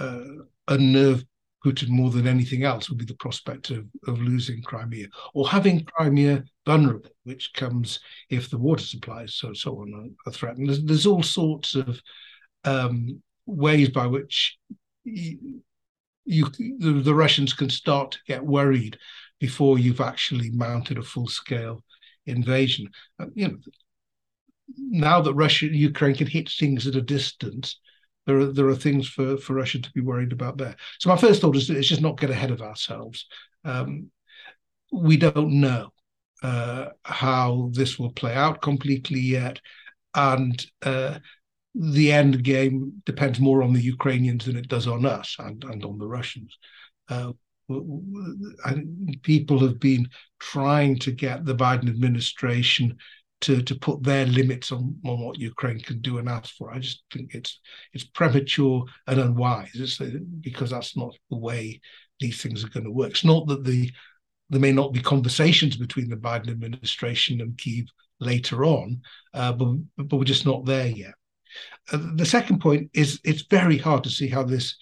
uh, 0.01 0.25
unnerve 0.69 1.25
Putin 1.65 1.89
more 1.89 2.11
than 2.11 2.27
anything 2.27 2.65
else 2.65 2.89
would 2.89 2.99
be 2.99 3.05
the 3.05 3.15
prospect 3.15 3.71
of, 3.71 3.87
of 4.07 4.21
losing 4.21 4.63
Crimea 4.63 5.07
or 5.33 5.49
having 5.49 5.85
Crimea 5.85 6.45
vulnerable, 6.67 7.11
which 7.25 7.53
comes 7.55 8.01
if 8.29 8.51
the 8.51 8.59
water 8.59 8.85
supplies 8.85 9.35
so 9.35 9.53
so 9.53 9.81
on 9.81 10.15
are, 10.27 10.33
threatened. 10.33 10.69
There's, 10.69 10.83
there's, 10.85 11.07
all 11.07 11.23
sorts 11.23 11.75
of 11.75 12.01
um, 12.65 13.23
ways 13.47 13.91
by 13.91 14.07
which 14.07 14.59
you, 15.05 15.63
you 16.25 16.51
the, 16.79 17.01
the, 17.03 17.15
Russians 17.15 17.53
can 17.53 17.71
start 17.71 18.13
to 18.13 18.19
get 18.27 18.45
worried 18.45 18.99
before 19.41 19.79
you've 19.79 20.01
actually 20.01 20.51
mounted 20.51 20.99
a 20.99 21.03
full 21.03 21.29
scale 21.29 21.83
invasion. 22.27 22.89
Uh, 23.19 23.27
you 23.35 23.49
know, 23.49 23.57
now 24.77 25.20
that 25.20 25.35
Russia 25.35 25.66
and 25.66 25.77
Ukraine 25.77 26.14
can 26.14 26.27
hit 26.27 26.50
things 26.50 26.87
at 26.87 26.96
a 26.96 27.03
distance, 27.03 27.79
there 28.27 28.38
are 28.38 28.46
there 28.46 28.68
are 28.68 28.74
things 28.74 29.09
for 29.09 29.37
for 29.37 29.55
Russia 29.55 29.81
to 29.81 29.92
be 29.92 30.00
worried 30.00 30.33
about 30.33 30.57
there. 30.57 30.77
So 30.98 31.11
my 31.11 31.16
first 31.16 31.40
thought 31.40 31.57
is 31.57 31.68
it's 31.70 31.88
just 31.88 32.00
not 32.00 32.18
get 32.18 32.31
ahead 32.31 32.50
of 32.50 32.62
ourselves. 32.62 33.27
Um, 33.64 34.11
we 34.92 35.16
don't 35.16 35.61
know 35.61 35.92
uh, 36.42 36.90
how 37.02 37.71
this 37.73 37.98
will 37.98 38.12
play 38.12 38.35
out 38.35 38.62
completely 38.62 39.21
yet, 39.21 39.60
and 40.15 40.65
uh, 40.83 41.19
the 41.75 42.12
end 42.12 42.42
game 42.44 43.02
depends 43.04 43.40
more 43.40 43.62
on 43.62 43.73
the 43.73 43.81
Ukrainians 43.81 44.44
than 44.44 44.56
it 44.56 44.69
does 44.69 44.87
on 44.87 45.04
us 45.04 45.37
and, 45.38 45.65
and 45.65 45.85
on 45.85 45.98
the 45.98 46.06
Russians. 46.06 46.56
Uh, 47.08 47.33
people 49.23 49.58
have 49.58 49.81
been 49.81 50.08
trying 50.38 50.98
to 50.98 51.10
get 51.10 51.44
the 51.44 51.54
Biden 51.54 51.88
administration 51.88 52.96
to 53.45 53.63
to 53.63 53.75
put 53.75 54.03
their 54.03 54.27
limits 54.27 54.73
on, 54.73 54.97
on 55.05 55.21
what 55.21 55.38
Ukraine 55.38 55.81
can 55.81 56.01
do 56.01 56.19
and 56.19 56.29
ask 56.29 56.55
for. 56.57 56.73
I 56.73 56.79
just 56.79 57.03
think 57.13 57.35
it's 57.35 57.61
it's 57.92 58.05
premature 58.05 58.85
and 59.07 59.21
unwise. 59.21 59.71
It's 59.75 60.01
uh, 60.01 60.11
because 60.40 60.71
that's 60.71 60.97
not 60.97 61.15
the 61.31 61.37
way 61.37 61.81
these 62.21 62.42
things 62.42 62.65
are 62.65 62.71
going 62.71 62.85
to 62.85 62.90
work. 62.90 63.11
It's 63.11 63.25
not 63.25 63.47
that 63.49 63.65
the 63.65 63.90
there 64.51 64.61
may 64.61 64.73
not 64.73 64.92
be 64.92 65.01
conversations 65.01 65.77
between 65.77 66.09
the 66.09 66.17
Biden 66.17 66.51
administration 66.51 67.40
and 67.40 67.57
Kiev 67.59 67.87
later 68.21 68.65
on, 68.65 69.01
uh, 69.35 69.53
but 69.53 69.77
but 69.97 70.17
we're 70.17 70.25
just 70.25 70.47
not 70.47 70.65
there 70.65 70.88
yet. 70.88 71.15
Uh, 71.92 71.99
the 72.15 72.27
second 72.27 72.61
point 72.61 72.90
is 72.95 73.21
it's 73.25 73.45
very 73.51 73.79
hard 73.79 74.05
to 74.05 74.11
see 74.11 74.29
how 74.29 74.42
this 74.42 74.77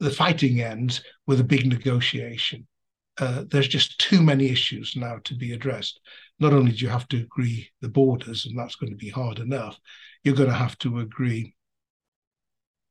the 0.00 0.10
fighting 0.10 0.60
ends 0.60 1.02
with 1.26 1.40
a 1.40 1.44
big 1.44 1.66
negotiation. 1.66 2.66
Uh, 3.18 3.44
there's 3.50 3.68
just 3.68 3.98
too 3.98 4.22
many 4.22 4.48
issues 4.48 4.94
now 4.96 5.18
to 5.24 5.34
be 5.34 5.52
addressed. 5.52 6.00
Not 6.38 6.52
only 6.52 6.72
do 6.72 6.84
you 6.84 6.88
have 6.88 7.08
to 7.08 7.18
agree 7.18 7.68
the 7.80 7.88
borders, 7.88 8.46
and 8.46 8.56
that's 8.56 8.76
going 8.76 8.90
to 8.90 8.96
be 8.96 9.08
hard 9.08 9.40
enough, 9.40 9.78
you're 10.22 10.36
going 10.36 10.48
to 10.48 10.54
have 10.54 10.78
to 10.78 11.00
agree 11.00 11.54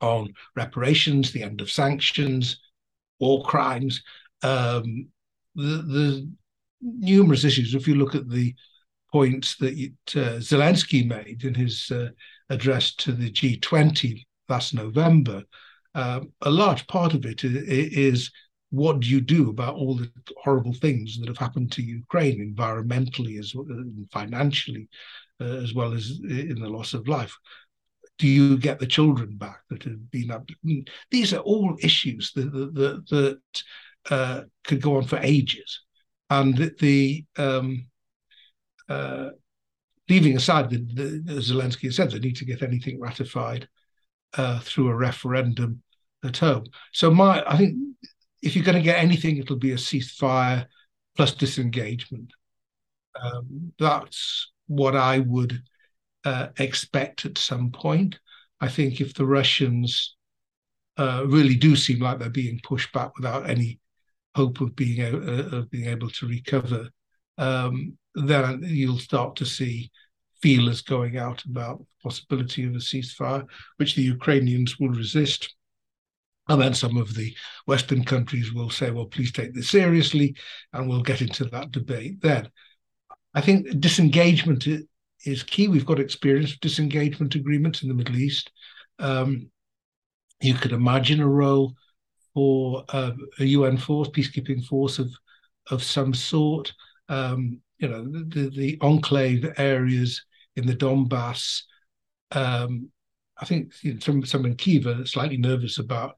on 0.02 0.34
reparations, 0.56 1.32
the 1.32 1.44
end 1.44 1.62
of 1.62 1.72
sanctions, 1.72 2.60
war 3.20 3.44
crimes, 3.44 4.04
um, 4.44 5.08
the, 5.56 5.64
the 5.64 6.32
numerous 6.82 7.44
issues. 7.44 7.74
If 7.74 7.88
you 7.88 7.96
look 7.96 8.16
at 8.16 8.30
the 8.30 8.54
points 9.12 9.56
that 9.58 9.74
uh, 10.16 10.40
Zelensky 10.40 11.08
made 11.08 11.44
in 11.44 11.54
his 11.54 11.90
uh, 11.90 12.10
address 12.50 12.94
to 12.96 13.12
the 13.12 13.32
G20 13.32 14.24
last 14.50 14.74
November, 14.74 15.44
um, 15.96 16.32
a 16.42 16.50
large 16.50 16.86
part 16.88 17.14
of 17.14 17.26
it 17.26 17.44
is 17.44 18.30
what 18.70 19.00
do 19.00 19.08
you 19.08 19.22
do 19.22 19.50
about 19.50 19.76
all 19.76 19.96
the 19.96 20.12
horrible 20.44 20.74
things 20.74 21.18
that 21.20 21.28
have 21.28 21.38
happened 21.38 21.72
to 21.72 21.82
Ukraine 21.82 22.54
environmentally 22.54 23.40
as 23.40 23.56
well, 23.56 23.66
financially, 24.12 24.90
uh, 25.40 25.46
as 25.46 25.74
well 25.74 25.94
as 25.94 26.20
in 26.24 26.60
the 26.60 26.70
loss 26.70 26.94
of 26.94 27.08
life? 27.08 27.36
Do 28.18 28.28
you 28.28 28.58
get 28.58 28.80
the 28.80 28.88
children 28.88 29.38
back 29.38 29.62
that 29.70 29.84
have 29.84 30.12
been 30.12 30.32
up? 30.32 30.50
These 31.12 31.34
are 31.34 31.40
all 31.40 31.78
issues 31.82 32.32
that 32.34 32.52
that, 32.52 33.06
that 33.10 33.64
uh, 34.10 34.42
could 34.64 34.82
go 34.82 34.98
on 34.98 35.04
for 35.04 35.20
ages, 35.22 35.82
and 36.30 36.58
the, 36.58 36.76
the 36.80 37.26
um, 37.38 37.88
uh, 38.90 39.30
leaving 40.10 40.36
aside 40.36 40.70
the, 40.70 40.78
the, 40.78 41.34
Zelensky 41.34 41.84
has 41.84 41.98
said 41.98 42.12
they 42.12 42.20
need 42.20 42.38
to 42.38 42.46
get 42.46 42.62
anything 42.62 43.00
ratified 43.00 43.68
uh, 44.36 44.60
through 44.60 44.88
a 44.90 44.96
referendum 44.96 45.82
at 46.24 46.38
home. 46.38 46.66
So 46.94 47.12
my, 47.12 47.44
I 47.46 47.58
think 47.58 47.78
if 48.42 48.56
you're 48.56 48.66
going 48.66 48.78
to 48.78 48.84
get 48.84 49.00
anything, 49.00 49.38
it'll 49.38 49.58
be 49.58 49.72
a 49.72 49.76
ceasefire 49.76 50.66
plus 51.16 51.34
disengagement. 51.34 52.32
Um, 53.22 53.74
that's 53.80 54.52
what 54.68 54.96
I 54.96 55.20
would 55.20 55.62
uh, 56.24 56.48
expect 56.58 57.26
at 57.26 57.38
some 57.38 57.72
point. 57.72 58.20
I 58.60 58.68
think 58.68 59.02
if 59.02 59.14
the 59.14 59.26
Russians 59.26 60.16
uh, 60.98 61.24
really 61.28 61.56
do 61.56 61.76
seem 61.76 62.00
like 62.00 62.20
they're 62.20 62.30
being 62.30 62.60
pushed 62.64 62.92
back 62.92 63.16
without 63.16 63.50
any 63.50 63.80
hope 64.36 64.62
of 64.62 64.76
being 64.76 65.02
uh, 65.02 65.50
of 65.58 65.70
being 65.72 65.88
able 65.88 66.10
to 66.10 66.28
recover, 66.28 66.90
um, 67.38 67.98
then 68.16 68.62
you'll 68.64 69.00
start 69.00 69.36
to 69.38 69.46
see 69.46 69.92
feelers 70.42 70.82
going 70.82 71.18
out 71.18 71.44
about 71.46 71.80
the 71.80 71.86
possibility 72.04 72.64
of 72.64 72.74
a 72.74 72.78
ceasefire, 72.78 73.46
which 73.78 73.96
the 73.96 74.04
Ukrainians 74.04 74.80
will 74.80 74.90
resist. 74.90 75.56
And 76.50 76.62
then 76.62 76.74
some 76.74 76.98
of 76.98 77.14
the 77.14 77.36
Western 77.66 78.04
countries 78.04 78.54
will 78.54 78.70
say, 78.70 78.92
well, 78.92 79.06
please 79.06 79.32
take 79.32 79.54
this 79.54 79.70
seriously, 79.70 80.36
and 80.74 80.88
we'll 80.88 81.04
get 81.04 81.22
into 81.22 81.46
that 81.46 81.72
debate 81.72 82.22
then. 82.22 82.50
I 83.34 83.42
think 83.42 83.80
disengagement 83.80 84.68
is 85.26 85.44
key. 85.44 85.68
We've 85.68 85.86
got 85.86 86.00
experience 86.00 86.54
of 86.54 86.60
disengagement 86.60 87.36
agreements 87.36 87.82
in 87.84 87.90
the 87.90 87.94
Middle 87.94 88.18
East. 88.18 88.52
Um, 89.00 89.50
you 90.42 90.54
could 90.54 90.72
imagine 90.72 91.20
a 91.20 91.28
role 91.28 91.74
for 92.34 92.86
uh, 92.90 93.12
a 93.40 93.46
UN 93.46 93.78
force, 93.78 94.10
peacekeeping 94.10 94.66
force 94.66 95.00
of 95.00 95.12
of 95.70 95.84
some 95.84 96.14
sort. 96.14 96.74
Um, 97.10 97.62
you 97.80 97.88
know, 97.88 98.04
the, 98.04 98.50
the 98.50 98.78
enclave 98.82 99.54
areas 99.58 100.24
in 100.56 100.66
the 100.66 100.76
Donbass. 100.76 101.64
Um, 102.32 102.90
I 103.40 103.46
think 103.46 103.74
you 103.84 103.94
know, 103.94 104.00
some 104.00 104.26
some 104.26 104.46
in 104.46 104.56
Kiev 104.56 104.88
are 104.88 105.06
slightly 105.06 105.38
nervous 105.38 105.78
about 105.78 106.16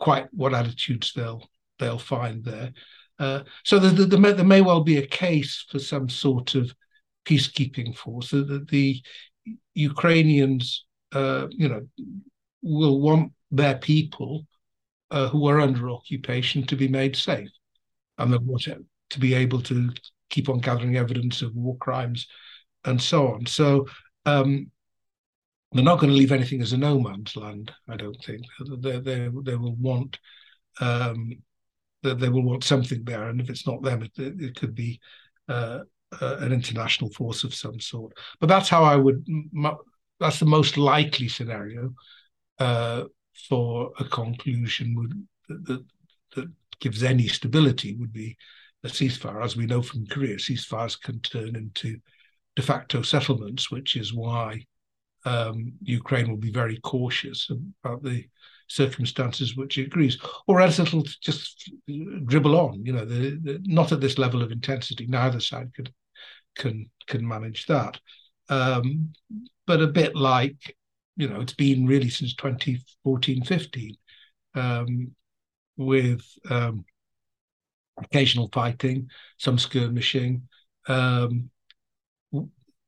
quite 0.00 0.26
what 0.32 0.54
attitudes 0.54 1.12
they'll 1.14 1.48
they'll 1.78 1.98
find 1.98 2.44
there. 2.44 2.72
Uh, 3.18 3.42
so 3.64 3.78
there, 3.78 4.06
there, 4.06 4.18
may, 4.18 4.32
there, 4.32 4.44
may, 4.44 4.62
well 4.62 4.80
be 4.80 4.96
a 4.96 5.06
case 5.06 5.66
for 5.70 5.78
some 5.78 6.08
sort 6.08 6.54
of 6.54 6.72
peacekeeping 7.26 7.94
force. 7.94 8.30
The, 8.30 8.66
the 8.70 9.02
Ukrainians, 9.74 10.86
uh, 11.12 11.46
you 11.50 11.68
know, 11.68 11.86
will 12.62 13.00
want 13.00 13.32
their 13.50 13.76
people 13.76 14.46
uh, 15.10 15.28
who 15.28 15.46
are 15.48 15.60
under 15.60 15.90
occupation 15.90 16.66
to 16.66 16.76
be 16.76 16.88
made 16.88 17.14
safe, 17.14 17.50
and 18.16 18.32
they 18.32 18.38
want 18.38 18.68
to 19.10 19.18
be 19.18 19.34
able 19.34 19.60
to 19.62 19.90
keep 20.30 20.48
on 20.48 20.60
gathering 20.60 20.96
evidence 20.96 21.42
of 21.42 21.54
war 21.54 21.76
crimes 21.76 22.26
and 22.84 23.00
so 23.00 23.28
on. 23.28 23.44
So 23.46 23.86
um, 24.24 24.70
they're 25.72 25.84
not 25.84 26.00
going 26.00 26.10
to 26.10 26.18
leave 26.18 26.32
anything 26.32 26.60
as 26.62 26.72
a 26.72 26.76
no 26.76 26.98
man's 26.98 27.36
land. 27.36 27.72
I 27.88 27.96
don't 27.96 28.20
think 28.24 28.42
they 28.78 28.98
they 28.98 29.28
they 29.44 29.56
will 29.56 29.76
want 29.76 30.18
um, 30.80 31.30
they, 32.02 32.14
they 32.14 32.28
will 32.28 32.42
want 32.42 32.64
something 32.64 33.04
there, 33.04 33.28
and 33.28 33.40
if 33.40 33.50
it's 33.50 33.66
not 33.66 33.82
them, 33.82 34.02
it, 34.02 34.12
it 34.16 34.56
could 34.56 34.74
be 34.74 35.00
uh, 35.48 35.80
uh, 36.20 36.36
an 36.40 36.52
international 36.52 37.10
force 37.10 37.44
of 37.44 37.54
some 37.54 37.78
sort. 37.80 38.12
But 38.40 38.48
that's 38.48 38.68
how 38.68 38.82
I 38.82 38.96
would. 38.96 39.24
That's 40.18 40.38
the 40.38 40.46
most 40.46 40.76
likely 40.76 41.28
scenario 41.28 41.94
uh, 42.58 43.04
for 43.48 43.92
a 43.98 44.04
conclusion 44.04 44.94
would 44.96 45.66
that, 45.66 45.84
that 46.36 46.52
gives 46.80 47.02
any 47.02 47.28
stability 47.28 47.94
would 47.94 48.12
be 48.12 48.36
a 48.84 48.88
ceasefire. 48.88 49.44
As 49.44 49.56
we 49.56 49.66
know 49.66 49.82
from 49.82 50.06
Korea, 50.06 50.36
ceasefires 50.36 51.00
can 51.00 51.20
turn 51.20 51.54
into 51.56 51.98
de 52.56 52.62
facto 52.62 53.02
settlements, 53.02 53.70
which 53.70 53.96
is 53.96 54.12
why 54.12 54.64
um, 55.24 55.72
Ukraine 55.82 56.28
will 56.28 56.36
be 56.36 56.52
very 56.52 56.78
cautious 56.78 57.50
about 57.84 58.02
the 58.02 58.24
circumstances 58.68 59.56
which 59.56 59.78
it 59.78 59.88
agrees, 59.88 60.18
or 60.46 60.60
else 60.60 60.78
it'll 60.78 61.04
just 61.20 61.70
dribble 62.24 62.58
on. 62.58 62.84
You 62.84 62.92
know, 62.92 63.04
the, 63.04 63.38
the, 63.42 63.60
not 63.64 63.92
at 63.92 64.00
this 64.00 64.18
level 64.18 64.42
of 64.42 64.52
intensity. 64.52 65.06
Neither 65.06 65.40
side 65.40 65.72
can 65.74 65.88
can 66.56 66.90
can 67.06 67.26
manage 67.26 67.66
that. 67.66 67.98
Um, 68.48 69.12
but 69.66 69.82
a 69.82 69.86
bit 69.86 70.16
like, 70.16 70.76
you 71.16 71.28
know, 71.28 71.40
it's 71.40 71.54
been 71.54 71.86
really 71.86 72.10
since 72.10 72.34
2014, 72.34 73.44
15, 73.44 73.96
um, 74.54 75.14
with 75.76 76.24
um, 76.48 76.84
occasional 77.98 78.48
fighting, 78.52 79.08
some 79.38 79.58
skirmishing, 79.58 80.48
um, 80.88 81.50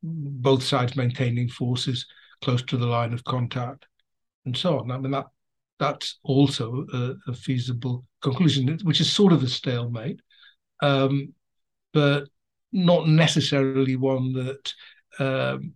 both 0.02 0.62
sides 0.64 0.96
maintaining 0.96 1.48
forces 1.48 2.06
close 2.42 2.62
to 2.64 2.76
the 2.76 2.86
line 2.86 3.12
of 3.12 3.24
contact, 3.24 3.86
and 4.44 4.56
so 4.56 4.78
on. 4.78 4.90
I 4.90 4.98
mean 4.98 5.12
that 5.12 5.26
that's 5.78 6.18
also 6.22 6.86
a, 6.92 7.14
a 7.30 7.34
feasible 7.34 8.04
conclusion, 8.22 8.78
which 8.84 9.00
is 9.00 9.10
sort 9.10 9.32
of 9.32 9.42
a 9.42 9.48
stalemate, 9.48 10.20
um, 10.80 11.32
but 11.92 12.28
not 12.72 13.08
necessarily 13.08 13.96
one 13.96 14.32
that 14.32 14.74
um, 15.18 15.72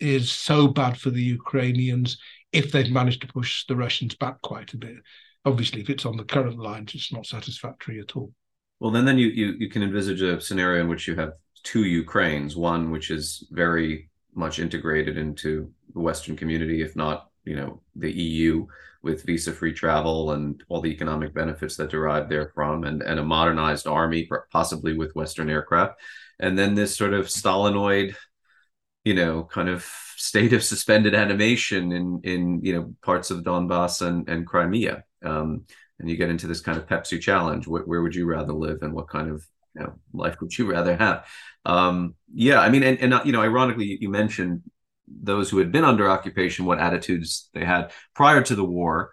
is 0.00 0.30
so 0.30 0.68
bad 0.68 0.98
for 0.98 1.10
the 1.10 1.22
Ukrainians 1.22 2.18
if 2.52 2.72
they've 2.72 2.90
managed 2.90 3.22
to 3.22 3.28
push 3.28 3.66
the 3.66 3.76
Russians 3.76 4.14
back 4.14 4.40
quite 4.42 4.72
a 4.74 4.78
bit. 4.78 4.96
Obviously, 5.44 5.80
if 5.80 5.90
it's 5.90 6.06
on 6.06 6.16
the 6.16 6.24
current 6.24 6.58
lines, 6.58 6.94
it's 6.94 7.12
not 7.12 7.26
satisfactory 7.26 8.00
at 8.00 8.16
all. 8.16 8.32
Well, 8.80 8.90
then, 8.90 9.04
then 9.04 9.18
you, 9.18 9.28
you 9.28 9.54
you 9.58 9.70
can 9.70 9.82
envisage 9.82 10.22
a 10.22 10.40
scenario 10.40 10.82
in 10.82 10.88
which 10.88 11.06
you 11.08 11.14
have 11.16 11.32
two 11.62 11.84
Ukraines, 11.84 12.56
one 12.56 12.90
which 12.90 13.10
is 13.10 13.46
very 13.50 14.10
much 14.36 14.58
integrated 14.58 15.16
into 15.18 15.70
the 15.94 16.00
Western 16.00 16.36
community, 16.36 16.82
if 16.82 16.94
not, 16.94 17.30
you 17.44 17.56
know, 17.56 17.80
the 17.94 18.12
EU 18.12 18.66
with 19.02 19.24
visa-free 19.24 19.72
travel 19.72 20.32
and 20.32 20.62
all 20.68 20.80
the 20.80 20.90
economic 20.90 21.32
benefits 21.32 21.76
that 21.76 21.90
derive 21.90 22.28
therefrom, 22.28 22.84
and, 22.84 23.02
and 23.02 23.18
a 23.20 23.24
modernized 23.24 23.86
army, 23.86 24.28
possibly 24.50 24.96
with 24.96 25.14
Western 25.14 25.48
aircraft, 25.48 25.94
and 26.38 26.58
then 26.58 26.74
this 26.74 26.96
sort 26.96 27.14
of 27.14 27.26
Stalinoid, 27.26 28.14
you 29.04 29.14
know, 29.14 29.44
kind 29.44 29.68
of 29.68 29.84
state 30.16 30.52
of 30.52 30.64
suspended 30.64 31.14
animation 31.14 31.92
in 31.92 32.20
in 32.24 32.60
you 32.62 32.72
know 32.72 32.94
parts 33.02 33.30
of 33.30 33.44
Donbass 33.44 34.06
and 34.06 34.28
and 34.28 34.46
Crimea. 34.46 35.04
Um, 35.22 35.64
and 35.98 36.10
you 36.10 36.16
get 36.16 36.28
into 36.28 36.46
this 36.46 36.60
kind 36.60 36.76
of 36.76 36.86
Pepsi 36.86 37.20
challenge. 37.20 37.66
Where 37.66 38.02
would 38.02 38.14
you 38.14 38.26
rather 38.26 38.52
live, 38.52 38.82
and 38.82 38.92
what 38.92 39.08
kind 39.08 39.30
of 39.30 39.46
know, 39.80 39.94
life 40.12 40.40
would 40.40 40.56
you 40.56 40.70
rather 40.70 40.96
have? 40.96 41.26
Um, 41.64 42.14
yeah, 42.32 42.60
I 42.60 42.68
mean, 42.68 42.82
and, 42.82 42.98
and 43.00 43.20
you 43.24 43.32
know, 43.32 43.42
ironically, 43.42 43.98
you 44.00 44.08
mentioned 44.08 44.62
those 45.08 45.50
who 45.50 45.58
had 45.58 45.72
been 45.72 45.84
under 45.84 46.08
occupation, 46.08 46.64
what 46.64 46.78
attitudes 46.78 47.48
they 47.54 47.64
had 47.64 47.92
prior 48.14 48.42
to 48.42 48.54
the 48.54 48.64
war. 48.64 49.12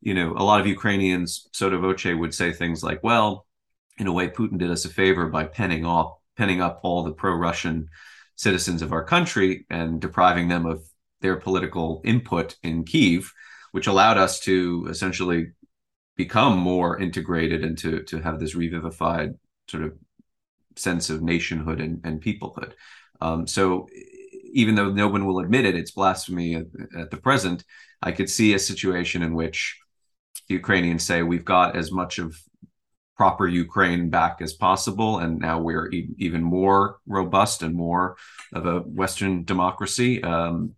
You 0.00 0.14
know, 0.14 0.34
a 0.36 0.44
lot 0.44 0.60
of 0.60 0.66
Ukrainians, 0.66 1.48
sotto 1.52 1.80
voce, 1.80 2.04
would 2.04 2.34
say 2.34 2.52
things 2.52 2.82
like, 2.82 3.02
"Well, 3.02 3.46
in 3.98 4.06
a 4.06 4.12
way, 4.12 4.28
Putin 4.28 4.58
did 4.58 4.70
us 4.70 4.84
a 4.84 4.88
favor 4.88 5.28
by 5.28 5.44
penning 5.44 5.86
off, 5.86 6.18
penning 6.36 6.60
up 6.60 6.80
all 6.82 7.02
the 7.02 7.12
pro-Russian 7.12 7.88
citizens 8.36 8.82
of 8.82 8.92
our 8.92 9.04
country 9.04 9.66
and 9.70 10.00
depriving 10.00 10.48
them 10.48 10.66
of 10.66 10.82
their 11.20 11.36
political 11.36 12.02
input 12.04 12.56
in 12.62 12.84
Kiev, 12.84 13.32
which 13.72 13.86
allowed 13.86 14.18
us 14.18 14.40
to 14.40 14.86
essentially 14.90 15.52
become 16.16 16.58
more 16.58 16.98
integrated 16.98 17.64
and 17.64 17.78
to 17.78 18.02
to 18.04 18.20
have 18.20 18.38
this 18.38 18.54
revivified 18.54 19.34
sort 19.68 19.84
of 19.84 19.92
sense 20.76 21.10
of 21.10 21.22
nationhood 21.22 21.80
and, 21.80 22.00
and 22.04 22.22
peoplehood. 22.22 22.72
Um, 23.20 23.46
so, 23.46 23.88
even 24.52 24.74
though 24.76 24.92
no 24.92 25.08
one 25.08 25.26
will 25.26 25.40
admit 25.40 25.64
it, 25.64 25.74
it's 25.74 25.90
blasphemy 25.90 26.54
at, 26.54 26.66
at 26.96 27.10
the 27.10 27.16
present. 27.16 27.64
I 28.02 28.12
could 28.12 28.30
see 28.30 28.54
a 28.54 28.58
situation 28.58 29.22
in 29.22 29.34
which 29.34 29.78
the 30.48 30.54
Ukrainians 30.54 31.04
say 31.04 31.22
we've 31.22 31.44
got 31.44 31.76
as 31.76 31.90
much 31.90 32.18
of 32.18 32.36
proper 33.16 33.46
Ukraine 33.46 34.10
back 34.10 34.40
as 34.40 34.52
possible, 34.52 35.18
and 35.18 35.38
now 35.38 35.60
we're 35.60 35.90
e- 35.90 36.14
even 36.18 36.42
more 36.42 36.98
robust 37.06 37.62
and 37.62 37.74
more 37.74 38.16
of 38.52 38.66
a 38.66 38.80
Western 38.80 39.44
democracy. 39.44 40.22
Um, 40.22 40.74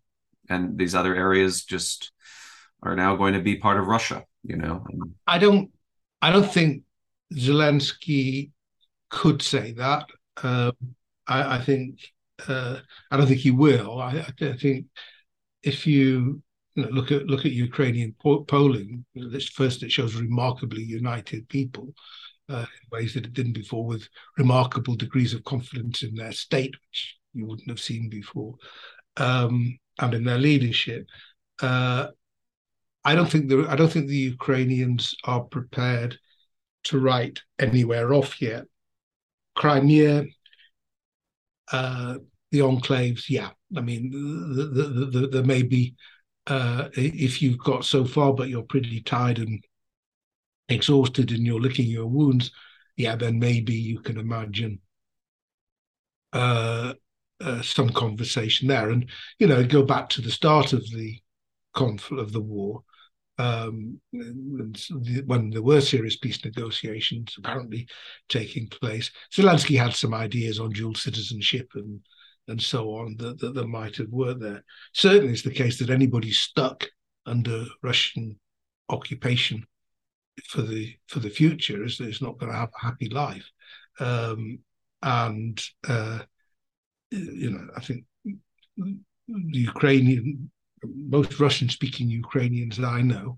and 0.48 0.78
these 0.78 0.94
other 0.94 1.14
areas 1.14 1.64
just 1.64 2.12
are 2.82 2.94
now 2.94 3.16
going 3.16 3.34
to 3.34 3.40
be 3.40 3.56
part 3.56 3.78
of 3.78 3.86
Russia. 3.86 4.24
You 4.44 4.56
know, 4.56 4.84
I 5.26 5.38
don't, 5.38 5.70
I 6.22 6.30
don't 6.30 6.50
think 6.50 6.82
Zelensky 7.32 8.52
could 9.16 9.40
say 9.40 9.72
that. 9.72 10.06
Um, 10.42 10.72
I, 11.26 11.56
I, 11.56 11.60
think 11.62 12.12
uh, 12.46 12.80
I 13.10 13.16
don't 13.16 13.26
think 13.26 13.40
he 13.40 13.50
will. 13.50 13.98
I, 13.98 14.26
I 14.40 14.52
think 14.56 14.86
if 15.62 15.86
you 15.86 16.42
you 16.74 16.82
know, 16.82 16.90
look 16.90 17.10
at 17.10 17.26
look 17.26 17.46
at 17.46 17.62
Ukrainian 17.68 18.14
po- 18.22 18.44
polling. 18.44 19.06
first, 19.54 19.82
it 19.82 19.90
shows 19.90 20.14
remarkably 20.14 20.82
united 20.82 21.48
people 21.48 21.94
uh, 22.50 22.66
in 22.76 22.84
ways 22.92 23.14
that 23.14 23.24
it 23.24 23.32
didn't 23.32 23.54
before, 23.54 23.86
with 23.86 24.06
remarkable 24.36 24.94
degrees 24.94 25.32
of 25.32 25.44
confidence 25.44 26.02
in 26.02 26.14
their 26.14 26.32
state, 26.32 26.74
which 26.84 27.16
you 27.32 27.46
wouldn't 27.46 27.70
have 27.70 27.80
seen 27.80 28.10
before, 28.10 28.54
um, 29.16 29.78
and 29.98 30.12
in 30.12 30.24
their 30.24 30.38
leadership. 30.38 31.06
Uh, 31.62 32.08
I 33.02 33.14
don't 33.14 33.30
think 33.30 33.48
the 33.48 33.66
I 33.66 33.76
don't 33.76 33.90
think 33.90 34.08
the 34.08 34.28
Ukrainians 34.36 35.14
are 35.24 35.44
prepared 35.44 36.18
to 36.88 37.00
write 37.00 37.40
anywhere 37.58 38.12
off 38.12 38.42
yet. 38.42 38.64
Crimea, 39.56 40.24
uh, 41.72 42.18
the 42.52 42.60
enclaves, 42.60 43.28
yeah. 43.28 43.50
I 43.76 43.80
mean, 43.80 44.10
the, 44.10 44.64
the, 44.64 45.06
the, 45.06 45.26
there 45.28 45.42
may 45.42 45.62
be 45.62 45.96
uh, 46.46 46.88
if 46.94 47.42
you've 47.42 47.58
got 47.58 47.84
so 47.84 48.04
far, 48.04 48.32
but 48.32 48.48
you're 48.48 48.62
pretty 48.62 49.00
tired 49.00 49.38
and 49.38 49.62
exhausted 50.68 51.30
and 51.32 51.44
you're 51.44 51.60
licking 51.60 51.86
your 51.86 52.06
wounds, 52.06 52.52
yeah, 52.96 53.16
then 53.16 53.38
maybe 53.38 53.74
you 53.74 54.00
can 54.00 54.18
imagine 54.18 54.80
uh, 56.32 56.94
uh, 57.40 57.62
some 57.62 57.90
conversation 57.90 58.68
there. 58.68 58.90
And, 58.90 59.10
you 59.38 59.46
know, 59.46 59.64
go 59.64 59.82
back 59.82 60.08
to 60.10 60.22
the 60.22 60.30
start 60.30 60.72
of 60.72 60.88
the 60.90 61.20
conflict 61.74 62.22
of 62.22 62.32
the 62.32 62.40
war, 62.40 62.82
um, 63.38 64.00
when 64.12 65.50
there 65.50 65.62
were 65.62 65.80
serious 65.80 66.16
peace 66.16 66.44
negotiations 66.44 67.34
apparently 67.38 67.86
taking 68.28 68.68
place. 68.68 69.10
Zelensky 69.32 69.78
had 69.78 69.94
some 69.94 70.14
ideas 70.14 70.58
on 70.58 70.70
dual 70.70 70.94
citizenship 70.94 71.68
and 71.74 72.00
and 72.48 72.62
so 72.62 72.90
on 72.90 73.16
that, 73.18 73.40
that, 73.40 73.54
that 73.54 73.66
might 73.66 73.96
have 73.96 74.08
worked 74.10 74.40
there. 74.40 74.62
Certainly, 74.92 75.32
it's 75.32 75.42
the 75.42 75.50
case 75.50 75.78
that 75.80 75.90
anybody 75.90 76.30
stuck 76.30 76.86
under 77.26 77.64
Russian 77.82 78.38
occupation 78.88 79.66
for 80.44 80.62
the 80.62 80.94
for 81.08 81.18
the 81.18 81.30
future 81.30 81.84
is, 81.84 82.00
is 82.00 82.22
not 82.22 82.38
going 82.38 82.52
to 82.52 82.58
have 82.58 82.70
a 82.80 82.86
happy 82.86 83.08
life. 83.08 83.50
Um, 83.98 84.60
and 85.02 85.60
uh, 85.88 86.20
you 87.10 87.50
know, 87.50 87.68
I 87.76 87.80
think 87.80 88.04
the 88.76 88.98
Ukrainian, 89.28 90.50
most 90.84 91.38
Russian-speaking 91.40 92.08
Ukrainians 92.08 92.76
that 92.76 92.86
I 92.86 93.02
know 93.02 93.36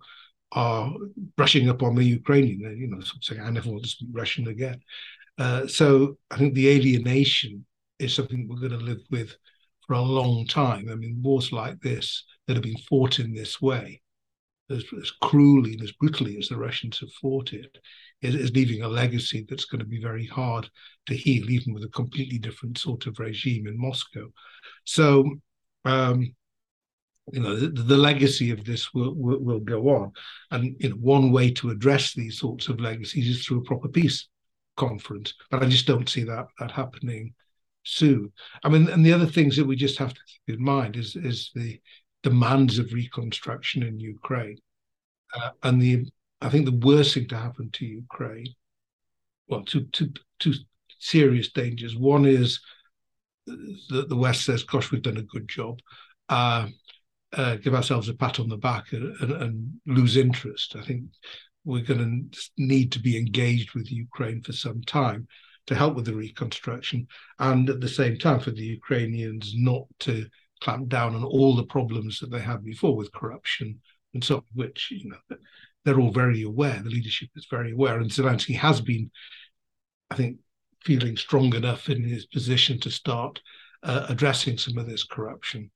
are 0.52 0.92
brushing 1.36 1.68
up 1.68 1.82
on 1.82 1.94
the 1.94 2.04
Ukrainian. 2.04 2.76
You 2.76 2.88
know, 2.88 3.00
saying 3.20 3.40
I 3.40 3.50
never 3.50 3.70
want 3.70 3.84
to 3.84 3.88
speak 3.88 4.08
Russian 4.12 4.48
again. 4.48 4.80
Uh, 5.38 5.66
so 5.66 6.18
I 6.30 6.36
think 6.36 6.54
the 6.54 6.68
alienation 6.68 7.64
is 7.98 8.14
something 8.14 8.48
we're 8.48 8.68
going 8.68 8.78
to 8.78 8.84
live 8.84 9.02
with 9.10 9.36
for 9.86 9.94
a 9.94 10.00
long 10.00 10.46
time. 10.46 10.88
I 10.90 10.94
mean, 10.94 11.22
wars 11.22 11.52
like 11.52 11.80
this 11.80 12.24
that 12.46 12.54
have 12.54 12.62
been 12.62 12.76
fought 12.88 13.18
in 13.18 13.32
this 13.32 13.60
way, 13.60 14.02
as, 14.70 14.84
as 15.00 15.10
cruelly 15.22 15.72
and 15.72 15.82
as 15.82 15.92
brutally 15.92 16.36
as 16.38 16.48
the 16.48 16.58
Russians 16.58 16.98
have 17.00 17.12
fought 17.12 17.52
it, 17.52 17.78
is, 18.20 18.34
is, 18.34 18.50
leaving 18.52 18.82
a 18.82 18.88
legacy 18.88 19.46
that's 19.48 19.64
going 19.64 19.78
to 19.78 19.86
be 19.86 20.00
very 20.00 20.26
hard 20.26 20.68
to 21.06 21.14
heal, 21.14 21.48
even 21.50 21.72
with 21.72 21.84
a 21.84 21.88
completely 21.88 22.38
different 22.38 22.76
sort 22.76 23.06
of 23.06 23.18
regime 23.18 23.66
in 23.66 23.80
Moscow. 23.80 24.28
So, 24.84 25.38
um, 25.84 26.34
you 27.32 27.40
know, 27.40 27.56
the, 27.56 27.68
the, 27.68 27.96
legacy 27.96 28.50
of 28.50 28.64
this 28.64 28.92
will, 28.94 29.14
will, 29.14 29.38
will 29.38 29.60
go 29.60 29.88
on, 29.88 30.12
and 30.50 30.76
you 30.78 30.90
know, 30.90 30.96
one 30.96 31.32
way 31.32 31.50
to 31.52 31.70
address 31.70 32.14
these 32.14 32.38
sorts 32.38 32.68
of 32.68 32.80
legacies 32.80 33.28
is 33.28 33.44
through 33.44 33.58
a 33.58 33.64
proper 33.64 33.88
peace 33.88 34.28
conference. 34.76 35.34
But 35.50 35.62
I 35.62 35.66
just 35.66 35.86
don't 35.86 36.08
see 36.08 36.24
that 36.24 36.46
that 36.58 36.70
happening 36.70 37.34
soon. 37.84 38.32
I 38.64 38.68
mean, 38.68 38.88
and 38.88 39.04
the 39.04 39.12
other 39.12 39.26
things 39.26 39.56
that 39.56 39.66
we 39.66 39.76
just 39.76 39.98
have 39.98 40.14
to 40.14 40.20
keep 40.26 40.58
in 40.58 40.64
mind 40.64 40.96
is 40.96 41.16
is 41.16 41.50
the 41.54 41.80
demands 42.22 42.78
of 42.78 42.92
reconstruction 42.92 43.82
in 43.82 44.00
Ukraine, 44.00 44.58
uh, 45.34 45.50
and 45.62 45.80
the 45.80 46.06
I 46.40 46.48
think 46.48 46.64
the 46.64 46.86
worst 46.86 47.14
thing 47.14 47.28
to 47.28 47.36
happen 47.36 47.70
to 47.72 47.86
Ukraine, 47.86 48.54
well, 49.48 49.64
two 49.64 49.84
two 49.92 50.12
two 50.38 50.54
serious 50.98 51.50
dangers. 51.50 51.96
One 51.96 52.26
is 52.26 52.60
that 53.46 54.08
the 54.08 54.16
West 54.16 54.44
says, 54.44 54.62
"Gosh, 54.62 54.90
we've 54.90 55.02
done 55.02 55.16
a 55.16 55.22
good 55.22 55.48
job." 55.48 55.80
Uh, 56.28 56.68
uh, 57.32 57.56
give 57.56 57.74
ourselves 57.74 58.08
a 58.08 58.14
pat 58.14 58.40
on 58.40 58.48
the 58.48 58.56
back 58.56 58.92
and, 58.92 59.14
and, 59.20 59.80
lose 59.86 60.16
interest. 60.16 60.76
I 60.76 60.82
think 60.82 61.04
we're 61.64 61.84
going 61.84 62.30
to 62.30 62.40
need 62.56 62.92
to 62.92 63.00
be 63.00 63.18
engaged 63.18 63.74
with 63.74 63.92
Ukraine 63.92 64.42
for 64.42 64.52
some 64.52 64.82
time 64.82 65.28
to 65.66 65.74
help 65.74 65.94
with 65.94 66.06
the 66.06 66.14
reconstruction, 66.14 67.06
and 67.38 67.68
at 67.68 67.80
the 67.80 67.88
same 67.88 68.16
time 68.16 68.40
for 68.40 68.50
the 68.50 68.62
Ukrainians 68.62 69.52
not 69.54 69.82
to 70.00 70.26
clamp 70.62 70.88
down 70.88 71.14
on 71.14 71.22
all 71.22 71.54
the 71.54 71.66
problems 71.66 72.18
that 72.18 72.30
they 72.30 72.40
had 72.40 72.64
before 72.64 72.96
with 72.96 73.12
corruption 73.12 73.78
and 74.14 74.24
so 74.24 74.36
on, 74.36 74.44
which 74.54 74.88
you 74.90 75.10
know 75.10 75.36
they're 75.84 76.00
all 76.00 76.10
very 76.10 76.42
aware. 76.42 76.80
The 76.82 76.90
leadership 76.90 77.28
is 77.36 77.46
very 77.50 77.72
aware, 77.72 77.98
and 77.98 78.10
Zelensky 78.10 78.56
has 78.56 78.80
been, 78.80 79.10
I 80.10 80.14
think, 80.14 80.38
feeling 80.84 81.16
strong 81.16 81.54
enough 81.54 81.88
in 81.88 82.02
his 82.02 82.26
position 82.26 82.80
to 82.80 82.90
start 82.90 83.40
uh, 83.82 84.06
addressing 84.08 84.58
some 84.58 84.78
of 84.78 84.88
this 84.88 85.04
corruption. 85.04 85.70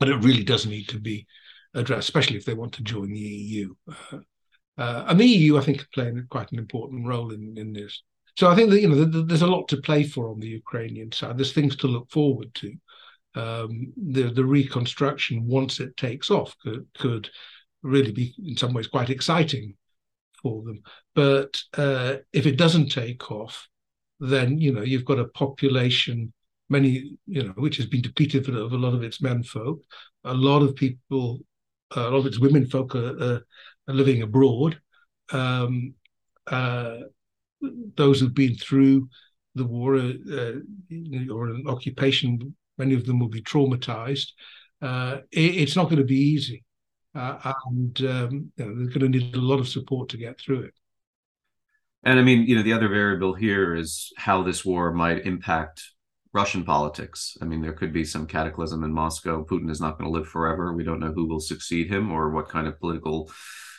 But 0.00 0.08
it 0.08 0.24
really 0.24 0.42
does 0.42 0.66
need 0.66 0.88
to 0.88 0.98
be 0.98 1.26
addressed, 1.74 2.08
especially 2.08 2.36
if 2.36 2.44
they 2.44 2.54
want 2.54 2.72
to 2.74 2.82
join 2.82 3.12
the 3.12 3.18
EU. 3.20 3.74
Uh, 3.88 4.18
uh, 4.78 5.04
and 5.08 5.20
the 5.20 5.26
EU, 5.26 5.58
I 5.58 5.60
think, 5.60 5.78
is 5.78 5.86
playing 5.94 6.26
quite 6.30 6.50
an 6.50 6.58
important 6.58 7.06
role 7.06 7.32
in, 7.32 7.56
in 7.56 7.72
this. 7.72 8.02
So 8.36 8.48
I 8.48 8.54
think 8.54 8.70
that 8.70 8.80
you 8.80 8.88
know 8.88 9.04
there's 9.04 9.42
a 9.42 9.46
lot 9.46 9.68
to 9.68 9.82
play 9.82 10.04
for 10.04 10.30
on 10.30 10.40
the 10.40 10.48
Ukrainian 10.48 11.12
side. 11.12 11.36
There's 11.36 11.52
things 11.52 11.76
to 11.76 11.86
look 11.86 12.10
forward 12.10 12.54
to. 12.54 12.72
Um, 13.34 13.92
the 13.96 14.30
the 14.30 14.44
reconstruction 14.44 15.46
once 15.46 15.78
it 15.78 15.96
takes 15.96 16.30
off 16.30 16.56
could, 16.62 16.86
could 16.98 17.30
really 17.82 18.12
be 18.12 18.34
in 18.44 18.56
some 18.56 18.72
ways 18.72 18.86
quite 18.86 19.10
exciting 19.10 19.74
for 20.42 20.62
them. 20.62 20.80
But 21.14 21.60
uh, 21.76 22.16
if 22.32 22.46
it 22.46 22.56
doesn't 22.56 22.88
take 22.88 23.30
off, 23.30 23.68
then 24.20 24.58
you 24.58 24.72
know 24.72 24.82
you've 24.82 25.04
got 25.04 25.18
a 25.18 25.28
population 25.28 26.32
many 26.70 27.16
you 27.26 27.42
know 27.42 27.52
which 27.56 27.76
has 27.76 27.86
been 27.86 28.00
depleted 28.00 28.48
of 28.48 28.72
a 28.72 28.76
lot 28.76 28.94
of 28.94 29.02
its 29.02 29.20
men 29.20 29.42
folk. 29.42 29.80
A 30.24 30.32
lot 30.32 30.62
of 30.62 30.74
people, 30.74 31.40
a 31.94 32.00
lot 32.02 32.18
of 32.18 32.26
its 32.26 32.38
women 32.38 32.66
folk 32.66 32.94
are, 32.94 33.22
are, 33.22 33.46
are 33.88 33.94
living 33.94 34.22
abroad. 34.22 34.80
Um, 35.32 35.94
uh, 36.46 36.98
those 37.96 38.20
who've 38.20 38.34
been 38.34 38.56
through 38.56 39.08
the 39.54 39.64
war 39.64 39.96
uh, 39.96 40.52
or 41.30 41.48
an 41.48 41.64
occupation, 41.66 42.54
many 42.78 42.94
of 42.94 43.04
them 43.04 43.18
will 43.18 43.28
be 43.28 43.42
traumatized. 43.42 44.28
Uh, 44.80 45.18
it, 45.30 45.56
it's 45.56 45.76
not 45.76 45.84
going 45.84 45.98
to 45.98 46.04
be 46.04 46.16
easy. 46.16 46.64
Uh, 47.14 47.52
and 47.66 48.00
um, 48.02 48.52
you 48.56 48.64
know, 48.64 48.74
they're 48.76 48.98
going 48.98 49.12
to 49.12 49.18
need 49.18 49.34
a 49.34 49.40
lot 49.40 49.58
of 49.58 49.68
support 49.68 50.08
to 50.08 50.16
get 50.16 50.40
through 50.40 50.60
it. 50.60 50.74
And 52.02 52.18
I 52.18 52.22
mean, 52.22 52.46
you 52.46 52.56
know, 52.56 52.62
the 52.62 52.72
other 52.72 52.88
variable 52.88 53.34
here 53.34 53.74
is 53.74 54.12
how 54.16 54.42
this 54.42 54.64
war 54.64 54.92
might 54.92 55.26
impact 55.26 55.82
Russian 56.32 56.64
politics. 56.64 57.36
I 57.42 57.44
mean, 57.44 57.60
there 57.60 57.72
could 57.72 57.92
be 57.92 58.04
some 58.04 58.26
cataclysm 58.26 58.84
in 58.84 58.92
Moscow. 58.92 59.44
Putin 59.44 59.70
is 59.70 59.80
not 59.80 59.98
going 59.98 60.10
to 60.10 60.16
live 60.16 60.28
forever. 60.28 60.72
We 60.72 60.84
don't 60.84 61.00
know 61.00 61.12
who 61.12 61.26
will 61.26 61.40
succeed 61.40 61.90
him 61.90 62.12
or 62.12 62.30
what 62.30 62.48
kind 62.48 62.68
of 62.68 62.78
political 62.78 63.30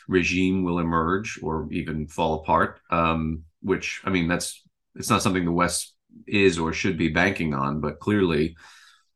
regime 0.08 0.62
will 0.62 0.78
emerge 0.78 1.38
or 1.42 1.68
even 1.70 2.06
fall 2.08 2.40
apart. 2.40 2.80
Um, 2.90 3.44
which 3.62 4.02
I 4.04 4.10
mean, 4.10 4.28
that's 4.28 4.62
it's 4.94 5.08
not 5.10 5.22
something 5.22 5.44
the 5.44 5.52
West 5.52 5.94
is 6.26 6.58
or 6.58 6.72
should 6.72 6.98
be 6.98 7.08
banking 7.08 7.54
on, 7.54 7.80
but 7.80 8.00
clearly, 8.00 8.54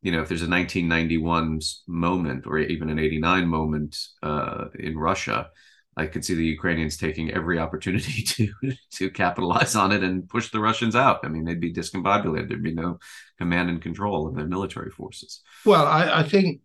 you 0.00 0.12
know, 0.12 0.22
if 0.22 0.28
there's 0.28 0.42
a 0.42 0.48
1991 0.48 1.60
moment 1.86 2.46
or 2.46 2.58
even 2.58 2.88
an 2.88 2.98
89 2.98 3.46
moment 3.46 3.98
uh, 4.22 4.66
in 4.78 4.96
Russia, 4.96 5.50
I 5.96 6.06
could 6.06 6.24
see 6.24 6.34
the 6.34 6.44
Ukrainians 6.44 6.96
taking 6.96 7.30
every 7.30 7.58
opportunity 7.58 8.22
to 8.34 8.52
to 8.92 9.10
capitalize 9.10 9.74
on 9.76 9.92
it 9.92 10.02
and 10.02 10.28
push 10.28 10.50
the 10.50 10.60
Russians 10.60 10.94
out. 10.94 11.20
I 11.24 11.28
mean, 11.28 11.44
they'd 11.44 11.60
be 11.60 11.72
discombobulated. 11.72 12.48
There'd 12.48 12.62
be 12.62 12.74
no 12.74 12.98
command 13.38 13.70
and 13.70 13.82
control 13.82 14.26
of 14.26 14.34
their 14.34 14.46
military 14.46 14.90
forces. 14.90 15.42
Well, 15.64 15.86
I, 15.86 16.20
I 16.20 16.22
think 16.22 16.60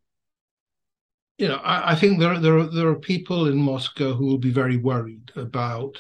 you 1.38 1.48
know, 1.48 1.56
I, 1.56 1.94
I, 1.94 1.96
think 1.96 2.20
there 2.20 2.38
there 2.40 2.60
are, 2.60 2.68
there 2.68 2.88
are 2.88 3.00
people 3.00 3.48
in 3.48 3.58
Moscow 3.58 4.14
who 4.14 4.28
will 4.28 4.38
be 4.38 4.52
very 4.52 4.78
worried 4.78 5.32
about 5.36 5.98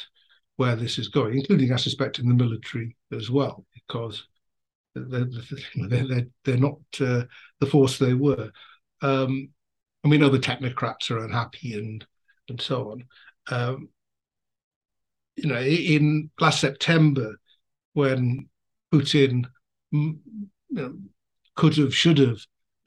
where 0.57 0.75
this 0.75 0.99
is 0.99 1.07
going, 1.07 1.39
including, 1.39 1.73
I 1.73 1.77
suspect, 1.77 2.19
in 2.19 2.27
the 2.27 2.35
military 2.35 2.95
as 3.11 3.31
well, 3.31 3.65
because 3.73 4.27
they're, 4.95 5.25
they're, 5.75 6.27
they're 6.45 6.57
not 6.57 6.77
uh, 6.99 7.23
the 7.59 7.65
force 7.65 7.97
they 7.97 8.13
were. 8.13 8.51
Um, 9.01 9.49
and 10.03 10.11
we 10.11 10.19
know 10.19 10.29
the 10.29 10.37
technocrats 10.37 11.09
are 11.09 11.25
unhappy 11.25 11.73
and 11.73 12.05
and 12.49 12.61
so 12.61 12.91
on. 12.91 13.05
Um, 13.49 13.89
you 15.35 15.49
know, 15.49 15.59
in 15.59 16.29
last 16.39 16.59
September, 16.59 17.39
when 17.93 18.47
Putin 18.93 19.45
you 20.71 20.81
know, 20.81 20.93
could 21.55 21.75
have, 21.77 21.93
should 21.93 22.17
have 22.17 22.37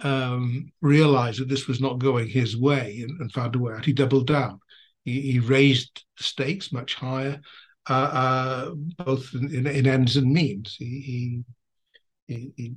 um, 0.01 0.72
realized 0.80 1.41
that 1.41 1.49
this 1.49 1.66
was 1.66 1.80
not 1.80 1.99
going 1.99 2.28
his 2.28 2.57
way 2.57 3.05
and, 3.07 3.20
and, 3.20 3.32
found 3.32 3.55
a 3.55 3.59
way 3.59 3.72
out, 3.74 3.85
he 3.85 3.93
doubled 3.93 4.26
down. 4.26 4.61
He, 5.05 5.20
he 5.32 5.39
raised 5.39 6.05
the 6.18 6.24
stakes 6.24 6.72
much 6.72 6.95
higher, 6.95 7.41
uh, 7.89 7.93
uh, 7.93 8.70
both 8.99 9.32
in, 9.35 9.66
in, 9.66 9.87
ends 9.87 10.16
and 10.16 10.32
means. 10.32 10.76
He, 10.78 11.45
he, 12.26 12.53
he, 12.57 12.74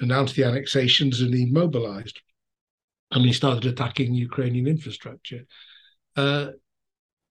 announced 0.00 0.34
the 0.34 0.42
annexations 0.42 1.20
and 1.20 1.32
he 1.32 1.46
mobilized. 1.46 2.20
And 3.12 3.24
he 3.24 3.32
started 3.32 3.64
attacking 3.64 4.12
Ukrainian 4.12 4.66
infrastructure. 4.66 5.46
Uh, 6.16 6.48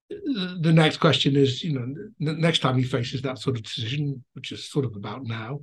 the 0.10 0.72
next 0.74 0.98
question 0.98 1.36
is, 1.36 1.62
you 1.62 1.74
know, 1.74 1.94
the 2.20 2.34
next 2.34 2.60
time 2.60 2.78
he 2.78 2.84
faces 2.84 3.22
that 3.22 3.40
sort 3.40 3.58
of 3.58 3.64
decision, 3.64 4.24
which 4.34 4.52
is 4.52 4.70
sort 4.70 4.86
of 4.86 4.96
about 4.96 5.24
now, 5.24 5.60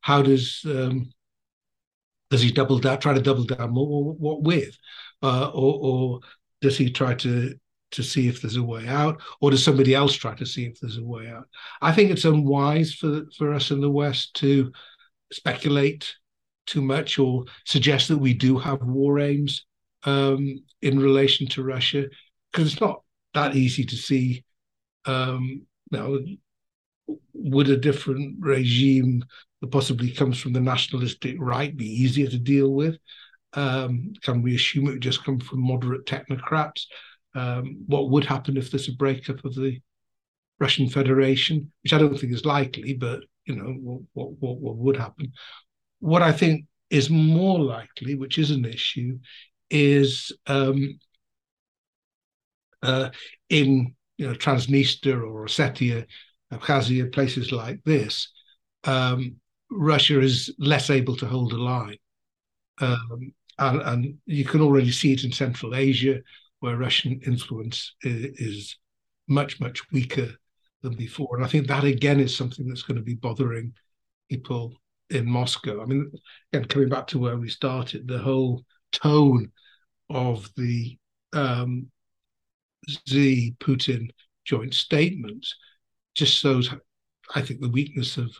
how 0.00 0.22
does 0.22 0.62
um, 0.64 1.10
does 2.30 2.42
he 2.42 2.52
double 2.52 2.78
down, 2.78 2.98
try 2.98 3.14
to 3.14 3.22
double 3.22 3.44
down 3.44 3.70
more? 3.70 4.12
What 4.12 4.42
with, 4.42 4.76
uh, 5.22 5.50
or, 5.54 5.78
or 5.80 6.20
does 6.60 6.76
he 6.76 6.90
try 6.90 7.14
to 7.14 7.54
to 7.90 8.02
see 8.02 8.28
if 8.28 8.42
there's 8.42 8.56
a 8.56 8.62
way 8.62 8.86
out, 8.86 9.22
or 9.40 9.50
does 9.50 9.64
somebody 9.64 9.94
else 9.94 10.14
try 10.14 10.34
to 10.34 10.44
see 10.46 10.66
if 10.66 10.78
there's 10.78 10.98
a 10.98 11.04
way 11.04 11.28
out? 11.28 11.48
I 11.80 11.92
think 11.92 12.10
it's 12.10 12.24
unwise 12.24 12.94
for 12.94 13.22
for 13.36 13.54
us 13.54 13.70
in 13.70 13.80
the 13.80 13.90
West 13.90 14.34
to 14.34 14.72
speculate 15.32 16.14
too 16.66 16.82
much 16.82 17.18
or 17.18 17.44
suggest 17.64 18.08
that 18.08 18.18
we 18.18 18.34
do 18.34 18.58
have 18.58 18.82
war 18.82 19.18
aims 19.18 19.64
um, 20.04 20.62
in 20.82 21.00
relation 21.00 21.46
to 21.48 21.62
Russia, 21.62 22.06
because 22.52 22.72
it's 22.72 22.80
not 22.80 23.02
that 23.34 23.56
easy 23.56 23.84
to 23.84 23.96
see. 23.96 24.44
Um, 25.06 25.62
would 27.32 27.68
a 27.68 27.76
different 27.76 28.36
regime 28.40 29.24
that 29.60 29.70
possibly 29.70 30.10
comes 30.10 30.38
from 30.40 30.52
the 30.52 30.60
nationalistic 30.60 31.36
right 31.38 31.76
be 31.76 31.86
easier 31.86 32.28
to 32.28 32.38
deal 32.38 32.72
with? 32.72 32.96
Um, 33.54 34.12
can 34.22 34.42
we 34.42 34.54
assume 34.54 34.88
it 34.88 34.92
would 34.92 35.00
just 35.00 35.24
come 35.24 35.40
from 35.40 35.60
moderate 35.60 36.06
technocrats? 36.06 36.84
Um, 37.34 37.84
what 37.86 38.10
would 38.10 38.24
happen 38.24 38.56
if 38.56 38.70
there's 38.70 38.88
a 38.88 38.92
breakup 38.92 39.44
of 39.44 39.54
the 39.54 39.80
Russian 40.60 40.88
Federation, 40.88 41.72
which 41.82 41.92
I 41.92 41.98
don't 41.98 42.18
think 42.18 42.32
is 42.32 42.44
likely, 42.44 42.94
but 42.94 43.20
you 43.46 43.56
know 43.56 44.02
what, 44.12 44.32
what, 44.40 44.58
what 44.58 44.76
would 44.76 44.96
happen? 44.96 45.32
What 46.00 46.22
I 46.22 46.32
think 46.32 46.66
is 46.90 47.10
more 47.10 47.60
likely, 47.60 48.14
which 48.14 48.38
is 48.38 48.50
an 48.50 48.64
issue, 48.64 49.18
is 49.70 50.32
um, 50.46 50.98
uh, 52.82 53.10
in 53.48 53.94
you 54.16 54.26
know 54.26 54.34
Transnistria 54.34 55.14
or 55.14 55.46
Ossetia, 55.46 56.06
Abkhazia, 56.52 57.12
places 57.12 57.52
like 57.52 57.82
this, 57.84 58.28
um, 58.84 59.36
Russia 59.70 60.20
is 60.20 60.54
less 60.58 60.90
able 60.90 61.16
to 61.16 61.26
hold 61.26 61.52
a 61.52 61.58
line. 61.58 61.98
Um, 62.80 63.32
and, 63.58 63.82
and, 63.82 64.14
you 64.24 64.44
can 64.44 64.60
already 64.60 64.92
see 64.92 65.12
it 65.12 65.24
in 65.24 65.32
Central 65.32 65.74
Asia, 65.74 66.20
where 66.60 66.76
Russian 66.76 67.20
influence 67.26 67.94
is, 68.02 68.24
is, 68.38 68.76
much, 69.28 69.60
much 69.60 69.82
weaker 69.92 70.30
than 70.82 70.94
before. 70.94 71.36
And 71.36 71.44
I 71.44 71.48
think 71.48 71.66
that 71.66 71.84
again 71.84 72.20
is 72.20 72.36
something 72.36 72.66
that's 72.66 72.82
going 72.82 72.96
to 72.96 73.02
be 73.02 73.14
bothering 73.14 73.74
people 74.30 74.72
in 75.10 75.28
Moscow. 75.28 75.82
I 75.82 75.86
mean, 75.86 76.10
again, 76.52 76.66
coming 76.68 76.88
back 76.88 77.06
to 77.08 77.18
where 77.18 77.36
we 77.36 77.48
started, 77.48 78.08
the 78.08 78.18
whole 78.18 78.64
tone 78.92 79.52
of 80.10 80.48
the 80.56 80.96
um, 81.32 81.88
Xi 82.88 83.54
Putin 83.60 84.08
joint 84.44 84.74
statements 84.74 85.54
just 86.14 86.38
shows, 86.38 86.70
I 87.34 87.42
think, 87.42 87.60
the 87.60 87.68
weakness 87.68 88.16
of 88.16 88.30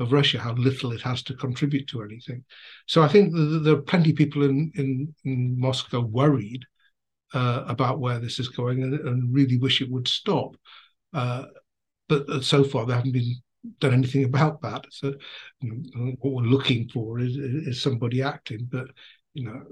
of 0.00 0.12
Russia, 0.12 0.40
how 0.40 0.54
little 0.54 0.90
it 0.90 1.00
has 1.02 1.22
to 1.22 1.34
contribute 1.34 1.86
to 1.86 2.02
anything. 2.02 2.44
So 2.86 3.02
I 3.02 3.08
think 3.08 3.32
there 3.32 3.74
are 3.74 3.82
plenty 3.82 4.10
of 4.10 4.16
people 4.16 4.42
in 4.42 4.72
in, 4.74 5.14
in 5.24 5.58
Moscow 5.58 6.00
worried 6.00 6.64
uh, 7.32 7.64
about 7.66 8.00
where 8.00 8.18
this 8.18 8.38
is 8.38 8.48
going 8.48 8.82
and, 8.82 8.94
and, 8.94 9.34
really 9.34 9.58
wish 9.58 9.80
it 9.80 9.90
would 9.90 10.06
stop. 10.06 10.56
Uh, 11.12 11.44
but 12.08 12.28
uh, 12.28 12.40
so 12.40 12.62
far, 12.62 12.86
they 12.86 12.94
haven't 12.94 13.12
been 13.12 13.34
done 13.80 13.92
anything 13.92 14.24
about 14.24 14.60
that. 14.62 14.84
So 14.90 15.14
you 15.60 15.84
know, 15.94 16.12
what 16.20 16.34
we're 16.34 16.48
looking 16.48 16.88
for 16.88 17.18
is, 17.18 17.36
is 17.36 17.82
somebody 17.82 18.22
acting. 18.22 18.68
But 18.70 18.86
you 19.32 19.44
know, 19.44 19.62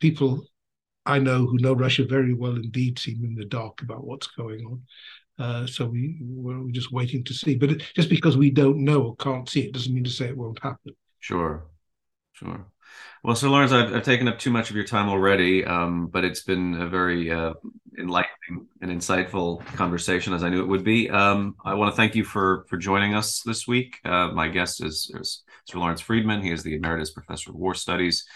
people 0.00 0.44
I 1.06 1.18
know 1.18 1.46
who 1.46 1.58
know 1.58 1.72
Russia 1.72 2.04
very 2.04 2.34
well 2.34 2.56
indeed 2.56 2.98
seem 2.98 3.24
in 3.24 3.34
the 3.34 3.44
dark 3.44 3.82
about 3.82 4.04
what's 4.04 4.26
going 4.28 4.64
on. 4.66 4.82
Uh, 5.40 5.66
so 5.66 5.86
we 5.86 6.18
we're 6.20 6.70
just 6.70 6.92
waiting 6.92 7.24
to 7.24 7.32
see. 7.32 7.56
But 7.56 7.78
just 7.96 8.10
because 8.10 8.36
we 8.36 8.50
don't 8.50 8.84
know 8.84 9.02
or 9.02 9.16
can't 9.16 9.48
see 9.48 9.62
it 9.62 9.72
doesn't 9.72 9.94
mean 9.94 10.04
to 10.04 10.10
say 10.10 10.26
it 10.26 10.36
won't 10.36 10.62
happen. 10.62 10.94
Sure, 11.18 11.66
sure. 12.32 12.66
Well, 13.24 13.36
so 13.36 13.50
Lawrence, 13.50 13.72
I've, 13.72 13.94
I've 13.94 14.02
taken 14.02 14.28
up 14.28 14.38
too 14.38 14.50
much 14.50 14.70
of 14.70 14.76
your 14.76 14.84
time 14.84 15.08
already, 15.08 15.64
um, 15.64 16.08
but 16.08 16.24
it's 16.24 16.42
been 16.42 16.74
a 16.74 16.86
very 16.86 17.30
uh, 17.30 17.54
enlightening 17.98 18.66
and 18.80 18.90
insightful 18.90 19.64
conversation, 19.76 20.34
as 20.34 20.42
I 20.42 20.48
knew 20.48 20.60
it 20.60 20.68
would 20.68 20.84
be. 20.84 21.08
Um, 21.08 21.56
I 21.64 21.74
want 21.74 21.92
to 21.92 21.96
thank 21.96 22.14
you 22.14 22.24
for 22.24 22.66
for 22.68 22.76
joining 22.76 23.14
us 23.14 23.42
this 23.42 23.66
week. 23.66 23.98
Uh, 24.04 24.28
my 24.32 24.48
guest 24.48 24.84
is, 24.84 25.10
is 25.18 25.42
Sir 25.64 25.78
Lawrence 25.78 26.02
Freedman. 26.02 26.42
He 26.42 26.50
is 26.50 26.62
the 26.62 26.74
Emeritus 26.74 27.12
Professor 27.12 27.50
of 27.50 27.56
War 27.56 27.74
Studies 27.74 28.26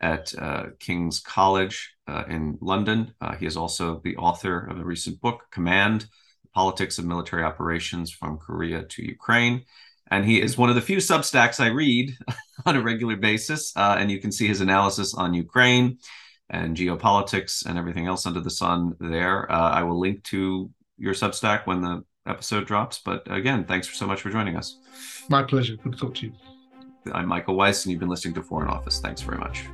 at 0.00 0.34
uh, 0.36 0.66
King's 0.80 1.20
College 1.20 1.94
uh, 2.08 2.24
in 2.28 2.58
London. 2.60 3.14
Uh, 3.20 3.36
he 3.36 3.46
is 3.46 3.56
also 3.56 4.00
the 4.02 4.16
author 4.16 4.66
of 4.66 4.78
a 4.78 4.84
recent 4.84 5.20
book, 5.20 5.42
Command 5.52 6.08
Politics 6.54 6.98
of 6.98 7.04
Military 7.04 7.42
Operations 7.42 8.10
from 8.10 8.38
Korea 8.38 8.82
to 8.82 9.02
Ukraine. 9.02 9.64
And 10.10 10.24
he 10.24 10.40
is 10.40 10.56
one 10.56 10.70
of 10.70 10.74
the 10.74 10.80
few 10.80 10.98
Substacks 10.98 11.60
I 11.60 11.68
read 11.68 12.16
on 12.66 12.76
a 12.76 12.82
regular 12.82 13.16
basis. 13.16 13.72
Uh, 13.76 13.96
and 13.98 14.10
you 14.10 14.20
can 14.20 14.32
see 14.32 14.46
his 14.46 14.60
analysis 14.60 15.14
on 15.14 15.34
Ukraine 15.34 15.98
and 16.50 16.76
geopolitics 16.76 17.66
and 17.66 17.78
everything 17.78 18.06
else 18.06 18.24
under 18.26 18.40
the 18.40 18.50
sun 18.50 18.96
there. 19.00 19.50
Uh, 19.52 19.70
I 19.70 19.82
will 19.82 20.00
link 20.00 20.24
to 20.24 20.70
your 20.96 21.14
Substack 21.14 21.66
when 21.66 21.82
the 21.82 22.04
episode 22.26 22.66
drops. 22.66 23.00
But 23.04 23.30
again, 23.30 23.64
thanks 23.64 23.94
so 23.96 24.06
much 24.06 24.22
for 24.22 24.30
joining 24.30 24.56
us. 24.56 24.78
My 25.28 25.42
pleasure. 25.42 25.76
Good 25.76 25.92
to 25.92 25.98
talk 25.98 26.14
to 26.16 26.26
you. 26.26 26.32
I'm 27.12 27.26
Michael 27.26 27.56
Weiss, 27.56 27.84
and 27.84 27.92
you've 27.92 28.00
been 28.00 28.08
listening 28.08 28.34
to 28.34 28.42
Foreign 28.42 28.68
Office. 28.68 29.00
Thanks 29.00 29.22
very 29.22 29.38
much. 29.38 29.64